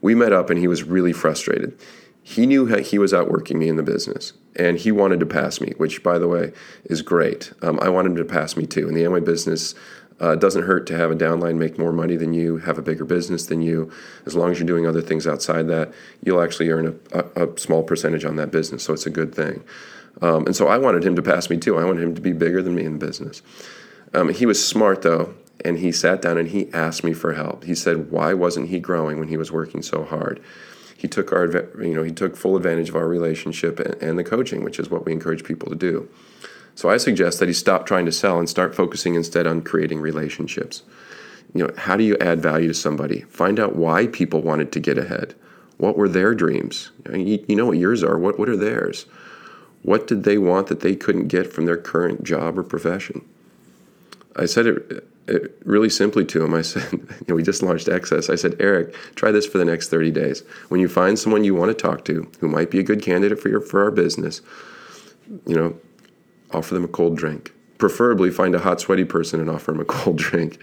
We 0.00 0.14
met 0.14 0.32
up 0.32 0.50
and 0.50 0.58
he 0.58 0.68
was 0.68 0.84
really 0.84 1.12
frustrated. 1.12 1.78
He 2.22 2.46
knew 2.46 2.66
he 2.66 2.98
was 2.98 3.12
outworking 3.12 3.58
me 3.58 3.68
in 3.68 3.76
the 3.76 3.82
business 3.82 4.34
and 4.56 4.78
he 4.78 4.92
wanted 4.92 5.20
to 5.20 5.26
pass 5.26 5.60
me, 5.60 5.72
which, 5.78 6.02
by 6.02 6.18
the 6.18 6.28
way, 6.28 6.52
is 6.84 7.02
great. 7.02 7.52
Um, 7.62 7.78
I 7.80 7.88
wanted 7.88 8.10
him 8.10 8.16
to 8.16 8.24
pass 8.24 8.56
me 8.56 8.66
too. 8.66 8.88
In 8.88 8.94
the 8.94 9.02
Amway 9.02 9.24
business, 9.24 9.74
uh, 10.20 10.32
it 10.32 10.40
doesn't 10.40 10.64
hurt 10.64 10.86
to 10.88 10.96
have 10.96 11.10
a 11.10 11.16
downline 11.16 11.56
make 11.56 11.78
more 11.78 11.92
money 11.92 12.16
than 12.16 12.34
you, 12.34 12.58
have 12.58 12.78
a 12.78 12.82
bigger 12.82 13.04
business 13.04 13.46
than 13.46 13.62
you. 13.62 13.90
As 14.26 14.34
long 14.34 14.50
as 14.50 14.58
you're 14.58 14.66
doing 14.66 14.86
other 14.86 15.00
things 15.00 15.26
outside 15.26 15.68
that, 15.68 15.92
you'll 16.22 16.42
actually 16.42 16.70
earn 16.70 17.00
a, 17.12 17.18
a, 17.18 17.46
a 17.46 17.58
small 17.58 17.82
percentage 17.82 18.24
on 18.24 18.36
that 18.36 18.50
business. 18.50 18.82
So 18.82 18.92
it's 18.92 19.06
a 19.06 19.10
good 19.10 19.34
thing. 19.34 19.64
Um, 20.20 20.46
and 20.46 20.54
so 20.54 20.68
I 20.68 20.76
wanted 20.78 21.04
him 21.04 21.16
to 21.16 21.22
pass 21.22 21.48
me 21.48 21.56
too. 21.56 21.78
I 21.78 21.84
wanted 21.84 22.02
him 22.02 22.14
to 22.14 22.20
be 22.20 22.32
bigger 22.32 22.62
than 22.62 22.74
me 22.74 22.84
in 22.84 22.98
the 22.98 23.06
business. 23.06 23.42
Um, 24.12 24.28
he 24.28 24.44
was 24.44 24.64
smart 24.64 25.02
though, 25.02 25.34
and 25.64 25.78
he 25.78 25.92
sat 25.92 26.20
down 26.20 26.36
and 26.36 26.48
he 26.48 26.70
asked 26.72 27.04
me 27.04 27.12
for 27.12 27.34
help. 27.34 27.64
He 27.64 27.74
said, 27.74 28.10
"Why 28.10 28.34
wasn't 28.34 28.68
he 28.68 28.80
growing 28.80 29.18
when 29.18 29.28
he 29.28 29.36
was 29.36 29.52
working 29.52 29.82
so 29.82 30.04
hard?" 30.04 30.40
He 30.96 31.08
took 31.08 31.32
our, 31.32 31.46
you 31.80 31.94
know, 31.94 32.02
he 32.02 32.12
took 32.12 32.36
full 32.36 32.56
advantage 32.56 32.90
of 32.90 32.96
our 32.96 33.08
relationship 33.08 33.80
and, 33.80 33.94
and 34.02 34.18
the 34.18 34.24
coaching, 34.24 34.62
which 34.62 34.78
is 34.78 34.90
what 34.90 35.06
we 35.06 35.12
encourage 35.12 35.44
people 35.44 35.70
to 35.70 35.76
do. 35.76 36.08
So 36.80 36.88
I 36.88 36.96
suggest 36.96 37.40
that 37.40 37.48
he 37.48 37.52
stop 37.52 37.84
trying 37.84 38.06
to 38.06 38.10
sell 38.10 38.38
and 38.38 38.48
start 38.48 38.74
focusing 38.74 39.14
instead 39.14 39.46
on 39.46 39.60
creating 39.60 40.00
relationships. 40.00 40.82
You 41.52 41.64
know, 41.64 41.74
how 41.76 41.94
do 41.94 42.04
you 42.04 42.16
add 42.22 42.40
value 42.40 42.68
to 42.68 42.72
somebody? 42.72 43.20
Find 43.28 43.60
out 43.60 43.76
why 43.76 44.06
people 44.06 44.40
wanted 44.40 44.72
to 44.72 44.80
get 44.80 44.96
ahead. 44.96 45.34
What 45.76 45.98
were 45.98 46.08
their 46.08 46.34
dreams? 46.34 46.90
You 47.12 47.44
know 47.54 47.66
what 47.66 47.76
yours 47.76 48.02
are. 48.02 48.16
What, 48.16 48.38
what 48.38 48.48
are 48.48 48.56
theirs? 48.56 49.04
What 49.82 50.06
did 50.06 50.24
they 50.24 50.38
want 50.38 50.68
that 50.68 50.80
they 50.80 50.96
couldn't 50.96 51.28
get 51.28 51.52
from 51.52 51.66
their 51.66 51.76
current 51.76 52.24
job 52.24 52.58
or 52.58 52.62
profession? 52.62 53.28
I 54.36 54.46
said 54.46 54.66
it, 54.66 55.06
it 55.28 55.60
really 55.66 55.90
simply 55.90 56.24
to 56.24 56.42
him. 56.42 56.54
I 56.54 56.62
said, 56.62 56.90
you 56.92 57.24
know, 57.28 57.34
we 57.34 57.42
just 57.42 57.62
launched 57.62 57.88
XS. 57.88 58.30
I 58.30 58.36
said, 58.36 58.56
Eric, 58.58 58.94
try 59.16 59.30
this 59.32 59.44
for 59.44 59.58
the 59.58 59.66
next 59.66 59.90
30 59.90 60.12
days. 60.12 60.44
When 60.70 60.80
you 60.80 60.88
find 60.88 61.18
someone 61.18 61.44
you 61.44 61.54
want 61.54 61.76
to 61.76 61.82
talk 61.82 62.06
to 62.06 62.26
who 62.40 62.48
might 62.48 62.70
be 62.70 62.78
a 62.78 62.82
good 62.82 63.02
candidate 63.02 63.38
for 63.38 63.50
your 63.50 63.60
for 63.60 63.84
our 63.84 63.90
business, 63.90 64.40
you 65.46 65.54
know, 65.54 65.76
offer 66.52 66.74
them 66.74 66.84
a 66.84 66.88
cold 66.88 67.16
drink. 67.16 67.52
Preferably 67.78 68.30
find 68.30 68.54
a 68.54 68.58
hot, 68.58 68.80
sweaty 68.80 69.04
person 69.04 69.40
and 69.40 69.48
offer 69.48 69.72
them 69.72 69.80
a 69.80 69.84
cold 69.86 70.18
drink. 70.18 70.58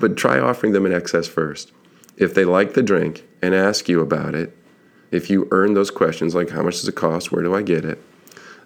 But 0.00 0.16
try 0.16 0.38
offering 0.38 0.72
them 0.72 0.86
an 0.86 0.92
XS 0.92 1.28
first. 1.28 1.72
If 2.16 2.34
they 2.34 2.44
like 2.44 2.74
the 2.74 2.82
drink 2.82 3.26
and 3.42 3.54
ask 3.54 3.88
you 3.88 4.00
about 4.00 4.34
it, 4.34 4.56
if 5.10 5.30
you 5.30 5.48
earn 5.50 5.74
those 5.74 5.90
questions 5.90 6.34
like 6.34 6.50
how 6.50 6.62
much 6.62 6.74
does 6.74 6.88
it 6.88 6.94
cost, 6.94 7.32
where 7.32 7.42
do 7.42 7.54
I 7.54 7.62
get 7.62 7.84
it, 7.84 8.02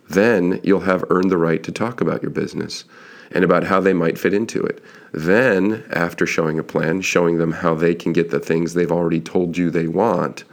then 0.09 0.61
you'll 0.63 0.81
have 0.81 1.05
earned 1.11 1.31
the 1.31 1.39
right 1.39 1.63
to 1.63 1.73
talk 1.73 2.01
about 2.01 2.23
your 2.23 2.31
business 2.31 2.85
and 3.31 3.45
about 3.45 3.65
how 3.65 3.81
they 3.81 3.93
might 3.93 4.19
fit 4.19 4.35
into 4.35 4.63
it. 4.63 4.83
Then, 5.13 5.85
after 5.91 6.27
showing 6.27 6.59
a 6.59 6.65
plan, 6.65 7.01
showing 7.01 7.39
them 7.39 7.53
how 7.53 7.75
they 7.75 7.95
can 7.95 8.13
get 8.13 8.31
the 8.31 8.41
things 8.41 8.75
they've 8.75 8.93
already 8.93 9.21
told 9.21 9.57
you 9.57 9.71
they 9.71 9.87
want, 9.87 10.45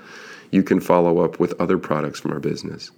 you 0.51 0.63
can 0.63 0.79
follow 0.79 1.19
up 1.19 1.39
with 1.39 1.59
other 1.59 1.77
products 1.77 2.19
from 2.19 2.31
our 2.31 2.39
business. 2.39 2.91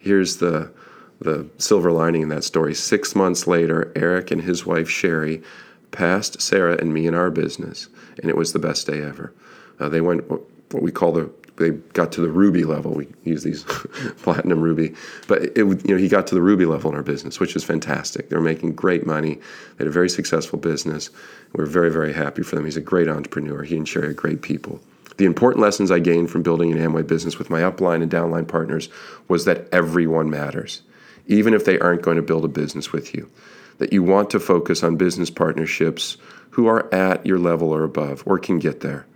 Here's 0.00 0.38
the 0.38 0.72
the 1.20 1.48
silver 1.58 1.92
lining 1.92 2.22
in 2.22 2.28
that 2.30 2.44
story. 2.44 2.74
Six 2.74 3.14
months 3.14 3.46
later, 3.46 3.92
Eric 3.94 4.30
and 4.30 4.42
his 4.42 4.64
wife 4.64 4.88
Sherry 4.88 5.42
passed 5.90 6.40
Sarah 6.40 6.76
and 6.80 6.94
me 6.94 7.06
in 7.06 7.14
our 7.14 7.30
business, 7.30 7.88
and 8.20 8.30
it 8.30 8.36
was 8.36 8.52
the 8.52 8.58
best 8.58 8.86
day 8.86 9.02
ever. 9.02 9.32
Uh, 9.78 9.88
they 9.88 10.00
went 10.00 10.28
what 10.30 10.82
we 10.82 10.92
call 10.92 11.12
the 11.12 11.30
they 11.60 11.70
got 11.70 12.10
to 12.12 12.22
the 12.22 12.28
ruby 12.30 12.64
level. 12.64 12.92
We 12.92 13.06
use 13.22 13.42
these 13.42 13.64
platinum 14.22 14.60
ruby, 14.60 14.94
but 15.28 15.42
it, 15.42 15.58
you 15.58 15.80
know 15.84 15.96
he 15.96 16.08
got 16.08 16.26
to 16.28 16.34
the 16.34 16.40
ruby 16.40 16.64
level 16.64 16.90
in 16.90 16.96
our 16.96 17.02
business, 17.02 17.38
which 17.38 17.54
is 17.54 17.62
fantastic. 17.62 18.30
They're 18.30 18.40
making 18.40 18.74
great 18.74 19.06
money. 19.06 19.34
They 19.34 19.84
had 19.84 19.86
a 19.86 19.90
very 19.90 20.08
successful 20.08 20.58
business. 20.58 21.10
We're 21.52 21.66
very 21.66 21.90
very 21.90 22.12
happy 22.12 22.42
for 22.42 22.56
them. 22.56 22.64
He's 22.64 22.78
a 22.78 22.80
great 22.80 23.08
entrepreneur. 23.08 23.62
He 23.62 23.76
and 23.76 23.86
Sherry 23.86 24.08
are 24.08 24.14
great 24.14 24.42
people. 24.42 24.80
The 25.18 25.26
important 25.26 25.60
lessons 25.60 25.90
I 25.90 25.98
gained 25.98 26.30
from 26.30 26.42
building 26.42 26.72
an 26.72 26.78
Amway 26.78 27.06
business 27.06 27.38
with 27.38 27.50
my 27.50 27.60
upline 27.60 28.02
and 28.02 28.10
downline 28.10 28.48
partners 28.48 28.88
was 29.28 29.44
that 29.44 29.68
everyone 29.70 30.30
matters, 30.30 30.80
even 31.26 31.54
if 31.54 31.64
they 31.64 31.78
aren't 31.78 32.02
going 32.02 32.16
to 32.16 32.22
build 32.22 32.44
a 32.44 32.48
business 32.48 32.92
with 32.92 33.14
you. 33.14 33.30
That 33.78 33.92
you 33.92 34.02
want 34.02 34.30
to 34.30 34.40
focus 34.40 34.82
on 34.82 34.96
business 34.96 35.30
partnerships 35.30 36.16
who 36.50 36.66
are 36.66 36.92
at 36.94 37.24
your 37.24 37.38
level 37.38 37.72
or 37.74 37.84
above 37.84 38.22
or 38.26 38.38
can 38.38 38.58
get 38.58 38.80
there 38.80 39.06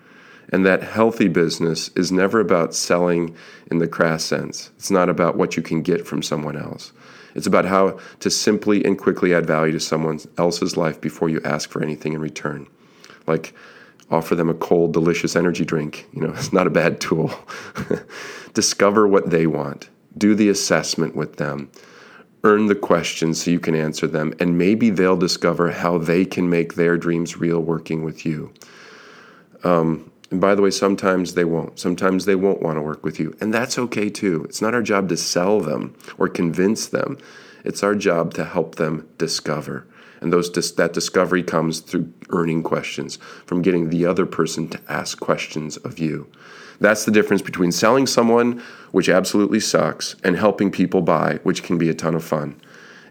and 0.51 0.65
that 0.67 0.83
healthy 0.83 1.29
business 1.29 1.89
is 1.97 2.13
never 2.13 2.41
about 2.41 2.75
selling 2.75 3.35
in 3.71 3.79
the 3.79 3.89
crass 3.89 4.25
sense. 4.25 4.71
It's 4.77 4.91
not 4.91 5.09
about 5.09 5.37
what 5.37 5.57
you 5.57 5.63
can 5.63 5.83
get 5.83 6.07
from 6.07 6.23
someone 6.23 6.57
else. 6.57 6.93
It's 7.35 7.47
about 7.47 7.65
how 7.65 7.99
to 8.21 8.31
simply 8.31 8.85
and 8.85 8.99
quickly 8.99 9.35
add 9.35 9.47
value 9.47 9.73
to 9.73 9.81
someone 9.81 10.21
else's 10.39 10.77
life 10.77 11.01
before 11.01 11.29
you 11.29 11.41
ask 11.45 11.71
for 11.71 11.83
anything 11.83 12.13
in 12.13 12.21
return. 12.21 12.69
Like 13.27 13.55
offer 14.11 14.35
them 14.35 14.51
a 14.51 14.55
cold, 14.55 14.93
delicious 14.93 15.35
energy 15.35 15.65
drink. 15.65 16.07
You 16.13 16.23
know, 16.23 16.33
it's 16.37 16.53
not 16.53 16.67
a 16.67 16.71
bad 16.71 17.01
tool. 17.01 17.33
Discover 18.55 19.09
what 19.09 19.31
they 19.31 19.47
want. 19.47 19.89
Do 20.17 20.35
the 20.35 20.49
assessment 20.49 21.17
with 21.17 21.37
them. 21.37 21.71
Earn 22.45 22.67
the 22.67 22.75
questions 22.75 23.43
so 23.43 23.51
you 23.51 23.59
can 23.59 23.75
answer 23.75 24.07
them, 24.07 24.35
and 24.39 24.59
maybe 24.59 24.91
they'll 24.91 25.17
discover 25.17 25.71
how 25.71 25.97
they 25.97 26.27
can 26.27 26.51
make 26.51 26.75
their 26.75 26.99
dreams 26.99 27.39
real 27.39 27.59
working 27.59 28.05
with 28.05 28.27
you. 28.27 28.53
Um, 29.65 30.13
and 30.31 30.41
by 30.41 30.55
the 30.55 30.63
way, 30.63 30.71
sometimes 30.71 31.35
they 31.35 31.45
won't. 31.45 31.79
Sometimes 31.79 32.27
they 32.27 32.35
won't 32.35 32.61
want 32.61 32.77
to 32.77 32.83
work 32.83 33.03
with 33.03 33.19
you. 33.19 33.35
And 33.41 33.55
that's 33.55 33.79
okay 33.79 34.11
too. 34.11 34.45
It's 34.45 34.61
not 34.61 34.75
our 34.75 34.83
job 34.83 35.09
to 35.09 35.17
sell 35.17 35.61
them 35.61 35.97
or 36.19 36.29
convince 36.29 36.87
them. 36.87 37.19
It's 37.65 37.83
our 37.83 37.95
job 37.95 38.35
to 38.35 38.45
help 38.45 38.75
them 38.75 39.09
discover. 39.17 39.87
And 40.25 40.33
those 40.33 40.51
that 40.51 40.95
discovery 40.95 41.43
comes 41.43 41.81
through 41.81 42.11
earning 42.31 42.63
questions, 42.63 43.17
from 43.45 43.61
getting 43.61 43.91
the 43.91 44.07
other 44.07 44.25
person 44.25 44.69
to 44.69 44.81
ask 44.89 45.21
questions 45.21 45.77
of 45.77 45.99
you. 45.99 46.27
That's 46.81 47.05
the 47.05 47.13
difference 47.13 47.43
between 47.43 47.71
selling 47.73 48.07
someone, 48.07 48.63
which 48.91 49.11
absolutely 49.11 49.61
sucks, 49.61 50.17
and 50.25 50.35
helping 50.37 50.71
people 50.71 51.03
buy, 51.03 51.41
which 51.43 51.63
can 51.63 51.77
be 51.77 51.91
a 51.91 51.95
ton 51.95 52.15
of 52.15 52.25
fun. 52.25 52.59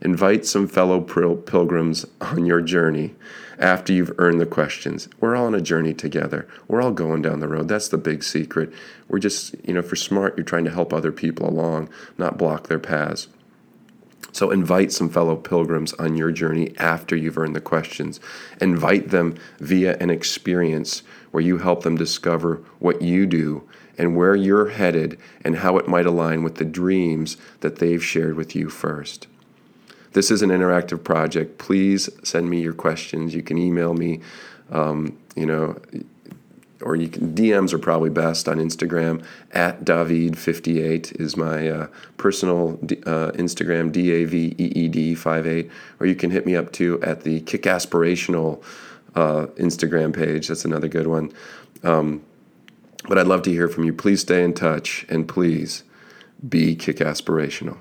Invite 0.01 0.47
some 0.47 0.67
fellow 0.67 0.99
pilgrims 0.99 2.07
on 2.19 2.47
your 2.47 2.61
journey 2.61 3.13
after 3.59 3.93
you've 3.93 4.15
earned 4.17 4.41
the 4.41 4.47
questions. 4.47 5.07
We're 5.19 5.35
all 5.35 5.45
on 5.45 5.53
a 5.53 5.61
journey 5.61 5.93
together. 5.93 6.47
We're 6.67 6.81
all 6.81 6.91
going 6.91 7.21
down 7.21 7.41
the 7.41 7.47
road. 7.47 7.67
That's 7.67 7.89
the 7.89 7.99
big 7.99 8.23
secret. 8.23 8.73
We're 9.07 9.19
just, 9.19 9.53
you 9.63 9.75
know, 9.75 9.83
for 9.83 9.95
smart, 9.95 10.35
you're 10.35 10.43
trying 10.43 10.65
to 10.65 10.71
help 10.71 10.91
other 10.91 11.11
people 11.11 11.47
along, 11.47 11.89
not 12.17 12.39
block 12.39 12.69
their 12.69 12.79
paths. 12.79 13.27
So 14.33 14.49
invite 14.49 14.91
some 14.91 15.09
fellow 15.09 15.35
pilgrims 15.35 15.93
on 15.93 16.17
your 16.17 16.31
journey 16.31 16.73
after 16.77 17.15
you've 17.15 17.37
earned 17.37 17.55
the 17.55 17.61
questions. 17.61 18.19
Invite 18.59 19.09
them 19.09 19.35
via 19.59 19.95
an 19.99 20.09
experience 20.09 21.03
where 21.31 21.43
you 21.43 21.59
help 21.59 21.83
them 21.83 21.95
discover 21.95 22.63
what 22.79 23.01
you 23.01 23.25
do 23.25 23.67
and 23.97 24.17
where 24.17 24.35
you're 24.35 24.69
headed 24.69 25.19
and 25.45 25.57
how 25.57 25.77
it 25.77 25.87
might 25.87 26.07
align 26.07 26.43
with 26.43 26.55
the 26.55 26.65
dreams 26.65 27.37
that 27.61 27.77
they've 27.77 28.03
shared 28.03 28.35
with 28.35 28.55
you 28.55 28.69
first. 28.69 29.27
This 30.13 30.31
is 30.31 30.41
an 30.41 30.49
interactive 30.49 31.03
project. 31.03 31.59
Please 31.59 32.09
send 32.23 32.49
me 32.49 32.59
your 32.61 32.73
questions. 32.73 33.35
You 33.35 33.43
can 33.43 33.59
email 33.59 33.93
me, 33.93 34.21
um, 34.71 35.17
you 35.35 35.45
know, 35.45 35.79
or 36.83 36.95
you 36.95 37.07
can 37.07 37.33
DMs 37.33 37.73
are 37.73 37.79
probably 37.79 38.09
best 38.09 38.47
on 38.47 38.57
Instagram. 38.57 39.23
At 39.51 39.83
Daveed58 39.83 41.19
is 41.19 41.35
my 41.35 41.67
uh, 41.67 41.87
personal 42.17 42.73
uh, 43.05 43.31
Instagram, 43.31 43.91
D 43.91 44.11
A 44.11 44.25
V 44.25 44.55
E 44.57 44.65
E 44.65 44.87
D 44.87 45.15
58. 45.15 45.69
Or 45.99 46.05
you 46.05 46.15
can 46.15 46.31
hit 46.31 46.45
me 46.45 46.55
up 46.55 46.71
too 46.71 47.01
at 47.01 47.21
the 47.21 47.41
Kick 47.41 47.63
Aspirational 47.63 48.63
uh, 49.15 49.47
Instagram 49.57 50.13
page. 50.13 50.47
That's 50.47 50.65
another 50.65 50.87
good 50.87 51.07
one. 51.07 51.31
Um, 51.83 52.23
but 53.07 53.17
I'd 53.17 53.27
love 53.27 53.41
to 53.43 53.51
hear 53.51 53.67
from 53.67 53.83
you. 53.83 53.93
Please 53.93 54.21
stay 54.21 54.43
in 54.43 54.53
touch 54.53 55.05
and 55.09 55.27
please 55.27 55.83
be 56.47 56.75
kick 56.75 56.97
aspirational. 56.97 57.77